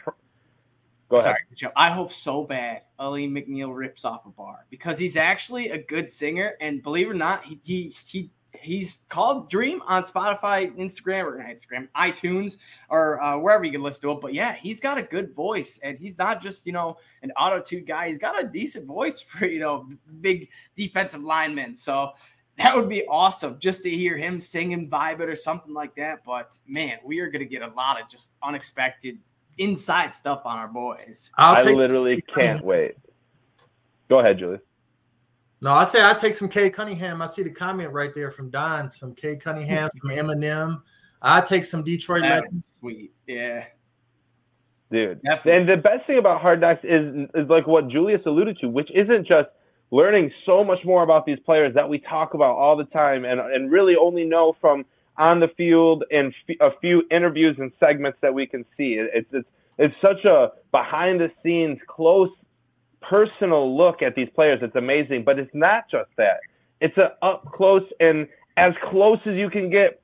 Go 1.08 1.18
ahead. 1.18 1.24
Sorry, 1.24 1.38
Joe. 1.54 1.70
I 1.76 1.90
hope 1.90 2.12
so 2.12 2.42
bad 2.42 2.82
Alim 2.98 3.32
McNeill 3.32 3.72
rips 3.72 4.04
off 4.04 4.26
a 4.26 4.30
bar 4.30 4.66
because 4.70 4.98
he's 4.98 5.16
actually 5.16 5.68
a 5.70 5.78
good 5.78 6.08
singer, 6.08 6.54
and 6.60 6.82
believe 6.82 7.06
it 7.06 7.10
or 7.10 7.14
not, 7.14 7.44
he 7.44 7.60
he, 7.64 7.92
he 8.08 8.30
he's 8.60 9.00
called 9.08 9.48
Dream 9.50 9.82
on 9.86 10.02
Spotify, 10.02 10.74
Instagram, 10.76 11.24
or 11.24 11.38
Instagram, 11.38 11.88
iTunes, 11.96 12.58
or 12.88 13.20
uh, 13.22 13.38
wherever 13.38 13.64
you 13.64 13.72
can 13.72 13.82
listen 13.82 14.02
to 14.02 14.12
it. 14.12 14.20
But 14.20 14.34
yeah, 14.34 14.54
he's 14.54 14.80
got 14.80 14.98
a 14.98 15.02
good 15.02 15.34
voice, 15.34 15.78
and 15.82 15.98
he's 15.98 16.18
not 16.18 16.42
just 16.42 16.66
you 16.66 16.72
know 16.72 16.98
an 17.22 17.32
auto 17.32 17.60
tune 17.60 17.84
guy. 17.84 18.08
He's 18.08 18.18
got 18.18 18.42
a 18.42 18.46
decent 18.46 18.86
voice 18.86 19.20
for 19.20 19.46
you 19.46 19.60
know 19.60 19.88
big 20.20 20.48
defensive 20.74 21.22
linemen. 21.22 21.74
So. 21.74 22.12
That 22.58 22.74
would 22.74 22.88
be 22.88 23.06
awesome 23.06 23.58
just 23.58 23.82
to 23.82 23.90
hear 23.90 24.16
him 24.16 24.40
sing 24.40 24.72
and 24.72 24.90
vibe 24.90 25.20
it 25.20 25.28
or 25.28 25.36
something 25.36 25.74
like 25.74 25.94
that. 25.96 26.24
But 26.24 26.58
man, 26.66 26.96
we 27.04 27.20
are 27.20 27.30
going 27.30 27.42
to 27.42 27.46
get 27.46 27.60
a 27.60 27.68
lot 27.74 28.00
of 28.00 28.08
just 28.08 28.32
unexpected 28.42 29.18
inside 29.58 30.14
stuff 30.14 30.40
on 30.46 30.56
our 30.56 30.68
boys. 30.68 31.30
I'll 31.36 31.56
I 31.56 31.60
take 31.60 31.76
literally 31.76 32.22
can't 32.22 32.64
wait. 32.64 32.94
Go 34.08 34.20
ahead, 34.20 34.38
Julie. 34.38 34.60
No, 35.62 35.72
I 35.72 35.84
say 35.84 36.04
I 36.04 36.12
take 36.14 36.34
some 36.34 36.48
K 36.48 36.68
Cunningham. 36.70 37.22
I 37.22 37.26
see 37.26 37.42
the 37.42 37.50
comment 37.50 37.90
right 37.92 38.14
there 38.14 38.30
from 38.30 38.50
Don. 38.50 38.90
Some 38.90 39.14
K 39.14 39.36
Cunningham, 39.36 39.88
from 40.00 40.10
Eminem. 40.16 40.82
I 41.22 41.40
take 41.40 41.64
some 41.64 41.82
Detroit 41.82 42.22
That 42.22 42.42
Legends. 42.44 42.66
sweet. 42.78 43.12
Yeah. 43.26 43.66
dude. 44.90 45.20
Definitely. 45.22 45.52
And 45.60 45.68
the 45.68 45.76
best 45.76 46.06
thing 46.06 46.18
about 46.18 46.40
Hard 46.40 46.60
Knocks 46.60 46.84
is 46.84 47.28
is 47.34 47.48
like 47.48 47.66
what 47.66 47.88
Julius 47.88 48.20
alluded 48.26 48.58
to, 48.60 48.68
which 48.68 48.90
isn't 48.94 49.26
just 49.26 49.48
learning 49.90 50.30
so 50.44 50.62
much 50.64 50.84
more 50.84 51.02
about 51.02 51.24
these 51.24 51.38
players 51.40 51.72
that 51.74 51.88
we 51.88 51.98
talk 52.00 52.34
about 52.34 52.54
all 52.56 52.76
the 52.76 52.84
time, 52.86 53.24
and 53.24 53.40
and 53.40 53.70
really 53.70 53.96
only 53.96 54.24
know 54.24 54.54
from 54.60 54.84
on 55.16 55.40
the 55.40 55.48
field 55.56 56.04
and 56.10 56.34
f- 56.48 56.56
a 56.60 56.78
few 56.80 57.02
interviews 57.10 57.56
and 57.58 57.72
segments 57.80 58.18
that 58.20 58.32
we 58.34 58.46
can 58.46 58.64
see. 58.76 58.94
It- 58.94 59.10
It's 59.14 59.28
it's 59.32 59.48
it's 59.78 59.94
such 60.02 60.24
a 60.26 60.52
behind 60.70 61.20
the 61.20 61.30
scenes, 61.42 61.78
close, 61.86 62.30
personal 63.08 63.76
look 63.76 64.02
at 64.02 64.14
these 64.14 64.28
players. 64.34 64.60
It's 64.62 64.76
amazing, 64.76 65.24
but 65.24 65.38
it's 65.38 65.54
not 65.54 65.84
just 65.90 66.10
that. 66.16 66.40
It's 66.80 66.96
a 66.98 67.12
up 67.22 67.50
close 67.52 67.84
and 68.00 68.28
as 68.56 68.72
close 68.90 69.18
as 69.26 69.34
you 69.36 69.50
can 69.50 69.70
get 69.70 70.00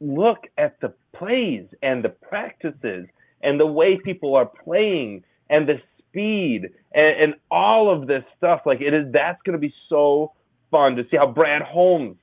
look 0.00 0.38
at 0.58 0.78
the 0.80 0.92
plays 1.14 1.66
and 1.82 2.04
the 2.04 2.08
practices 2.08 3.06
and 3.42 3.58
the 3.58 3.66
way 3.66 3.98
people 3.98 4.34
are 4.34 4.46
playing 4.46 5.24
and 5.50 5.68
the 5.68 5.80
speed 5.98 6.68
and, 6.92 7.20
and 7.20 7.34
all 7.50 7.90
of 7.90 8.06
this 8.06 8.24
stuff. 8.36 8.62
Like 8.66 8.80
it 8.80 8.92
is, 8.92 9.12
that's 9.12 9.40
going 9.42 9.54
to 9.54 9.60
be 9.60 9.74
so 9.88 10.32
fun 10.70 10.96
to 10.96 11.04
see 11.10 11.16
how 11.16 11.26
Brad 11.26 11.62
Holmes 11.62 12.16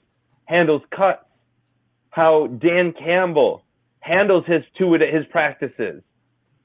handles 0.46 0.82
cuts, 0.96 1.26
how 2.10 2.48
Dan 2.48 2.94
Campbell 2.94 3.64
handles 4.00 4.46
his 4.46 4.64
two 4.78 4.94
his 4.94 5.26
practices. 5.32 6.04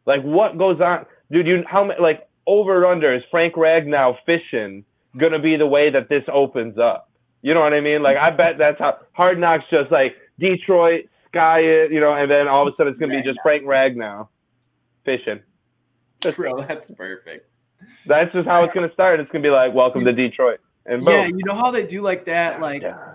Like 0.07 0.23
what 0.23 0.59
goes 0.59 0.81
on, 0.81 1.07
dude? 1.31 1.47
You 1.47 1.65
how 1.67 1.91
like 2.01 2.28
over 2.49 2.87
under 2.87 3.15
is 3.15 3.23
Frank 3.31 3.55
Ragnow 3.55 4.17
fishing 4.25 4.85
going 5.17 5.33
to 5.33 5.39
be 5.39 5.57
the 5.57 5.67
way 5.67 5.91
that 5.91 6.09
this 6.09 6.25
opens 6.33 6.79
up? 6.79 7.11
You 7.43 7.55
know 7.55 7.61
what 7.61 7.75
I 7.75 7.81
mean? 7.81 8.03
Like 8.03 8.17
I 8.17 8.31
bet 8.31 8.59
that's 8.59 8.79
how 8.79 8.99
Hard 9.13 9.39
Knocks 9.39 9.65
just 9.71 9.93
like 9.93 10.17
Detroit 10.39 11.09
sky 11.29 11.61
it, 11.61 11.93
you 11.93 12.01
know, 12.01 12.15
and 12.15 12.31
then 12.31 12.49
all 12.49 12.67
of 12.67 12.73
a 12.73 12.77
sudden 12.77 12.93
it's 12.93 12.99
going 12.99 13.13
to 13.13 13.19
be 13.19 13.23
just 13.23 13.39
Frank 13.43 13.65
Ragnow 13.65 14.29
fishing. 15.05 15.41
Bro, 16.35 16.63
that's 16.63 16.89
perfect. 16.89 17.49
That's 18.07 18.33
just 18.33 18.49
how 18.49 18.65
it's 18.65 18.75
going 18.75 18.89
to 18.89 18.93
start. 18.93 19.21
It's 19.21 19.31
going 19.31 19.43
to 19.43 19.47
be 19.47 19.53
like, 19.53 19.73
welcome 19.73 20.05
to 20.05 20.13
Detroit. 20.13 20.59
And 20.87 21.05
boom. 21.05 21.15
Yeah, 21.15 21.27
you 21.27 21.45
know 21.45 21.55
how 21.55 21.71
they 21.71 21.87
do 21.87 22.01
like 22.01 22.25
that, 22.25 22.61
like 22.61 22.83
Yeah. 22.83 23.15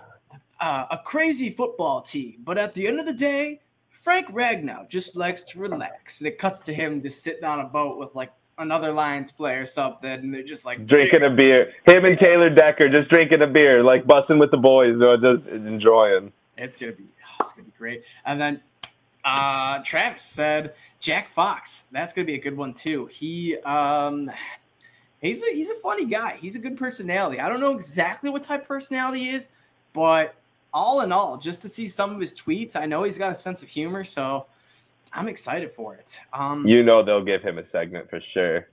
uh, 0.62 0.86
a 0.92 1.00
crazy 1.00 1.50
football 1.50 2.02
team, 2.02 2.36
but 2.44 2.58
at 2.58 2.74
the 2.74 2.88
end 2.88 3.00
of 3.00 3.06
the 3.06 3.14
day, 3.14 3.60
Frank 3.90 4.28
Ragnow 4.28 4.88
just 4.90 5.16
likes 5.16 5.44
to 5.44 5.60
relax. 5.60 6.20
And 6.20 6.28
it 6.28 6.38
cuts 6.38 6.62
to 6.62 6.74
him 6.74 7.02
just 7.02 7.24
sitting 7.24 7.44
on 7.44 7.60
a 7.62 7.66
boat 7.66 7.98
with 7.98 8.16
like 8.16 8.32
another 8.58 8.92
Lions 8.92 9.32
player 9.32 9.62
or 9.62 9.66
something, 9.66 10.10
and 10.10 10.34
they're 10.34 10.44
just 10.44 10.66
like 10.66 10.86
drinking 10.86 11.24
a 11.24 11.30
beer. 11.30 11.74
Him 11.86 12.06
and 12.06 12.18
Taylor 12.18 12.50
Decker 12.50 12.90
just 12.90 13.10
drinking 13.10 13.42
a 13.42 13.48
beer, 13.48 13.84
like 13.84 14.06
busting 14.06 14.40
with 14.40 14.52
the 14.52 14.58
boys, 14.58 15.02
or 15.02 15.18
just 15.18 15.48
enjoying. 15.48 16.32
It's 16.58 16.78
gonna 16.78 16.92
be 16.92 17.04
oh, 17.04 17.38
it's 17.42 17.54
gonna 17.54 17.66
be 17.66 17.74
great. 17.78 18.04
And 18.26 18.40
then 18.40 18.62
uh 19.26 19.80
Travis 19.84 20.22
said 20.22 20.76
Jack 21.00 21.34
Fox. 21.34 21.86
That's 21.92 22.14
gonna 22.14 22.26
be 22.26 22.36
a 22.36 22.42
good 22.42 22.58
one 22.58 22.74
too. 22.74 23.08
He 23.08 23.58
um 23.60 24.32
he's 25.20 25.44
a 25.44 25.48
he's 25.54 25.70
a 25.70 25.76
funny 25.76 26.06
guy. 26.06 26.38
He's 26.40 26.56
a 26.56 26.60
good 26.60 26.78
personality. 26.78 27.40
I 27.40 27.50
don't 27.50 27.60
know 27.60 27.74
exactly 27.74 28.30
what 28.30 28.44
type 28.44 28.62
of 28.62 28.68
personality 28.68 29.20
he 29.22 29.30
is, 29.32 29.50
but 29.94 30.36
all 30.74 31.02
in 31.02 31.12
all, 31.12 31.38
just 31.38 31.62
to 31.62 31.70
see 31.70 31.88
some 31.88 32.12
of 32.14 32.20
his 32.20 32.34
tweets, 32.34 32.76
I 32.76 32.86
know 32.86 33.04
he's 33.04 33.18
got 33.18 33.32
a 33.32 33.36
sense 33.36 33.62
of 33.62 33.70
humor, 33.70 34.04
so 34.04 34.48
I'm 35.14 35.28
excited 35.28 35.72
for 35.72 35.96
it. 35.96 36.20
Um 36.34 36.68
You 36.68 36.84
know 36.84 37.04
they'll 37.04 37.24
give 37.24 37.42
him 37.42 37.58
a 37.58 37.70
segment 37.70 38.10
for 38.10 38.20
sure. 38.34 38.70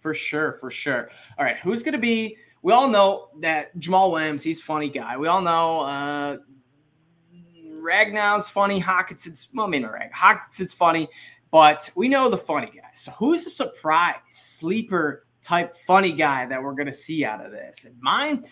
for 0.00 0.14
sure, 0.14 0.52
for 0.60 0.70
sure. 0.70 1.10
All 1.38 1.44
right, 1.44 1.56
who's 1.58 1.82
gonna 1.82 1.98
be? 1.98 2.36
We 2.62 2.72
all 2.72 2.88
know 2.88 3.28
that 3.40 3.76
Jamaal 3.78 4.12
Williams, 4.12 4.42
he's 4.42 4.60
a 4.60 4.62
funny 4.62 4.88
guy. 4.88 5.16
We 5.16 5.28
all 5.28 5.42
know 5.42 5.80
uh 5.80 6.36
Ragnow's 7.66 8.48
funny, 8.48 8.80
Hockenson's 8.80 9.48
well, 9.52 9.66
I 9.66 9.68
mean, 9.68 9.84
Rag 9.86 10.12
Hockenson's 10.12 10.72
funny, 10.72 11.08
but 11.50 11.90
we 11.96 12.08
know 12.08 12.30
the 12.30 12.38
funny 12.38 12.70
guys. 12.74 12.98
So 13.00 13.12
who's 13.12 13.46
a 13.46 13.50
surprise 13.50 14.16
sleeper 14.30 15.26
type 15.42 15.76
funny 15.86 16.12
guy 16.12 16.46
that 16.46 16.62
we're 16.62 16.72
gonna 16.72 16.92
see 16.92 17.24
out 17.24 17.44
of 17.44 17.52
this? 17.52 17.84
And 17.84 18.00
mine, 18.00 18.44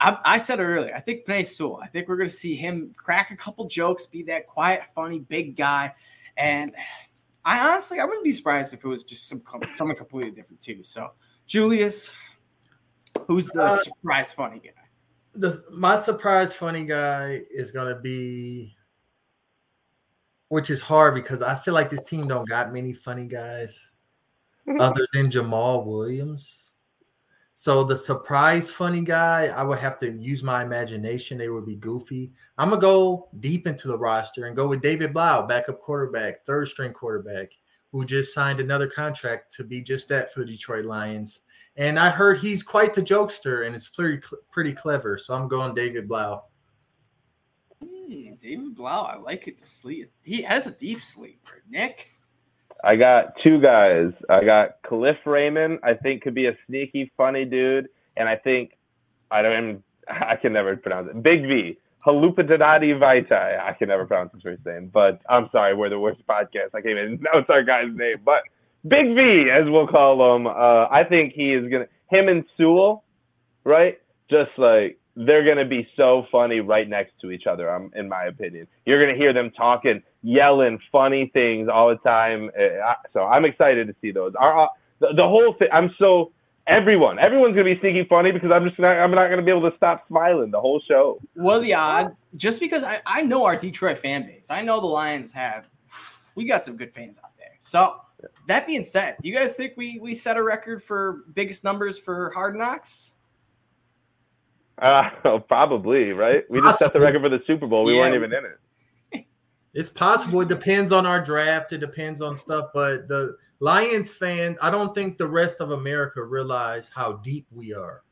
I, 0.00 0.18
I 0.24 0.38
said 0.38 0.58
it 0.58 0.64
earlier. 0.64 0.92
I 0.96 1.00
think 1.00 1.26
Penei 1.26 1.46
Sewell. 1.46 1.80
I 1.80 1.86
think 1.86 2.08
we're 2.08 2.16
gonna 2.16 2.28
see 2.28 2.56
him 2.56 2.92
crack 2.96 3.30
a 3.30 3.36
couple 3.36 3.66
jokes, 3.66 4.06
be 4.06 4.24
that 4.24 4.48
quiet, 4.48 4.82
funny, 4.94 5.20
big 5.20 5.56
guy, 5.56 5.94
and. 6.36 6.72
I 7.44 7.58
honestly, 7.58 7.98
I 7.98 8.04
wouldn't 8.04 8.22
be 8.22 8.30
surprised 8.30 8.72
if 8.72 8.84
it 8.84 8.86
was 8.86 9.02
just 9.02 9.28
some 9.28 9.40
com- 9.40 9.62
someone 9.72 9.96
completely 9.96 10.30
different 10.30 10.60
too. 10.60 10.84
So, 10.84 11.10
Julius, 11.44 12.12
who's 13.26 13.48
the 13.48 13.64
Uh, 13.64 13.76
surprise 13.82 14.32
funny 14.32 14.60
guy? 14.60 14.70
The, 15.32 15.60
my 15.72 15.96
surprise 15.96 16.54
funny 16.54 16.84
guy 16.84 17.42
is 17.50 17.72
gonna 17.72 17.98
be, 17.98 18.76
which 20.50 20.70
is 20.70 20.80
hard 20.80 21.16
because 21.16 21.42
I 21.42 21.56
feel 21.56 21.74
like 21.74 21.90
this 21.90 22.04
team 22.04 22.28
don't 22.28 22.48
got 22.48 22.72
many 22.72 22.92
funny 22.92 23.26
guys 23.26 23.80
other 24.78 25.04
than 25.12 25.28
Jamaal 25.28 25.84
Williams. 25.84 26.71
So 27.62 27.84
the 27.84 27.96
surprise 27.96 28.68
funny 28.68 29.02
guy, 29.02 29.46
I 29.46 29.62
would 29.62 29.78
have 29.78 29.96
to 30.00 30.10
use 30.10 30.42
my 30.42 30.64
imagination. 30.64 31.38
They 31.38 31.48
would 31.48 31.64
be 31.64 31.76
goofy. 31.76 32.32
I'm 32.58 32.70
gonna 32.70 32.80
go 32.80 33.28
deep 33.38 33.68
into 33.68 33.86
the 33.86 33.96
roster 33.96 34.46
and 34.46 34.56
go 34.56 34.66
with 34.66 34.82
David 34.82 35.14
Blough, 35.14 35.46
backup 35.46 35.80
quarterback, 35.80 36.44
third 36.44 36.66
string 36.66 36.92
quarterback, 36.92 37.52
who 37.92 38.04
just 38.04 38.34
signed 38.34 38.58
another 38.58 38.88
contract 38.88 39.52
to 39.52 39.62
be 39.62 39.80
just 39.80 40.08
that 40.08 40.34
for 40.34 40.40
the 40.40 40.50
Detroit 40.50 40.86
Lions. 40.86 41.42
And 41.76 42.00
I 42.00 42.10
heard 42.10 42.38
he's 42.38 42.64
quite 42.64 42.94
the 42.94 43.00
jokester 43.00 43.64
and 43.64 43.76
it's 43.76 43.88
pretty 43.88 44.20
pretty 44.50 44.72
clever. 44.72 45.16
So 45.16 45.32
I'm 45.32 45.46
going 45.46 45.72
David 45.72 46.08
Blough. 46.08 46.42
Hmm, 47.80 48.34
David 48.42 48.74
Blough, 48.74 49.04
I 49.04 49.18
like 49.18 49.46
it. 49.46 49.60
The 49.60 49.66
sleep. 49.66 50.08
He 50.24 50.42
has 50.42 50.66
a 50.66 50.72
deep 50.72 51.00
sleeper. 51.00 51.62
Nick. 51.70 52.11
I 52.82 52.96
got 52.96 53.34
two 53.42 53.60
guys. 53.60 54.12
I 54.28 54.44
got 54.44 54.82
Kalif 54.82 55.18
Raymond. 55.24 55.78
I 55.82 55.94
think 55.94 56.22
could 56.22 56.34
be 56.34 56.46
a 56.46 56.56
sneaky, 56.66 57.12
funny 57.16 57.44
dude, 57.44 57.88
and 58.16 58.28
I 58.28 58.36
think 58.36 58.72
I 59.30 59.42
don't. 59.42 59.82
I 60.08 60.36
can 60.36 60.52
never 60.52 60.76
pronounce 60.76 61.08
it. 61.10 61.22
Big 61.22 61.42
V. 61.42 61.78
Halapoulivaati 62.04 62.98
Vaitai. 62.98 63.60
I 63.60 63.72
can 63.74 63.88
never 63.88 64.06
pronounce 64.06 64.32
his 64.32 64.42
first 64.42 64.66
name, 64.66 64.90
but 64.92 65.20
I'm 65.30 65.48
sorry, 65.52 65.74
we're 65.74 65.88
the 65.88 66.00
worst 66.00 66.26
podcast. 66.26 66.74
I 66.74 66.80
can't 66.80 66.98
even 66.98 67.20
know 67.32 67.44
our 67.48 67.62
guy's 67.62 67.94
name, 67.94 68.16
but 68.24 68.42
Big 68.88 69.14
V, 69.14 69.48
as 69.50 69.70
we'll 69.70 69.86
call 69.86 70.34
him. 70.34 70.48
Uh, 70.48 70.88
I 70.90 71.04
think 71.08 71.32
he 71.34 71.52
is 71.52 71.70
gonna. 71.70 71.86
Him 72.10 72.28
and 72.28 72.44
Sewell, 72.56 73.04
right? 73.64 73.98
Just 74.28 74.50
like 74.58 74.98
they're 75.14 75.44
going 75.44 75.58
to 75.58 75.64
be 75.64 75.86
so 75.96 76.26
funny 76.32 76.60
right 76.60 76.88
next 76.88 77.12
to 77.20 77.30
each 77.30 77.46
other, 77.46 77.70
um, 77.74 77.90
in 77.94 78.08
my 78.08 78.24
opinion. 78.24 78.66
You're 78.86 79.02
going 79.02 79.14
to 79.14 79.20
hear 79.20 79.32
them 79.32 79.50
talking, 79.50 80.02
yelling 80.22 80.78
funny 80.90 81.30
things 81.34 81.68
all 81.68 81.90
the 81.90 81.96
time. 81.96 82.50
Uh, 82.58 82.94
so 83.12 83.24
I'm 83.24 83.44
excited 83.44 83.86
to 83.88 83.94
see 84.00 84.10
those. 84.10 84.32
Our, 84.38 84.64
uh, 84.64 84.68
the, 85.00 85.08
the 85.16 85.28
whole 85.28 85.54
thing, 85.54 85.68
I'm 85.72 85.94
so, 85.98 86.32
everyone, 86.66 87.18
everyone's 87.18 87.54
going 87.54 87.66
to 87.66 87.74
be 87.74 87.80
sneaky 87.80 88.06
funny 88.08 88.32
because 88.32 88.50
I'm 88.50 88.66
just 88.66 88.78
not, 88.78 88.96
I'm 88.96 89.10
not 89.10 89.26
going 89.26 89.38
to 89.38 89.44
be 89.44 89.50
able 89.50 89.70
to 89.70 89.76
stop 89.76 90.06
smiling 90.08 90.50
the 90.50 90.60
whole 90.60 90.80
show. 90.80 91.20
What 91.34 91.56
are 91.56 91.60
the 91.60 91.74
odds? 91.74 92.24
Just 92.36 92.60
because 92.60 92.82
I, 92.82 93.02
I 93.04 93.22
know 93.22 93.44
our 93.44 93.56
Detroit 93.56 93.98
fan 93.98 94.26
base, 94.26 94.50
I 94.50 94.62
know 94.62 94.80
the 94.80 94.86
Lions 94.86 95.32
have, 95.32 95.68
we 96.36 96.46
got 96.46 96.64
some 96.64 96.76
good 96.76 96.94
fans 96.94 97.18
out 97.22 97.32
there. 97.36 97.56
So 97.60 98.00
that 98.46 98.66
being 98.66 98.84
said, 98.84 99.16
do 99.20 99.28
you 99.28 99.34
guys 99.34 99.56
think 99.56 99.74
we, 99.76 99.98
we 100.00 100.14
set 100.14 100.38
a 100.38 100.42
record 100.42 100.82
for 100.82 101.24
biggest 101.34 101.64
numbers 101.64 101.98
for 101.98 102.30
hard 102.30 102.56
knocks? 102.56 103.14
Uh, 104.82 105.38
probably 105.48 106.12
right. 106.12 106.44
We 106.50 106.60
just 106.60 106.80
set 106.80 106.92
the 106.92 107.00
record 107.00 107.22
for 107.22 107.28
the 107.28 107.40
Super 107.46 107.66
Bowl. 107.66 107.84
We 107.84 107.94
yeah. 107.94 108.00
weren't 108.00 108.16
even 108.16 108.32
in 108.34 108.44
it. 108.44 108.58
It's 109.74 109.88
possible. 109.88 110.42
It 110.42 110.48
depends 110.48 110.92
on 110.92 111.06
our 111.06 111.22
draft. 111.24 111.72
It 111.72 111.78
depends 111.78 112.20
on 112.20 112.36
stuff. 112.36 112.70
But 112.74 113.08
the 113.08 113.38
Lions 113.60 114.10
fan, 114.10 114.58
I 114.60 114.70
don't 114.70 114.94
think 114.94 115.16
the 115.16 115.26
rest 115.26 115.60
of 115.60 115.70
America 115.70 116.22
realize 116.22 116.90
how 116.94 117.12
deep 117.12 117.46
we 117.50 117.72
are, 117.72 118.02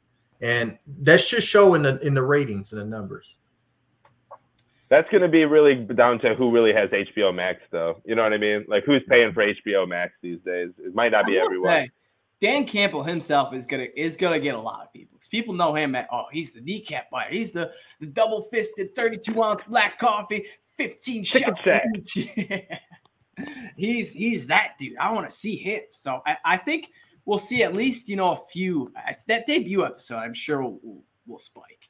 and 0.40 0.78
that's 0.86 1.28
just 1.28 1.46
showing 1.46 1.82
the 1.82 1.98
in 2.00 2.14
the 2.14 2.22
ratings 2.22 2.72
and 2.72 2.80
the 2.80 2.86
numbers. 2.86 3.36
That's 4.88 5.08
going 5.10 5.22
to 5.22 5.28
be 5.28 5.44
really 5.44 5.74
down 5.74 6.18
to 6.20 6.34
who 6.34 6.50
really 6.50 6.72
has 6.72 6.88
HBO 6.90 7.34
Max, 7.34 7.60
though. 7.70 8.00
You 8.04 8.14
know 8.14 8.22
what 8.22 8.32
I 8.32 8.38
mean? 8.38 8.64
Like 8.66 8.84
who's 8.84 9.02
paying 9.08 9.32
for 9.32 9.44
HBO 9.44 9.86
Max 9.86 10.14
these 10.22 10.40
days? 10.46 10.70
It 10.78 10.94
might 10.94 11.12
not 11.12 11.26
be 11.26 11.38
everyone. 11.38 11.70
Say, 11.70 11.90
Dan 12.40 12.66
Campbell 12.66 13.02
himself 13.02 13.52
is 13.52 13.66
gonna 13.66 13.88
is 13.94 14.16
gonna 14.16 14.40
get 14.40 14.54
a 14.54 14.60
lot 14.60 14.80
of 14.82 14.92
people 14.92 15.16
because 15.16 15.28
people 15.28 15.54
know 15.54 15.74
him 15.74 15.94
at 15.94 16.08
oh 16.10 16.24
he's 16.32 16.52
the 16.52 16.60
kneecap 16.60 17.10
biter. 17.10 17.30
He's 17.30 17.50
the 17.50 17.70
the 18.00 18.06
double 18.06 18.42
fisted 18.42 18.94
32 18.94 19.42
ounce 19.42 19.62
black 19.64 19.98
coffee 19.98 20.46
15 20.76 21.24
shots. 21.24 21.60
he's 23.76 24.12
he's 24.12 24.46
that 24.46 24.72
dude. 24.78 24.96
I 24.96 25.12
want 25.12 25.28
to 25.28 25.32
see 25.34 25.56
him. 25.56 25.82
So 25.90 26.22
I, 26.26 26.38
I 26.44 26.56
think 26.56 26.90
we'll 27.26 27.38
see 27.38 27.62
at 27.62 27.74
least 27.74 28.08
you 28.08 28.16
know 28.16 28.32
a 28.32 28.38
few 28.50 28.90
it's 29.08 29.24
that 29.24 29.46
debut 29.46 29.84
episode 29.84 30.16
I'm 30.16 30.34
sure 30.34 30.62
will 30.62 30.80
will, 30.82 31.04
will 31.26 31.38
spike. 31.38 31.88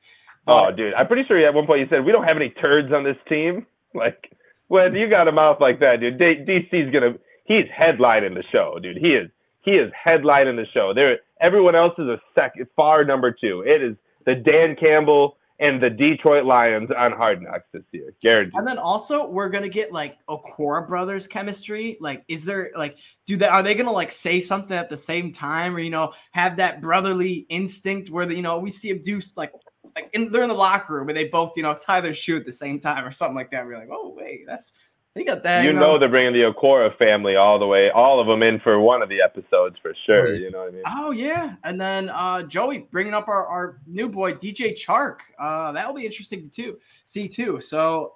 Oh, 0.49 0.65
but, 0.65 0.73
oh 0.73 0.77
dude 0.77 0.95
I'm 0.95 1.07
pretty 1.07 1.25
sure 1.29 1.39
at 1.39 1.55
one 1.55 1.67
point 1.67 1.81
you 1.81 1.87
said 1.89 2.05
we 2.05 2.11
don't 2.11 2.25
have 2.25 2.37
any 2.37 2.51
turds 2.51 2.93
on 2.93 3.05
this 3.05 3.17
team. 3.29 3.67
Like 3.95 4.33
when 4.67 4.97
you 4.97 5.09
got 5.09 5.29
a 5.29 5.33
mouth 5.33 5.61
like 5.61 5.79
that 5.79 6.01
dude 6.01 6.19
D- 6.19 6.45
DC's 6.45 6.93
gonna 6.93 7.15
he's 7.45 7.67
headlining 7.67 8.35
the 8.35 8.43
show 8.51 8.81
dude. 8.83 8.97
He 8.97 9.15
is 9.15 9.31
he 9.63 9.73
is 9.73 9.93
headlining 10.07 10.57
the 10.57 10.67
show. 10.73 10.93
There, 10.95 11.19
everyone 11.41 11.75
else 11.75 11.95
is 11.99 12.09
a 12.09 12.21
second, 12.35 12.67
far 12.77 13.05
number 13.05 13.31
two. 13.33 13.63
It 13.67 13.83
is 13.83 13.97
the 14.27 14.35
Dan 14.35 14.77
Campbell 14.77 15.37
and 15.61 15.83
the 15.83 15.91
Detroit 15.91 16.47
Lions 16.47 16.91
on 16.97 17.13
Hard 17.13 17.43
Knocks 17.43 17.67
this 17.73 17.83
year, 17.93 18.15
guaranteed. 18.23 18.55
And 18.55 18.67
then 18.67 18.79
also 18.79 19.29
we're 19.29 19.51
gonna 19.51 19.69
get 19.69 19.93
like 19.93 20.17
Okwara 20.27 20.89
brothers 20.89 21.29
chemistry. 21.29 21.99
Like, 22.01 22.25
is 22.29 22.47
there 22.47 22.71
like 22.75 22.97
do 23.27 23.37
that? 23.37 23.51
Are 23.51 23.63
they 23.63 23.75
gonna 23.75 23.93
like 23.93 24.11
say 24.11 24.41
something 24.41 24.77
at 24.77 24.89
the 24.89 24.97
same 24.97 25.33
time, 25.33 25.77
or 25.77 25.81
you 25.81 25.91
know, 25.91 26.15
have 26.33 26.57
that 26.57 26.81
brotherly 26.81 27.47
instinct 27.51 28.09
where 28.09 28.25
the, 28.25 28.35
you 28.35 28.43
know 28.43 28.59
we 28.59 28.71
see 28.71 28.91
them 28.91 29.03
do 29.03 29.21
like 29.37 29.53
like 29.95 30.09
in, 30.15 30.31
they're 30.31 30.43
in 30.43 30.49
the 30.49 30.55
locker 30.55 30.95
room 30.95 31.09
and 31.11 31.17
they 31.17 31.29
both 31.29 31.53
you 31.57 31.63
know 31.63 31.75
tie 31.75 32.01
their 32.01 32.15
shoe 32.15 32.39
at 32.39 32.47
the 32.47 32.53
same 32.53 32.81
time 32.81 33.05
or 33.05 33.11
something 33.11 33.37
like 33.37 33.51
that. 33.51 33.67
We're 33.67 33.79
like, 33.79 33.91
oh 33.93 34.15
wait, 34.17 34.45
that's 34.47 34.73
they 35.15 35.25
got 35.25 35.43
that. 35.43 35.65
You, 35.65 35.73
know? 35.73 35.99
they're 35.99 36.09
bringing 36.09 36.33
the 36.33 36.53
Okwara 36.53 36.97
family 36.97 37.35
all 37.35 37.59
the 37.59 37.67
way, 37.67 37.91
all 37.91 38.21
of 38.21 38.29
them 38.29 38.43
in 38.45 38.61
for 38.61 38.79
one 38.79 39.03
of 39.03 39.09
the 39.09 39.21
episodes 39.21 39.77
for 39.83 39.93
sure. 40.07 40.35
You 40.35 40.53
know 40.53 40.61
what 40.61 40.69
I 40.69 40.71
mean? 40.71 40.83
Oh 40.87 41.11
yeah, 41.11 41.57
and 41.65 41.81
then 41.81 42.11
uh, 42.11 42.43
Joey 42.45 42.87
bringing 42.91 43.13
up 43.13 43.27
our, 43.29 43.47
our 43.47 43.81
new 43.87 44.09
boy 44.09 44.35
DJ 44.35 44.73
Chark. 44.73 45.17
Uh, 45.39 45.73
that'll 45.73 45.95
be 45.95 46.07
interesting 46.07 46.45
to 46.45 46.49
too 46.49 46.79
see 47.05 47.27
too. 47.27 47.61
So 47.61 48.15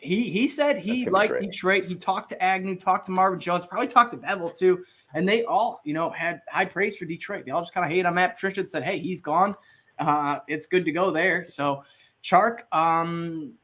he 0.00 0.30
he 0.30 0.46
said 0.46 0.78
he 0.78 1.08
liked 1.08 1.40
Detroit. 1.40 1.84
He 1.84 1.96
talked 1.96 2.28
to 2.30 2.42
Agnew, 2.42 2.76
talked 2.76 3.06
to 3.06 3.12
Marvin 3.12 3.40
Jones, 3.40 3.66
probably 3.66 3.88
talked 3.88 4.12
to 4.12 4.18
Bevell 4.18 4.56
too. 4.56 4.84
And 5.14 5.26
they 5.26 5.44
all, 5.44 5.80
you 5.84 5.94
know, 5.94 6.10
had 6.10 6.42
high 6.48 6.66
praise 6.66 6.96
for 6.96 7.06
Detroit. 7.06 7.44
They 7.44 7.50
all 7.50 7.62
just 7.62 7.72
kind 7.72 7.84
of 7.84 7.90
hate 7.90 8.04
on 8.06 8.14
Matt 8.14 8.34
Patricia 8.34 8.60
and 8.60 8.68
said, 8.68 8.84
"Hey, 8.84 8.98
he's 8.98 9.20
gone. 9.20 9.54
Uh, 9.98 10.38
it's 10.46 10.66
good 10.66 10.84
to 10.84 10.92
go 10.92 11.10
there." 11.10 11.44
So 11.44 11.82
Chark, 12.22 12.72
um, 12.72 13.54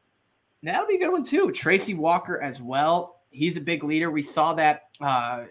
That'll 0.65 0.87
be 0.87 0.95
a 0.95 0.99
good 0.99 1.11
one 1.11 1.23
too. 1.23 1.51
Tracy 1.51 1.93
Walker 1.93 2.41
as 2.41 2.61
well. 2.61 3.21
He's 3.29 3.57
a 3.57 3.61
big 3.61 3.83
leader. 3.83 4.09
We 4.09 4.23
saw 4.23 4.53
that. 4.55 4.83
Uh, 4.99 5.43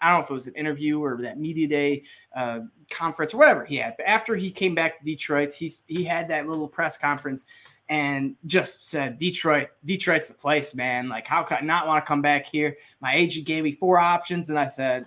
I 0.00 0.10
don't 0.10 0.18
know 0.18 0.24
if 0.24 0.30
it 0.30 0.34
was 0.34 0.46
an 0.46 0.54
interview 0.54 1.00
or 1.00 1.20
that 1.22 1.38
media 1.38 1.66
day 1.66 2.04
uh, 2.34 2.60
conference 2.90 3.34
or 3.34 3.38
whatever 3.38 3.64
he 3.64 3.76
had. 3.76 3.94
But 3.96 4.06
after 4.06 4.36
he 4.36 4.50
came 4.50 4.74
back 4.74 4.98
to 4.98 5.04
Detroit, 5.04 5.52
he's 5.52 5.82
he 5.88 6.04
had 6.04 6.28
that 6.28 6.46
little 6.46 6.68
press 6.68 6.96
conference 6.96 7.46
and 7.88 8.36
just 8.46 8.86
said, 8.86 9.18
"Detroit, 9.18 9.68
Detroit's 9.84 10.28
the 10.28 10.34
place, 10.34 10.74
man. 10.74 11.08
Like, 11.08 11.26
how 11.26 11.42
could 11.42 11.58
I 11.58 11.60
not 11.62 11.86
want 11.86 12.04
to 12.04 12.08
come 12.08 12.22
back 12.22 12.46
here?" 12.46 12.76
My 13.00 13.14
agent 13.14 13.46
gave 13.46 13.64
me 13.64 13.72
four 13.72 13.98
options, 13.98 14.50
and 14.50 14.58
I 14.58 14.66
said, 14.66 15.06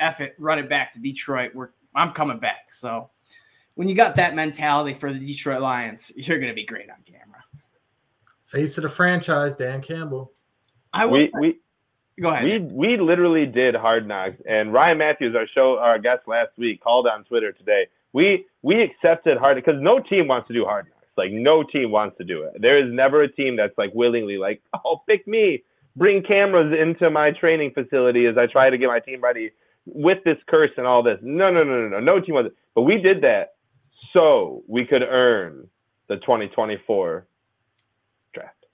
"F 0.00 0.20
it, 0.20 0.34
run 0.38 0.58
it 0.58 0.68
back 0.68 0.92
to 0.94 1.00
Detroit. 1.00 1.54
We're 1.54 1.70
I'm 1.94 2.12
coming 2.12 2.38
back." 2.38 2.72
So, 2.72 3.10
when 3.74 3.88
you 3.88 3.94
got 3.94 4.16
that 4.16 4.34
mentality 4.34 4.94
for 4.94 5.12
the 5.12 5.18
Detroit 5.18 5.62
Lions, 5.62 6.10
you're 6.16 6.38
going 6.38 6.50
to 6.50 6.54
be 6.54 6.66
great 6.66 6.90
on 6.90 6.96
camera. 7.06 7.31
Face 8.52 8.76
of 8.76 8.82
the 8.82 8.90
franchise, 8.90 9.54
Dan 9.54 9.80
Campbell. 9.80 10.30
I 10.92 11.06
we, 11.06 11.32
we 11.40 11.56
go 12.20 12.28
ahead. 12.28 12.44
We 12.44 12.58
we 12.58 12.96
literally 12.98 13.46
did 13.46 13.74
hard 13.74 14.06
knocks, 14.06 14.36
and 14.46 14.74
Ryan 14.74 14.98
Matthews, 14.98 15.34
our 15.34 15.46
show, 15.54 15.78
our 15.78 15.98
guest 15.98 16.28
last 16.28 16.50
week, 16.58 16.82
called 16.82 17.06
on 17.06 17.24
Twitter 17.24 17.52
today. 17.52 17.86
We 18.12 18.44
we 18.60 18.82
accepted 18.82 19.38
hard 19.38 19.56
because 19.56 19.80
no 19.80 20.00
team 20.00 20.28
wants 20.28 20.48
to 20.48 20.54
do 20.54 20.66
hard 20.66 20.84
knocks. 20.84 21.06
Like 21.16 21.32
no 21.32 21.62
team 21.62 21.90
wants 21.90 22.18
to 22.18 22.24
do 22.24 22.42
it. 22.42 22.60
There 22.60 22.76
is 22.78 22.92
never 22.92 23.22
a 23.22 23.32
team 23.32 23.56
that's 23.56 23.76
like 23.78 23.90
willingly 23.94 24.36
like, 24.36 24.60
oh, 24.84 25.00
pick 25.08 25.26
me, 25.26 25.62
bring 25.96 26.22
cameras 26.22 26.76
into 26.78 27.08
my 27.08 27.30
training 27.30 27.70
facility 27.70 28.26
as 28.26 28.36
I 28.36 28.48
try 28.48 28.68
to 28.68 28.76
get 28.76 28.88
my 28.88 29.00
team 29.00 29.22
ready 29.22 29.52
with 29.86 30.22
this 30.24 30.36
curse 30.46 30.72
and 30.76 30.86
all 30.86 31.02
this. 31.02 31.18
No, 31.22 31.50
no, 31.50 31.64
no, 31.64 31.88
no, 31.88 31.88
no. 31.88 32.00
No 32.00 32.20
team 32.20 32.34
wants 32.34 32.48
it. 32.48 32.56
But 32.74 32.82
we 32.82 32.98
did 32.98 33.22
that 33.22 33.54
so 34.12 34.62
we 34.68 34.84
could 34.84 35.02
earn 35.02 35.68
the 36.08 36.16
2024 36.16 37.26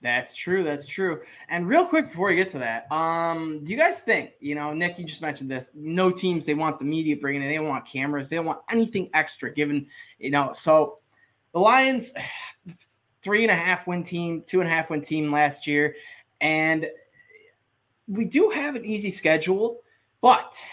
that's 0.01 0.33
true. 0.33 0.63
That's 0.63 0.85
true. 0.85 1.21
And 1.49 1.67
real 1.67 1.85
quick 1.85 2.09
before 2.09 2.29
we 2.29 2.35
get 2.35 2.49
to 2.49 2.59
that, 2.59 2.89
um, 2.91 3.63
do 3.63 3.71
you 3.71 3.77
guys 3.77 3.99
think, 4.01 4.31
you 4.39 4.55
know, 4.55 4.73
Nick, 4.73 4.97
you 4.97 5.05
just 5.05 5.21
mentioned 5.21 5.51
this, 5.51 5.71
no 5.75 6.09
teams, 6.09 6.45
they 6.45 6.53
want 6.53 6.79
the 6.79 6.85
media 6.85 7.17
bringing 7.17 7.41
in, 7.41 7.49
they 7.49 7.59
want 7.59 7.85
cameras, 7.85 8.29
they 8.29 8.37
don't 8.37 8.45
want 8.45 8.61
anything 8.69 9.09
extra 9.13 9.51
given, 9.51 9.87
you 10.17 10.31
know. 10.31 10.51
So 10.53 10.99
the 11.53 11.59
Lions, 11.59 12.13
three 13.21 13.43
and 13.43 13.51
a 13.51 13.55
half 13.55 13.87
win 13.87 14.03
team, 14.03 14.43
two 14.47 14.61
and 14.61 14.69
a 14.69 14.71
half 14.71 14.89
win 14.89 15.01
team 15.01 15.31
last 15.31 15.67
year. 15.67 15.95
And 16.39 16.87
we 18.07 18.23
do 18.23 18.49
have 18.49 18.75
an 18.75 18.85
easy 18.85 19.11
schedule, 19.11 19.81
but 20.21 20.63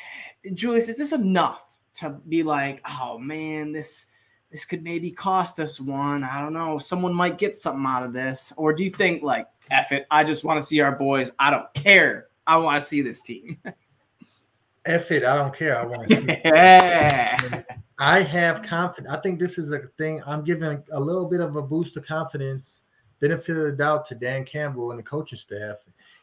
Julius, 0.54 0.88
is 0.88 0.98
this 0.98 1.12
enough 1.12 1.78
to 1.94 2.10
be 2.28 2.44
like, 2.44 2.80
oh 2.88 3.18
man, 3.18 3.72
this 3.72 4.06
this 4.50 4.64
could 4.64 4.82
maybe 4.82 5.10
cost 5.10 5.58
us 5.60 5.80
one. 5.80 6.24
I 6.24 6.40
don't 6.40 6.52
know. 6.52 6.78
Someone 6.78 7.14
might 7.14 7.38
get 7.38 7.56
something 7.56 7.84
out 7.86 8.04
of 8.04 8.12
this. 8.12 8.52
Or 8.56 8.72
do 8.72 8.84
you 8.84 8.90
think, 8.90 9.22
like, 9.22 9.48
F 9.70 9.92
it, 9.92 10.06
I 10.10 10.24
just 10.24 10.44
want 10.44 10.60
to 10.60 10.66
see 10.66 10.80
our 10.80 10.96
boys. 10.96 11.32
I 11.38 11.50
don't 11.50 11.72
care. 11.74 12.28
I 12.46 12.56
want 12.58 12.80
to 12.80 12.86
see 12.86 13.02
this 13.02 13.22
team. 13.22 13.58
F 14.86 15.10
it, 15.10 15.24
I 15.24 15.34
don't 15.34 15.54
care. 15.54 15.80
I 15.80 15.84
want 15.84 16.08
to 16.08 16.16
see 16.16 16.40
yeah. 16.44 17.62
I 17.98 18.22
have 18.22 18.62
confidence. 18.62 19.12
I 19.12 19.20
think 19.20 19.40
this 19.40 19.58
is 19.58 19.72
a 19.72 19.80
thing. 19.98 20.22
I'm 20.26 20.44
giving 20.44 20.82
a 20.92 21.00
little 21.00 21.24
bit 21.24 21.40
of 21.40 21.56
a 21.56 21.62
boost 21.62 21.96
of 21.96 22.06
confidence, 22.06 22.82
benefit 23.20 23.56
of 23.56 23.64
the 23.64 23.72
doubt 23.72 24.06
to 24.06 24.14
Dan 24.14 24.44
Campbell 24.44 24.90
and 24.90 24.98
the 24.98 25.02
coaching 25.02 25.38
staff, 25.38 25.76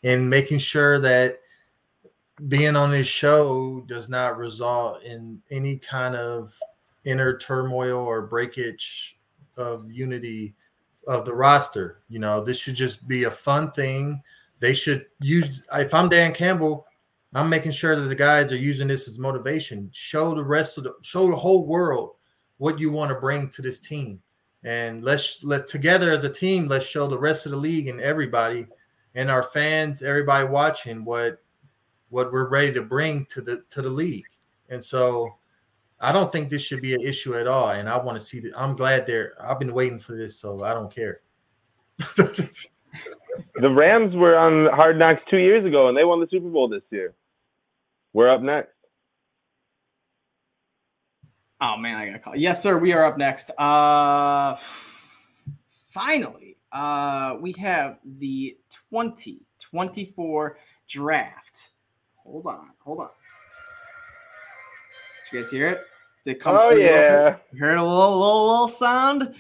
and 0.04 0.30
making 0.30 0.60
sure 0.60 1.00
that 1.00 1.40
being 2.48 2.76
on 2.76 2.92
this 2.92 3.08
show 3.08 3.82
does 3.88 4.08
not 4.08 4.38
result 4.38 5.04
in 5.04 5.42
any 5.52 5.78
kind 5.78 6.16
of 6.16 6.58
inner 7.06 7.38
turmoil 7.38 7.98
or 7.98 8.28
breakage 8.28 9.18
of 9.58 9.92
unity 9.92 10.56
of 11.08 11.26
the 11.26 11.34
roster. 11.34 12.02
You 12.10 12.20
know, 12.20 12.44
this 12.44 12.58
should 12.58 12.76
just 12.76 13.08
be 13.08 13.26
a 13.26 13.32
fun 13.32 13.72
thing. 13.72 14.22
They 14.60 14.74
should 14.74 15.08
use. 15.20 15.62
If 15.74 15.94
I'm 15.94 16.10
Dan 16.10 16.34
Campbell, 16.34 16.86
I'm 17.34 17.50
making 17.50 17.72
sure 17.72 18.00
that 18.00 18.08
the 18.08 18.16
guys 18.16 18.52
are 18.52 18.58
using 18.58 18.88
this 18.88 19.08
as 19.08 19.20
motivation. 19.20 19.90
Show 19.94 20.36
the 20.36 20.44
rest 20.44 20.78
of 20.78 20.86
the 20.86 20.94
show 21.02 21.30
the 21.30 21.36
whole 21.36 21.66
world 21.66 22.12
what 22.58 22.80
you 22.80 22.92
want 22.92 23.10
to 23.10 23.20
bring 23.20 23.50
to 23.50 23.62
this 23.62 23.80
team, 23.80 24.22
and 24.64 25.04
let's 25.04 25.44
let 25.44 25.68
together 25.68 26.12
as 26.12 26.24
a 26.24 26.30
team. 26.30 26.68
Let's 26.68 26.86
show 26.86 27.08
the 27.08 27.18
rest 27.20 27.46
of 27.46 27.52
the 27.52 27.58
league 27.58 27.88
and 27.88 28.00
everybody, 28.00 28.68
and 29.16 29.30
our 29.30 29.44
fans, 29.44 30.02
everybody 30.04 30.48
watching 30.48 31.04
what 31.04 31.42
what 32.10 32.32
we're 32.32 32.48
ready 32.48 32.72
to 32.74 32.84
bring 32.84 33.26
to 33.26 33.42
the 33.42 33.64
to 33.72 33.82
the 33.82 33.90
league. 33.90 34.28
And 34.70 34.82
so 34.82 35.36
I 36.04 36.12
don't 36.12 36.34
think 36.34 36.50
this 36.50 36.62
should 36.62 36.82
be 36.82 36.94
an 36.94 37.00
issue 37.00 37.36
at 37.36 37.48
all. 37.48 37.70
And 37.70 37.88
I 37.88 37.96
want 37.98 38.20
to 38.20 38.26
see 38.26 38.42
that. 38.42 38.52
I'm 38.58 38.76
glad 38.76 39.08
they're. 39.08 39.34
I've 39.42 39.58
been 39.58 39.74
waiting 39.74 40.00
for 40.00 40.18
this, 40.18 40.38
so 40.38 40.62
I 40.64 40.74
don't 40.74 40.94
care. 40.94 41.22
the 41.98 43.70
Rams 43.70 44.14
were 44.14 44.38
on 44.38 44.68
Hard 44.76 45.00
Knocks 45.00 45.22
two 45.30 45.38
years 45.38 45.66
ago, 45.66 45.88
and 45.88 45.98
they 45.98 46.04
won 46.04 46.20
the 46.20 46.28
Super 46.30 46.50
Bowl 46.50 46.68
this 46.68 46.82
year. 46.90 47.14
We're 48.12 48.30
up 48.30 48.42
next. 48.42 48.74
Oh 51.62 51.78
man, 51.78 51.96
I 51.96 52.06
got 52.08 52.12
to 52.12 52.20
call. 52.20 52.36
Yes, 52.36 52.62
sir. 52.62 52.78
We 52.78 52.92
are 52.92 53.06
up 53.06 53.18
next. 53.18 53.52
Uh, 53.58 54.58
finally, 55.90 56.58
uh, 56.74 57.38
we 57.40 57.54
have 57.54 58.00
the 58.20 58.58
2024 58.90 60.58
draft. 60.90 61.70
Hold 62.18 62.48
on, 62.48 62.72
hold 62.80 63.00
on. 63.00 63.08
Did 65.32 65.38
you 65.38 65.44
guys 65.44 65.52
hear 65.52 65.70
it? 65.70 65.80
It 66.26 66.40
come 66.40 66.58
oh 66.60 66.72
yeah, 66.72 67.38
you 67.52 67.60
heard 67.60 67.78
a 67.78 67.84
little, 67.84 68.20
little, 68.20 68.48
little 68.48 68.68
sound. 68.68 69.36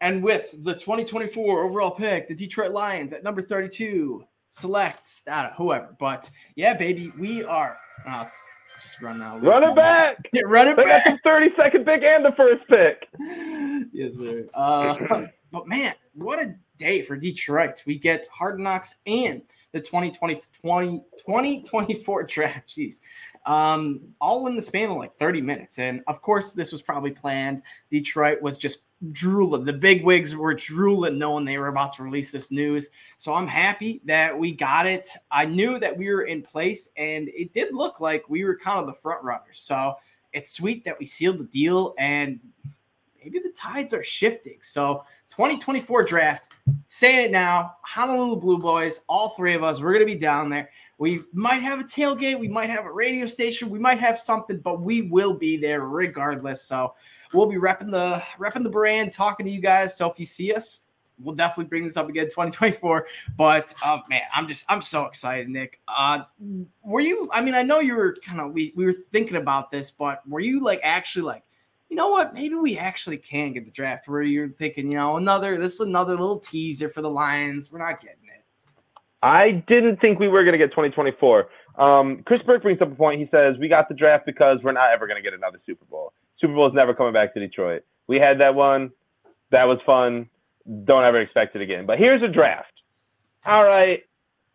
And 0.00 0.22
with 0.22 0.64
the 0.64 0.74
2024 0.74 1.64
overall 1.64 1.90
pick, 1.90 2.28
the 2.28 2.34
Detroit 2.34 2.72
Lions 2.72 3.12
at 3.12 3.24
number 3.24 3.40
32 3.40 4.24
select 4.50 5.22
uh, 5.26 5.50
whoever. 5.56 5.96
But 5.98 6.30
yeah, 6.56 6.74
baby, 6.74 7.10
we 7.20 7.42
are. 7.44 7.76
Uh, 8.06 8.24
just 8.84 9.00
run 9.00 9.18
now. 9.18 9.38
Run 9.38 9.64
it 9.64 9.74
back. 9.74 10.16
Yeah, 10.32 10.42
run 10.46 10.68
it 10.68 10.76
they 10.76 10.84
back. 10.84 11.04
got 11.04 11.12
the 11.14 11.18
30 11.24 11.46
second 11.56 11.84
pick 11.84 12.02
and 12.02 12.24
the 12.24 12.32
first 12.36 12.62
pick. 12.68 13.08
yes, 13.92 14.16
sir. 14.16 14.46
Uh, 14.54 14.96
but 15.50 15.66
man, 15.66 15.94
what 16.14 16.38
a 16.38 16.54
day 16.78 17.02
for 17.02 17.16
Detroit. 17.16 17.82
We 17.86 17.98
get 17.98 18.26
Hard 18.32 18.60
Knocks 18.60 18.96
and 19.06 19.42
the 19.74 19.80
2020, 19.80 20.40
20, 20.62 20.98
2024 21.18 22.22
draft. 22.28 22.68
Jeez. 22.68 23.00
Um, 23.44 24.00
all 24.20 24.46
in 24.46 24.54
the 24.54 24.62
span 24.62 24.90
of 24.90 24.96
like 24.96 25.18
30 25.18 25.42
minutes. 25.42 25.78
And 25.78 26.00
of 26.06 26.22
course, 26.22 26.54
this 26.54 26.70
was 26.72 26.80
probably 26.80 27.10
planned. 27.10 27.60
Detroit 27.90 28.40
was 28.40 28.56
just 28.56 28.84
drooling. 29.10 29.64
The 29.64 29.72
big 29.72 30.04
wigs 30.04 30.34
were 30.36 30.54
drooling 30.54 31.18
knowing 31.18 31.44
they 31.44 31.58
were 31.58 31.66
about 31.66 31.92
to 31.94 32.04
release 32.04 32.30
this 32.30 32.52
news. 32.52 32.88
So 33.16 33.34
I'm 33.34 33.48
happy 33.48 34.00
that 34.04 34.38
we 34.38 34.52
got 34.52 34.86
it. 34.86 35.08
I 35.30 35.44
knew 35.44 35.80
that 35.80 35.94
we 35.94 36.08
were 36.08 36.22
in 36.22 36.40
place, 36.40 36.88
and 36.96 37.28
it 37.28 37.52
did 37.52 37.74
look 37.74 38.00
like 38.00 38.30
we 38.30 38.44
were 38.44 38.56
kind 38.56 38.78
of 38.78 38.86
the 38.86 38.94
front 38.94 39.22
runners. 39.24 39.58
So 39.58 39.96
it's 40.32 40.50
sweet 40.50 40.84
that 40.84 40.98
we 40.98 41.04
sealed 41.04 41.38
the 41.38 41.44
deal, 41.44 41.94
and 41.98 42.38
maybe 43.24 43.38
the 43.38 43.50
tides 43.50 43.94
are 43.94 44.02
shifting. 44.02 44.58
So 44.60 45.04
2024 45.30 46.04
draft, 46.04 46.54
saying 46.88 47.26
it 47.26 47.30
now, 47.30 47.76
Honolulu 47.82 48.40
Blue 48.40 48.58
Boys, 48.58 49.02
all 49.08 49.30
three 49.30 49.54
of 49.54 49.62
us, 49.62 49.80
we're 49.80 49.92
going 49.92 50.06
to 50.06 50.12
be 50.12 50.18
down 50.18 50.50
there. 50.50 50.68
We 50.98 51.22
might 51.32 51.62
have 51.62 51.80
a 51.80 51.84
tailgate, 51.84 52.38
we 52.38 52.48
might 52.48 52.70
have 52.70 52.84
a 52.84 52.92
radio 52.92 53.26
station, 53.26 53.70
we 53.70 53.78
might 53.78 53.98
have 53.98 54.18
something, 54.18 54.58
but 54.58 54.80
we 54.80 55.02
will 55.02 55.34
be 55.34 55.56
there 55.56 55.80
regardless. 55.80 56.62
So 56.62 56.94
we'll 57.32 57.46
be 57.46 57.56
repping 57.56 57.90
the 57.90 58.22
repping 58.38 58.62
the 58.62 58.70
brand, 58.70 59.12
talking 59.12 59.46
to 59.46 59.50
you 59.50 59.60
guys. 59.60 59.96
So 59.96 60.08
if 60.08 60.20
you 60.20 60.26
see 60.26 60.52
us, 60.52 60.82
we'll 61.18 61.34
definitely 61.34 61.68
bring 61.68 61.84
this 61.84 61.96
up 61.96 62.08
again 62.08 62.26
2024. 62.26 63.06
But 63.36 63.74
uh, 63.84 63.98
man, 64.08 64.22
I'm 64.32 64.46
just 64.46 64.66
I'm 64.68 64.82
so 64.82 65.06
excited, 65.06 65.48
Nick. 65.48 65.80
Uh, 65.88 66.22
were 66.84 67.00
you? 67.00 67.28
I 67.32 67.40
mean, 67.40 67.54
I 67.54 67.62
know 67.62 67.80
you 67.80 67.96
were 67.96 68.16
kind 68.24 68.40
of 68.40 68.52
we 68.52 68.72
we 68.76 68.84
were 68.84 68.94
thinking 69.12 69.36
about 69.36 69.72
this, 69.72 69.90
but 69.90 70.26
were 70.28 70.40
you 70.40 70.62
like 70.62 70.80
actually 70.84 71.22
like? 71.22 71.44
You 71.94 71.98
know 71.98 72.08
what? 72.08 72.34
Maybe 72.34 72.56
we 72.56 72.76
actually 72.76 73.18
can 73.18 73.52
get 73.52 73.64
the 73.66 73.70
draft. 73.70 74.08
Where 74.08 74.20
you're 74.20 74.48
thinking, 74.48 74.90
you 74.90 74.98
know, 74.98 75.16
another 75.16 75.56
this 75.56 75.74
is 75.74 75.80
another 75.80 76.16
little 76.16 76.40
teaser 76.40 76.88
for 76.88 77.02
the 77.02 77.08
Lions. 77.08 77.70
We're 77.70 77.78
not 77.78 78.00
getting 78.00 78.24
it. 78.34 78.44
I 79.22 79.62
didn't 79.68 80.00
think 80.00 80.18
we 80.18 80.26
were 80.26 80.42
going 80.42 80.54
to 80.54 80.58
get 80.58 80.72
2024. 80.72 81.48
Um, 81.78 82.24
Chris 82.26 82.42
Burke 82.42 82.62
brings 82.62 82.82
up 82.82 82.90
a 82.90 82.94
point. 82.96 83.20
He 83.20 83.28
says 83.30 83.54
we 83.60 83.68
got 83.68 83.88
the 83.88 83.94
draft 83.94 84.26
because 84.26 84.58
we're 84.64 84.72
not 84.72 84.90
ever 84.92 85.06
going 85.06 85.18
to 85.18 85.22
get 85.22 85.34
another 85.34 85.60
Super 85.64 85.84
Bowl. 85.84 86.12
Super 86.40 86.52
Bowl 86.52 86.66
is 86.66 86.74
never 86.74 86.94
coming 86.94 87.12
back 87.12 87.32
to 87.34 87.38
Detroit. 87.38 87.84
We 88.08 88.16
had 88.16 88.40
that 88.40 88.56
one. 88.56 88.90
That 89.52 89.68
was 89.68 89.78
fun. 89.86 90.28
Don't 90.82 91.04
ever 91.04 91.20
expect 91.20 91.54
it 91.54 91.62
again. 91.62 91.86
But 91.86 92.00
here's 92.00 92.24
a 92.24 92.28
draft. 92.28 92.72
All 93.46 93.62
right, 93.62 94.02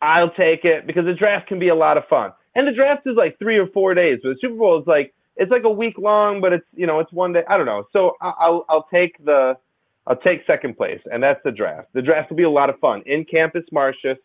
I'll 0.01 0.31
take 0.31 0.65
it 0.65 0.85
because 0.85 1.05
the 1.05 1.13
draft 1.13 1.47
can 1.47 1.57
be 1.57 1.69
a 1.69 1.75
lot 1.75 1.97
of 1.97 2.03
fun. 2.09 2.33
And 2.55 2.67
the 2.67 2.73
draft 2.73 3.03
is 3.07 3.15
like 3.15 3.39
three 3.39 3.57
or 3.57 3.67
four 3.67 3.93
days. 3.93 4.19
But 4.21 4.31
the 4.31 4.39
Super 4.41 4.55
Bowl 4.55 4.81
is 4.81 4.87
like 4.87 5.13
it's 5.39 5.49
like 5.49 5.63
a 5.63 5.69
week 5.69 5.97
long, 5.97 6.41
but 6.41 6.53
it's 6.53 6.65
you 6.75 6.85
know 6.85 6.99
it's 6.99 7.11
one 7.11 7.33
day. 7.33 7.43
I 7.47 7.57
don't 7.57 7.65
know. 7.65 7.87
So 7.91 8.17
I'll 8.21 8.65
I'll 8.69 8.87
take 8.91 9.23
the 9.25 9.57
I'll 10.05 10.17
take 10.17 10.45
second 10.45 10.77
place, 10.77 10.99
and 11.11 11.23
that's 11.23 11.39
the 11.43 11.51
draft. 11.51 11.87
The 11.93 12.01
draft 12.01 12.29
will 12.29 12.37
be 12.37 12.43
a 12.43 12.49
lot 12.49 12.69
of 12.69 12.77
fun 12.79 13.01
in 13.05 13.25
Campus 13.25 13.63
Martius, 13.71 14.17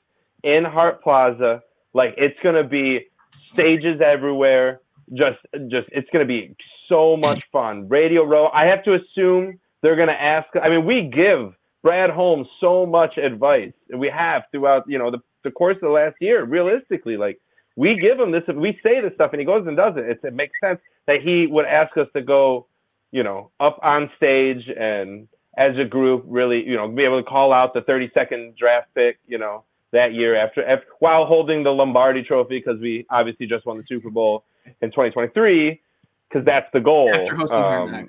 in 0.43 0.65
Hart 0.65 1.03
Plaza. 1.03 1.63
Like 1.95 2.15
it's 2.19 2.39
gonna 2.43 2.65
be 2.65 3.07
stages 3.53 4.01
everywhere. 4.01 4.81
Just 5.15 5.39
just 5.69 5.89
it's 5.93 6.11
gonna 6.13 6.25
be 6.25 6.57
so 6.89 7.17
much 7.17 7.45
fun. 7.53 7.89
Radio 7.89 8.25
Row. 8.25 8.49
I 8.49 8.67
have 8.67 8.83
to 8.85 8.95
assume 8.95 9.61
they're 9.83 9.95
to 9.95 10.21
ask. 10.21 10.49
I 10.61 10.69
mean, 10.69 10.85
we 10.85 11.03
give 11.03 11.55
Brad 11.83 12.11
Holmes 12.11 12.49
so 12.61 12.85
much 12.85 13.19
advice, 13.19 13.73
and 13.89 14.01
we 14.01 14.09
have 14.09 14.43
throughout 14.51 14.85
you 14.89 14.99
know 14.99 15.13
the, 15.13 15.19
the 15.45 15.53
course 15.53 15.77
of 15.77 15.83
the 15.83 15.91
last 15.91 16.17
year. 16.21 16.45
Realistically, 16.45 17.17
like 17.17 17.39
we 17.77 17.97
give 17.97 18.19
him 18.19 18.33
this, 18.33 18.43
we 18.49 18.81
say 18.83 19.01
this 19.01 19.15
stuff, 19.15 19.33
and 19.33 19.41
he 19.41 19.47
goes 19.47 19.65
and 19.69 19.77
does 19.77 19.97
it. 19.97 20.07
It's, 20.09 20.25
it 20.25 20.35
makes 20.35 20.59
sense 20.61 20.81
that 21.07 21.21
he 21.23 21.47
would 21.47 21.67
ask 21.67 21.97
us 21.97 22.09
to 22.15 22.23
go, 22.23 22.67
you 23.13 23.23
know, 23.23 23.51
up 23.61 23.79
on 23.83 24.11
stage 24.17 24.69
and 24.69 25.29
as 25.57 25.77
a 25.79 25.85
group, 25.85 26.25
really, 26.27 26.67
you 26.67 26.77
know, 26.77 26.89
be 26.89 27.05
able 27.05 27.23
to 27.23 27.29
call 27.29 27.53
out 27.53 27.75
the 27.75 27.83
30 27.83 28.11
second 28.13 28.57
draft 28.57 28.89
pick, 28.95 29.19
you 29.27 29.39
know, 29.39 29.65
that 29.93 30.13
year 30.13 30.35
after, 30.35 30.65
after 30.67 30.87
while 30.99 31.25
holding 31.25 31.63
the 31.63 31.71
Lombardi 31.71 32.23
Trophy 32.23 32.59
because 32.59 32.81
we 32.81 33.07
obviously 33.11 33.47
just 33.47 33.65
won 33.65 33.79
the 33.79 33.85
Super 33.89 34.11
Bowl 34.11 34.45
in 34.81 34.91
2023 34.91 35.81
because 36.29 36.45
that's 36.45 36.67
the 36.73 36.81
goal. 36.81 37.15
After 37.15 37.37
hosting 37.37 37.59
Um, 37.59 38.07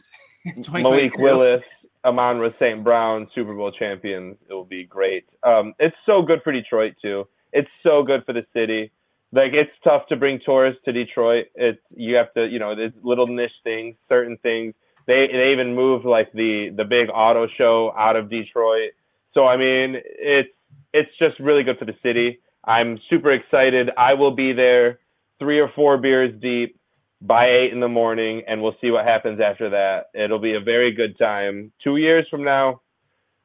Malik 0.84 1.18
Willis, 1.18 1.64
Amon-Ra 2.04 2.50
St. 2.60 2.84
Brown, 2.84 3.28
Super 3.36 3.54
Bowl 3.54 3.72
champions. 3.72 4.38
It 4.50 4.54
will 4.54 4.66
be 4.66 4.84
great. 4.84 5.26
Um, 5.44 5.74
it's 5.80 5.96
so 6.06 6.22
good 6.22 6.42
for 6.44 6.52
Detroit 6.52 6.96
too. 7.02 7.28
It's 7.54 7.70
so 7.84 8.04
good 8.04 8.26
for 8.26 8.34
the 8.34 8.46
city. 8.54 8.92
Like 9.32 9.54
it's 9.54 9.72
tough 9.84 10.08
to 10.08 10.16
bring 10.16 10.40
tourists 10.46 10.82
to 10.86 10.92
Detroit. 10.92 11.48
It's 11.56 11.82
you 11.96 12.16
have 12.16 12.34
to, 12.34 12.48
you 12.48 12.60
know, 12.60 12.76
there's 12.76 12.94
little 13.04 13.28
niche 13.28 13.52
things, 13.64 13.96
certain 14.08 14.38
things. 14.38 14.74
They 15.08 15.28
they 15.28 15.52
even 15.52 15.76
moved 15.76 16.06
like 16.06 16.32
the 16.34 16.70
the 16.76 16.86
big 16.86 17.10
auto 17.14 17.48
show 17.58 17.94
out 17.98 18.16
of 18.16 18.30
Detroit. 18.30 18.92
So 19.34 19.46
I 19.46 19.58
mean, 19.58 19.96
it's 20.06 20.50
it's 20.94 21.12
just 21.20 21.40
really 21.40 21.64
good 21.64 21.78
for 21.78 21.86
the 21.86 21.96
city. 22.02 22.40
I'm 22.64 23.00
super 23.10 23.32
excited. 23.32 23.92
I 23.98 24.14
will 24.14 24.32
be 24.32 24.54
there, 24.54 25.00
three 25.40 25.60
or 25.60 25.70
four 25.76 25.98
beers 25.98 26.34
deep 26.42 26.80
by 27.22 27.50
eight 27.50 27.74
in 27.74 27.80
the 27.80 27.88
morning, 27.88 28.44
and 28.48 28.62
we'll 28.62 28.76
see 28.82 28.92
what 28.92 29.06
happens 29.06 29.40
after 29.40 29.70
that. 29.70 30.08
It'll 30.14 30.40
be 30.40 30.54
a 30.54 30.60
very 30.60 30.92
good 30.92 31.18
time. 31.18 31.72
Two 31.84 31.98
years 31.98 32.26
from 32.30 32.44
now, 32.44 32.82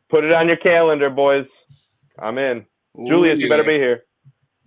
put 0.09 0.25
it 0.25 0.33
on 0.33 0.49
your 0.49 0.57
calendar, 0.57 1.11
boys. 1.11 1.47
I'm 2.19 2.39
in. 2.39 2.67
Ooh, 2.99 3.09
Julius, 3.09 3.39
you 3.39 3.49
better 3.49 3.65
be 3.65 3.79
here. 3.79 4.05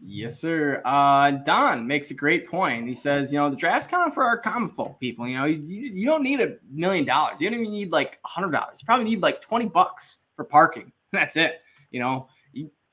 Yes, 0.05 0.39
sir. 0.41 0.81
Uh, 0.83 1.31
Don 1.31 1.87
makes 1.87 2.11
a 2.11 2.13
great 2.13 2.49
point. 2.49 2.87
He 2.87 2.93
says, 2.93 3.31
you 3.31 3.39
know, 3.39 3.49
the 3.49 3.55
draft's 3.55 3.87
kind 3.87 4.05
of 4.05 4.13
for 4.13 4.25
our 4.25 4.37
common 4.37 4.69
folk 4.69 4.99
people. 4.99 5.25
You 5.25 5.37
know, 5.37 5.45
you, 5.45 5.57
you 5.57 6.05
don't 6.05 6.23
need 6.23 6.41
a 6.41 6.55
million 6.69 7.05
dollars. 7.05 7.39
You 7.39 7.49
don't 7.49 7.59
even 7.61 7.71
need 7.71 7.91
like 7.93 8.19
a 8.25 8.27
hundred 8.27 8.51
dollars. 8.51 8.81
You 8.81 8.85
probably 8.85 9.05
need 9.05 9.21
like 9.21 9.39
20 9.39 9.67
bucks 9.69 10.23
for 10.35 10.43
parking. 10.43 10.91
That's 11.13 11.37
it. 11.37 11.61
You 11.91 12.01
know, 12.01 12.27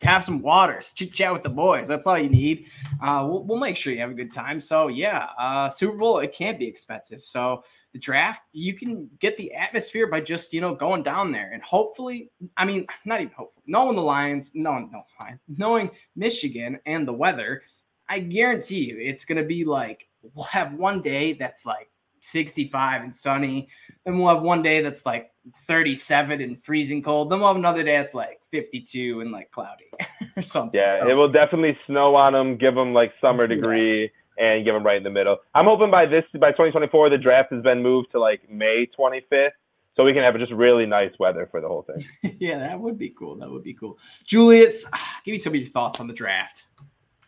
have 0.02 0.24
some 0.24 0.40
waters, 0.40 0.92
chit 0.92 1.12
chat 1.12 1.32
with 1.32 1.42
the 1.42 1.50
boys. 1.50 1.86
That's 1.86 2.06
all 2.06 2.18
you 2.18 2.30
need. 2.30 2.66
Uh, 3.02 3.26
we'll, 3.28 3.44
we'll, 3.44 3.58
make 3.58 3.76
sure 3.76 3.92
you 3.92 4.00
have 4.00 4.10
a 4.10 4.14
good 4.14 4.32
time. 4.32 4.58
So 4.60 4.88
yeah, 4.88 5.28
uh, 5.38 5.68
Super 5.68 5.96
Bowl 5.96 6.18
it 6.18 6.32
can't 6.32 6.58
be 6.58 6.66
expensive. 6.66 7.22
So 7.22 7.64
the 7.92 7.98
draft 7.98 8.42
you 8.52 8.74
can 8.74 9.10
get 9.18 9.36
the 9.36 9.52
atmosphere 9.52 10.06
by 10.06 10.20
just 10.20 10.52
you 10.52 10.60
know 10.60 10.74
going 10.74 11.02
down 11.02 11.32
there 11.32 11.50
and 11.52 11.62
hopefully, 11.62 12.30
I 12.56 12.64
mean 12.64 12.86
not 13.04 13.20
even 13.20 13.32
hopefully, 13.34 13.64
knowing 13.66 13.96
the 13.96 14.02
Lions, 14.02 14.52
knowing 14.54 14.90
no 14.92 15.02
Lions, 15.20 15.42
knowing 15.48 15.90
Michigan 16.16 16.78
and 16.86 17.06
the 17.06 17.12
weather, 17.12 17.62
I 18.08 18.20
guarantee 18.20 18.84
you 18.84 18.98
it's 18.98 19.24
gonna 19.24 19.44
be 19.44 19.64
like 19.64 20.08
we'll 20.34 20.44
have 20.46 20.74
one 20.74 21.02
day 21.02 21.34
that's 21.34 21.66
like 21.66 21.90
65 22.20 23.02
and 23.02 23.14
sunny. 23.14 23.68
Then 24.04 24.16
we'll 24.16 24.32
have 24.34 24.42
one 24.42 24.62
day 24.62 24.80
that's 24.80 25.04
like 25.04 25.32
37 25.64 26.40
and 26.40 26.62
freezing 26.62 27.02
cold. 27.02 27.30
Then 27.30 27.40
we'll 27.40 27.48
have 27.48 27.56
another 27.56 27.82
day 27.82 27.96
that's 27.96 28.14
like 28.14 28.40
52 28.50 29.20
and 29.20 29.32
like 29.32 29.50
cloudy 29.50 29.90
or 30.36 30.42
something. 30.42 30.78
Yeah, 30.78 31.00
so. 31.00 31.08
it 31.08 31.14
will 31.14 31.30
definitely 31.30 31.76
snow 31.86 32.14
on 32.14 32.32
them, 32.32 32.56
give 32.56 32.74
them 32.74 32.92
like 32.92 33.12
summer 33.20 33.46
degree. 33.46 34.02
Yeah. 34.02 34.08
and 34.38 34.64
give 34.64 34.72
them 34.72 34.84
right 34.84 34.96
in 34.96 35.02
the 35.02 35.10
middle. 35.10 35.38
I'm 35.54 35.66
hoping 35.66 35.90
by 35.90 36.06
this 36.06 36.24
by 36.38 36.50
2024 36.52 37.10
the 37.10 37.18
draft 37.18 37.52
has 37.52 37.62
been 37.62 37.82
moved 37.82 38.12
to 38.12 38.20
like 38.20 38.48
May 38.48 38.88
25th, 38.98 39.50
so 39.96 40.04
we 40.04 40.14
can 40.14 40.22
have 40.22 40.38
just 40.38 40.52
really 40.52 40.86
nice 40.86 41.12
weather 41.18 41.46
for 41.50 41.60
the 41.60 41.68
whole 41.68 41.82
thing. 41.82 42.36
yeah, 42.40 42.58
that 42.58 42.80
would 42.80 42.96
be 42.96 43.10
cool. 43.10 43.36
That 43.36 43.50
would 43.50 43.62
be 43.62 43.74
cool. 43.74 43.98
Julius, 44.24 44.86
give 45.24 45.32
me 45.32 45.38
some 45.38 45.52
of 45.52 45.56
your 45.56 45.66
thoughts 45.66 46.00
on 46.00 46.06
the 46.06 46.14
draft. 46.14 46.66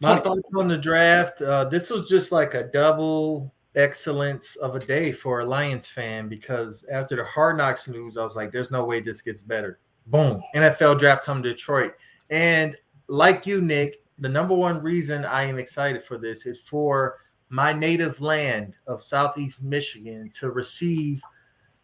My 0.01 0.19
thoughts 0.19 0.49
on 0.57 0.67
the 0.67 0.79
draft. 0.79 1.41
Uh, 1.41 1.65
this 1.65 1.89
was 1.89 2.09
just 2.09 2.33
like 2.33 2.55
a 2.55 2.65
double 2.65 3.55
excellence 3.75 4.57
of 4.57 4.75
a 4.75 4.81
day 4.81 5.13
for 5.13 5.41
a 5.41 5.45
Lions 5.45 5.89
fan 5.89 6.29
because 6.29 6.85
after 6.93 7.17
the 7.17 7.25
hard 7.25 7.57
knocks 7.57 7.89
news, 7.89 8.17
I 8.17 8.25
was 8.25 8.37
like, 8.37 8.53
there's 8.53 8.71
no 8.71 8.85
way 8.85 9.01
this 9.01 9.23
gets 9.23 9.43
better. 9.43 9.79
Boom. 10.07 10.43
NFL 10.55 10.99
draft 10.99 11.25
come 11.25 11.43
to 11.43 11.51
Detroit. 11.51 11.95
And 12.31 12.77
like 13.09 13.47
you, 13.47 13.61
Nick, 13.61 14.03
the 14.19 14.29
number 14.29 14.55
one 14.55 14.83
reason 14.83 15.25
I 15.25 15.45
am 15.45 15.59
excited 15.59 16.05
for 16.05 16.19
this 16.19 16.47
is 16.47 16.61
for 16.61 17.19
my 17.49 17.73
native 17.73 18.21
land 18.21 18.77
of 18.87 19.03
Southeast 19.03 19.63
Michigan 19.63 20.31
to 20.39 20.51
receive 20.51 21.21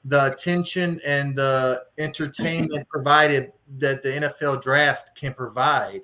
the 0.04 0.26
attention 0.26 1.00
and 1.04 1.36
the 1.36 1.82
entertainment 1.98 2.88
provided 2.90 3.52
that 3.78 4.02
the 4.02 4.08
NFL 4.08 4.62
draft 4.62 5.14
can 5.14 5.34
provide 5.34 6.00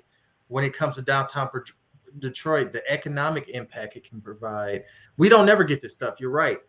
when 0.47 0.63
it 0.63 0.75
comes 0.75 0.95
to 0.95 1.01
downtown 1.01 1.49
Detroit, 2.19 2.73
the 2.73 2.83
economic 2.89 3.49
impact 3.49 3.95
it 3.95 4.07
can 4.07 4.21
provide. 4.21 4.83
We 5.17 5.29
don't 5.29 5.45
never 5.45 5.63
get 5.63 5.81
this 5.81 5.93
stuff. 5.93 6.19
You're 6.19 6.31
right. 6.31 6.59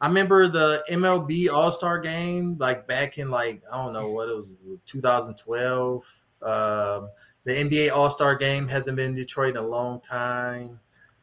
I 0.00 0.08
remember 0.08 0.46
the 0.46 0.84
MLB 0.90 1.50
All 1.50 1.72
Star 1.72 1.98
Game, 1.98 2.56
like 2.58 2.86
back 2.86 3.18
in 3.18 3.30
like 3.30 3.62
I 3.72 3.82
don't 3.82 3.92
know 3.92 4.10
what 4.10 4.28
it 4.28 4.36
was, 4.36 4.58
2012. 4.84 6.04
Um, 6.42 7.08
the 7.44 7.52
NBA 7.52 7.92
All 7.92 8.10
Star 8.10 8.34
Game 8.34 8.68
hasn't 8.68 8.96
been 8.96 9.10
in 9.10 9.14
Detroit 9.14 9.50
in 9.50 9.56
a 9.56 9.66
long 9.66 10.00
time. 10.00 10.78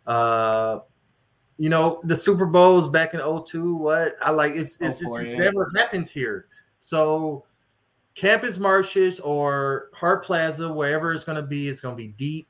Uh, 0.08 0.80
you 1.58 1.70
know, 1.70 2.02
the 2.04 2.16
Super 2.16 2.46
Bowls 2.46 2.90
back 2.90 3.14
in 3.14 3.20
02, 3.20 3.76
what 3.76 4.16
I 4.22 4.32
like 4.32 4.56
it's 4.56 4.78
it's, 4.82 5.02
it's, 5.02 5.20
it's 5.20 5.36
never 5.36 5.72
happens 5.76 6.10
here. 6.10 6.48
So 6.82 7.46
Campus 8.16 8.60
Martius 8.60 9.20
or 9.20 9.90
Hart 9.94 10.26
Plaza, 10.26 10.72
wherever 10.72 11.14
it's 11.14 11.24
going 11.24 11.42
to 11.42 11.48
be, 11.48 11.68
it's 11.68 11.80
going 11.80 11.96
to 11.96 12.02
be 12.02 12.10
deep. 12.10 12.48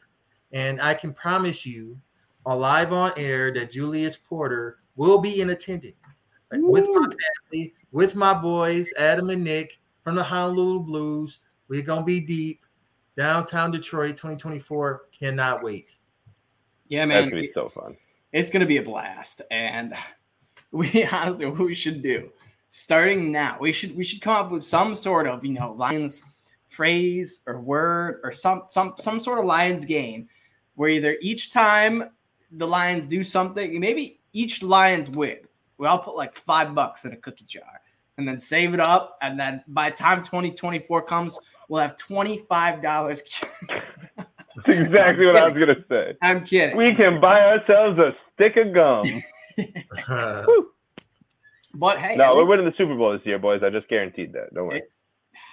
And 0.54 0.82
I 0.82 0.94
can 0.94 1.14
promise 1.14 1.66
you, 1.66 2.00
live 2.46 2.94
on 2.94 3.12
air, 3.18 3.52
that 3.54 3.72
Julius 3.72 4.16
Porter 4.16 4.80
will 4.96 5.20
be 5.20 5.42
in 5.42 5.50
attendance 5.50 6.32
like, 6.52 6.62
with 6.62 6.86
my 6.88 7.08
family, 7.52 7.74
with 7.92 8.16
my 8.16 8.34
boys, 8.34 8.94
Adam 8.98 9.30
and 9.30 9.44
Nick 9.44 9.80
from 10.04 10.16
the 10.16 10.24
Honolulu 10.24 10.82
Blues. 10.82 11.40
We're 11.68 11.82
going 11.82 12.02
to 12.02 12.06
be 12.06 12.20
deep. 12.20 12.62
Downtown 13.18 13.72
Detroit 13.72 14.12
2024. 14.12 15.06
Cannot 15.18 15.64
wait. 15.64 15.96
Yeah, 16.88 17.06
man. 17.06 17.24
That's 17.24 17.32
going 17.32 17.44
to 17.44 17.48
be 17.48 17.54
so 17.54 17.82
fun. 17.82 17.98
It's 18.32 18.50
going 18.50 18.62
to 18.62 18.68
be 18.68 18.78
a 18.78 18.84
blast. 18.84 19.42
And 19.52 19.94
we 20.72 21.06
honestly, 21.06 21.46
what 21.46 21.60
we 21.60 21.74
should 21.74 22.02
do 22.02 22.30
starting 22.70 23.32
now, 23.32 23.56
we 23.60 23.72
should 23.72 23.96
we 23.96 24.04
should 24.04 24.22
come 24.22 24.36
up 24.36 24.52
with 24.52 24.64
some 24.64 24.96
sort 24.96 25.28
of, 25.28 25.46
you 25.46 25.54
know, 25.54 25.74
Lions 25.74 26.24
phrase 26.68 27.42
or 27.46 27.62
word 27.62 28.20
or 28.24 28.32
some 28.32 28.64
some 28.68 28.96
some 28.98 29.20
sort 29.20 29.40
of 29.40 29.46
Lions 29.46 29.86
game 29.86 30.28
where 30.76 30.90
either 30.90 31.18
each 31.22 31.52
time 31.52 32.10
the 32.52 32.68
Lions 32.68 33.08
do 33.08 33.24
something, 33.24 33.80
maybe 33.80 34.20
each 34.34 34.64
Lions 34.64 35.10
win, 35.10 35.38
we 35.78 35.88
all 35.88 36.00
put 36.00 36.16
like 36.16 36.36
five 36.36 36.74
bucks 36.74 37.06
in 37.06 37.14
a 37.14 37.18
cookie 37.18 37.46
jar 37.46 37.82
and 38.18 38.28
then 38.28 38.38
save 38.38 38.74
it 38.74 38.80
up. 38.80 39.18
And 39.22 39.40
then 39.40 39.64
by 39.68 39.90
the 39.90 39.96
time 39.96 40.24
2024 40.24 41.02
comes, 41.04 41.40
we'll 41.68 41.82
have 41.82 41.96
$25. 41.98 42.82
That's 44.56 44.68
exactly 44.68 45.26
what 45.26 45.38
I 45.38 45.48
was 45.48 45.56
going 45.56 45.76
to 45.76 45.84
say. 45.90 46.16
I'm 46.22 46.46
kidding. 46.46 46.78
We 46.78 46.94
can 46.96 47.20
buy 47.20 47.42
ourselves 47.42 48.00
a 48.00 48.16
stick 48.34 48.56
of 48.58 48.74
gum. 48.74 49.06
but 51.74 52.00
hey, 52.00 52.16
no, 52.16 52.36
we're 52.36 52.46
winning 52.46 52.66
the 52.66 52.74
Super 52.78 52.96
Bowl 52.96 53.14
this 53.14 53.26
year, 53.26 53.40
boys. 53.40 53.62
I 53.64 53.70
just 53.70 53.88
guaranteed 53.88 54.34
that. 54.34 54.54
Don't 54.54 54.68
worry. 54.68 54.84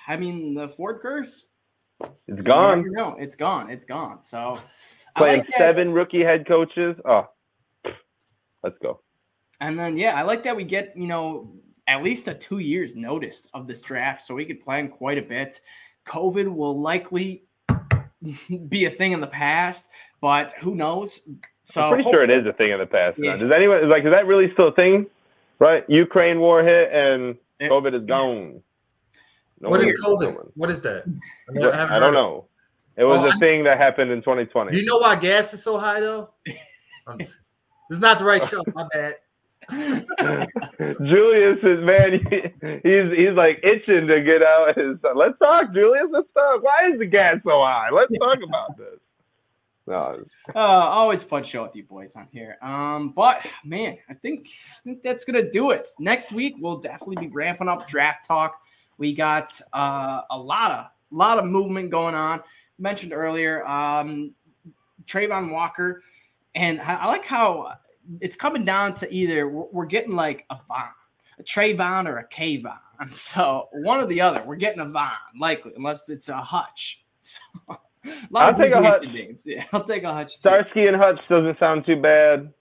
I 0.07 0.17
mean, 0.17 0.55
the 0.55 0.69
Ford 0.69 1.01
curse. 1.01 1.47
It's 2.27 2.41
gone. 2.41 2.85
No, 2.93 3.15
it's 3.17 3.37
gone. 3.37 3.71
It's 3.71 3.85
gone. 3.85 4.23
So 4.23 4.59
playing 5.17 5.41
like 5.41 5.49
seven 5.57 5.93
rookie 5.93 6.23
head 6.23 6.47
coaches. 6.47 6.97
Oh, 7.05 7.29
let's 8.63 8.77
go. 8.83 9.01
And 9.61 9.79
then 9.79 9.97
yeah, 9.97 10.15
I 10.15 10.23
like 10.23 10.43
that 10.45 10.57
we 10.57 10.65
get 10.65 10.97
you 10.97 11.07
know 11.07 11.53
at 11.87 12.03
least 12.03 12.29
a 12.29 12.35
two 12.35 12.59
years 12.59 12.95
notice 12.95 13.49
of 13.55 13.67
this 13.67 13.81
draft, 13.81 14.23
so 14.23 14.35
we 14.35 14.45
could 14.45 14.61
plan 14.61 14.89
quite 14.89 15.19
a 15.19 15.23
bit. 15.23 15.61
COVID 16.07 16.55
will 16.55 16.81
likely 16.81 17.45
be 18.69 18.85
a 18.85 18.91
thing 18.91 19.13
in 19.13 19.21
the 19.21 19.27
past, 19.27 19.91
but 20.21 20.53
who 20.53 20.75
knows? 20.75 21.21
So 21.65 21.83
I'm 21.83 21.95
pretty 21.95 22.11
sure 22.11 22.23
it 22.23 22.31
is 22.31 22.47
a 22.47 22.53
thing 22.53 22.73
in 22.73 22.79
the 22.79 22.87
past. 22.87 23.19
Yeah. 23.19 23.37
Does 23.37 23.51
anyone 23.51 23.89
like 23.89 24.05
is 24.05 24.11
that 24.11 24.27
really 24.27 24.53
still 24.53 24.69
a 24.69 24.73
thing? 24.73 25.07
Right? 25.59 25.85
Ukraine 25.89 26.41
war 26.41 26.63
hit 26.65 26.91
and 26.93 27.37
it, 27.59 27.71
COVID 27.71 27.95
is 27.95 28.07
gone. 28.07 28.63
No 29.61 29.69
what 29.69 29.83
is 29.83 29.93
COVID? 30.03 30.53
What 30.55 30.71
is 30.71 30.81
that? 30.83 31.05
I, 31.55 31.97
I 31.97 31.99
don't 31.99 32.15
know. 32.15 32.47
It 32.97 33.05
was 33.05 33.21
oh, 33.21 33.27
a 33.27 33.31
I, 33.31 33.39
thing 33.39 33.65
that 33.65 33.79
happened 33.79 34.11
in 34.11 34.19
2020. 34.21 34.77
You 34.77 34.85
know 34.85 34.99
why 34.99 35.17
gas 35.17 35.55
is 35.55 35.63
so 35.63 35.79
high 35.79 36.01
though? 36.01 36.31
this 37.19 37.31
is 37.91 38.01
not 38.01 38.19
the 38.19 38.25
right 38.25 38.47
show. 38.49 38.63
My 38.75 38.87
bad. 38.93 39.15
Julius 39.71 41.59
is 41.63 41.85
man. 41.85 42.21
He's 42.83 43.17
he's 43.17 43.37
like 43.37 43.61
itching 43.63 44.09
to 44.09 44.21
get 44.23 44.43
out 44.43 44.77
his. 44.77 44.97
Let's 45.15 45.39
talk, 45.39 45.73
Julius. 45.73 46.09
Let's 46.11 46.29
talk. 46.35 46.63
Why 46.63 46.91
is 46.93 46.99
the 46.99 47.07
gas 47.07 47.37
so 47.45 47.63
high? 47.63 47.91
Let's 47.91 48.13
talk 48.19 48.39
about 48.43 48.77
this. 48.77 48.99
No. 49.87 50.25
Uh, 50.55 50.59
always 50.59 51.23
fun 51.23 51.45
show 51.45 51.63
with 51.63 51.77
you 51.77 51.85
boys 51.85 52.17
on 52.17 52.27
here. 52.33 52.57
Um, 52.61 53.11
but 53.11 53.47
man, 53.65 53.99
I 54.09 54.15
think 54.15 54.49
I 54.49 54.81
think 54.83 55.03
that's 55.03 55.25
gonna 55.25 55.49
do 55.49 55.71
it. 55.71 55.87
Next 56.01 56.33
week 56.33 56.55
we'll 56.59 56.79
definitely 56.79 57.29
be 57.29 57.33
ramping 57.33 57.69
up 57.69 57.87
draft 57.87 58.27
talk. 58.27 58.61
We 58.99 59.15
got 59.15 59.49
uh, 59.73 60.23
a 60.31 60.37
lot 60.37 60.73
of 60.73 60.87
a 60.87 61.15
lot 61.15 61.39
of 61.39 61.45
movement 61.45 61.91
going 61.91 62.17
on. 62.17 62.43
Mentioned 62.81 63.13
earlier, 63.13 63.67
um, 63.67 64.35
Travon 65.07 65.53
Walker, 65.53 66.03
and 66.55 66.81
I, 66.81 66.95
I 66.95 67.07
like 67.07 67.25
how 67.25 67.75
it's 68.21 68.37
coming 68.37 68.65
down 68.65 68.95
to 68.95 69.13
either 69.13 69.49
we're, 69.49 69.67
we're 69.71 69.87
getting 69.87 70.17
like 70.17 70.47
a 70.51 70.57
Von, 70.67 70.89
a 71.39 71.43
Trayvon, 71.43 72.09
or 72.09 72.19
a 72.19 72.29
Kayvon. 72.29 72.79
So 73.13 73.71
one 73.73 74.01
or 74.01 74.07
the 74.07 74.21
other, 74.21 74.43
we're 74.45 74.57
getting 74.57 74.81
a 74.81 74.85
Von, 74.85 75.13
likely, 75.39 75.73
unless 75.75 76.11
it's 76.11 76.29
a 76.29 76.37
Hutch. 76.37 77.05
So, 77.23 77.39
a 77.69 77.77
I'll 78.35 78.57
take 78.57 78.73
a 78.73 78.83
Hutch. 78.83 79.03
Names. 79.05 79.45
Yeah, 79.47 79.65
I'll 79.73 79.85
take 79.85 80.05
a 80.05 80.13
Hutch. 80.13 80.37
Starsky 80.37 80.87
and 80.87 80.97
Hutch 80.97 81.21
doesn't 81.29 81.59
sound 81.59 81.85
too 81.85 82.01
bad. 82.01 82.53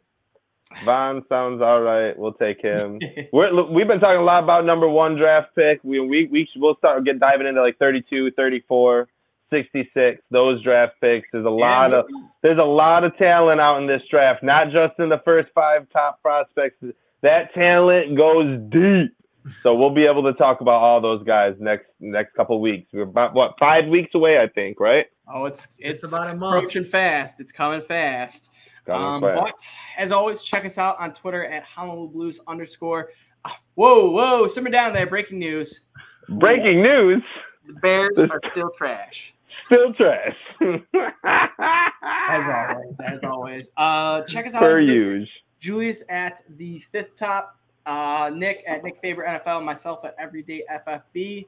Von 0.83 1.23
sounds 1.29 1.61
all 1.61 1.81
right. 1.81 2.17
We'll 2.17 2.33
take 2.33 2.61
him. 2.61 2.99
We're, 3.33 3.63
we've 3.71 3.87
been 3.87 3.99
talking 3.99 4.19
a 4.19 4.23
lot 4.23 4.43
about 4.43 4.65
number 4.65 4.87
one 4.87 5.15
draft 5.15 5.55
pick. 5.55 5.83
We 5.83 5.99
we 5.99 6.27
we 6.27 6.47
we'll 6.57 6.75
start 6.75 7.03
get 7.05 7.19
diving 7.19 7.47
into 7.47 7.61
like 7.61 7.77
32, 7.79 8.31
34, 8.31 9.07
66. 9.49 10.21
Those 10.31 10.61
draft 10.63 10.93
picks. 11.01 11.27
There's 11.31 11.45
a 11.45 11.49
lot 11.49 11.93
of 11.93 12.05
there's 12.41 12.59
a 12.59 12.63
lot 12.63 13.03
of 13.03 13.15
talent 13.17 13.59
out 13.59 13.79
in 13.81 13.87
this 13.87 14.01
draft. 14.09 14.43
Not 14.43 14.71
just 14.71 14.99
in 14.99 15.09
the 15.09 15.21
first 15.25 15.49
five 15.53 15.87
top 15.91 16.21
prospects. 16.21 16.83
That 17.21 17.53
talent 17.53 18.15
goes 18.15 18.59
deep. 18.69 19.15
So 19.63 19.73
we'll 19.73 19.93
be 19.93 20.05
able 20.05 20.23
to 20.23 20.33
talk 20.33 20.61
about 20.61 20.81
all 20.81 21.01
those 21.01 21.23
guys 21.23 21.55
next 21.59 21.87
next 21.99 22.33
couple 22.35 22.59
weeks. 22.61 22.89
We're 22.93 23.03
about 23.03 23.33
what 23.33 23.55
five 23.59 23.87
weeks 23.87 24.13
away, 24.13 24.39
I 24.39 24.47
think, 24.47 24.79
right? 24.79 25.05
Oh, 25.33 25.45
it's 25.45 25.65
it's, 25.79 26.03
it's 26.03 26.13
about 26.13 26.29
a 26.29 26.35
month. 26.35 26.57
approaching 26.57 26.83
fast. 26.83 27.39
It's 27.39 27.51
coming 27.51 27.81
fast. 27.81 28.51
Um, 28.87 29.21
but 29.21 29.55
as 29.97 30.11
always, 30.11 30.41
check 30.41 30.65
us 30.65 30.77
out 30.77 30.99
on 30.99 31.13
Twitter 31.13 31.45
at 31.45 31.63
Honolulu 31.63 32.09
Blues 32.09 32.41
underscore. 32.47 33.11
Ah, 33.45 33.59
whoa, 33.75 34.09
whoa, 34.09 34.47
simmer 34.47 34.69
down 34.69 34.93
there. 34.93 35.07
Breaking 35.07 35.39
news. 35.39 35.81
Breaking 36.27 36.81
news. 36.81 37.23
The 37.67 37.73
Bears 37.73 38.19
are 38.19 38.41
still 38.51 38.71
trash. 38.71 39.33
Still 39.69 39.93
trash. 39.93 40.35
as 41.23 42.43
always, 42.47 42.99
as 43.01 43.19
always. 43.23 43.71
Uh, 43.77 44.23
check 44.23 44.47
us 44.47 44.55
out. 44.55 44.61
Per 44.61 44.79
usual. 44.79 45.27
Julius 45.59 46.03
at 46.09 46.41
the 46.57 46.79
fifth 46.79 47.15
top. 47.15 47.59
Uh, 47.85 48.31
Nick 48.33 48.63
at 48.65 48.83
Nick 48.83 48.99
Favorite 48.99 49.27
NFL. 49.27 49.63
Myself 49.63 50.03
at 50.05 50.15
Everyday 50.17 50.63
FFB. 50.87 51.45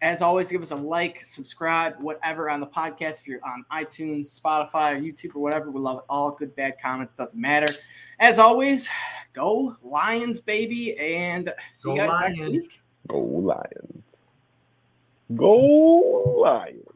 As 0.00 0.22
always, 0.22 0.48
give 0.48 0.62
us 0.62 0.70
a 0.70 0.76
like, 0.76 1.22
subscribe, 1.24 1.94
whatever 2.00 2.48
on 2.48 2.60
the 2.60 2.66
podcast. 2.68 3.20
If 3.20 3.26
you're 3.26 3.44
on 3.44 3.64
iTunes, 3.72 4.40
Spotify, 4.40 4.94
or 4.96 5.00
YouTube, 5.00 5.34
or 5.34 5.40
whatever, 5.40 5.72
we 5.72 5.80
love 5.80 5.98
it 5.98 6.04
all. 6.08 6.30
Good, 6.30 6.54
bad 6.54 6.76
comments, 6.80 7.14
doesn't 7.14 7.38
matter. 7.40 7.66
As 8.20 8.38
always, 8.38 8.88
go 9.32 9.76
Lions, 9.82 10.40
baby, 10.40 10.96
and 10.98 11.52
see 11.74 11.88
go 11.88 11.94
you 11.96 12.00
guys 12.00 12.10
Lions. 12.10 12.38
next 12.38 12.52
week. 12.52 12.80
Go 13.08 13.18
Lions. 13.18 14.02
Go 15.36 15.56
Lions. 16.40 16.89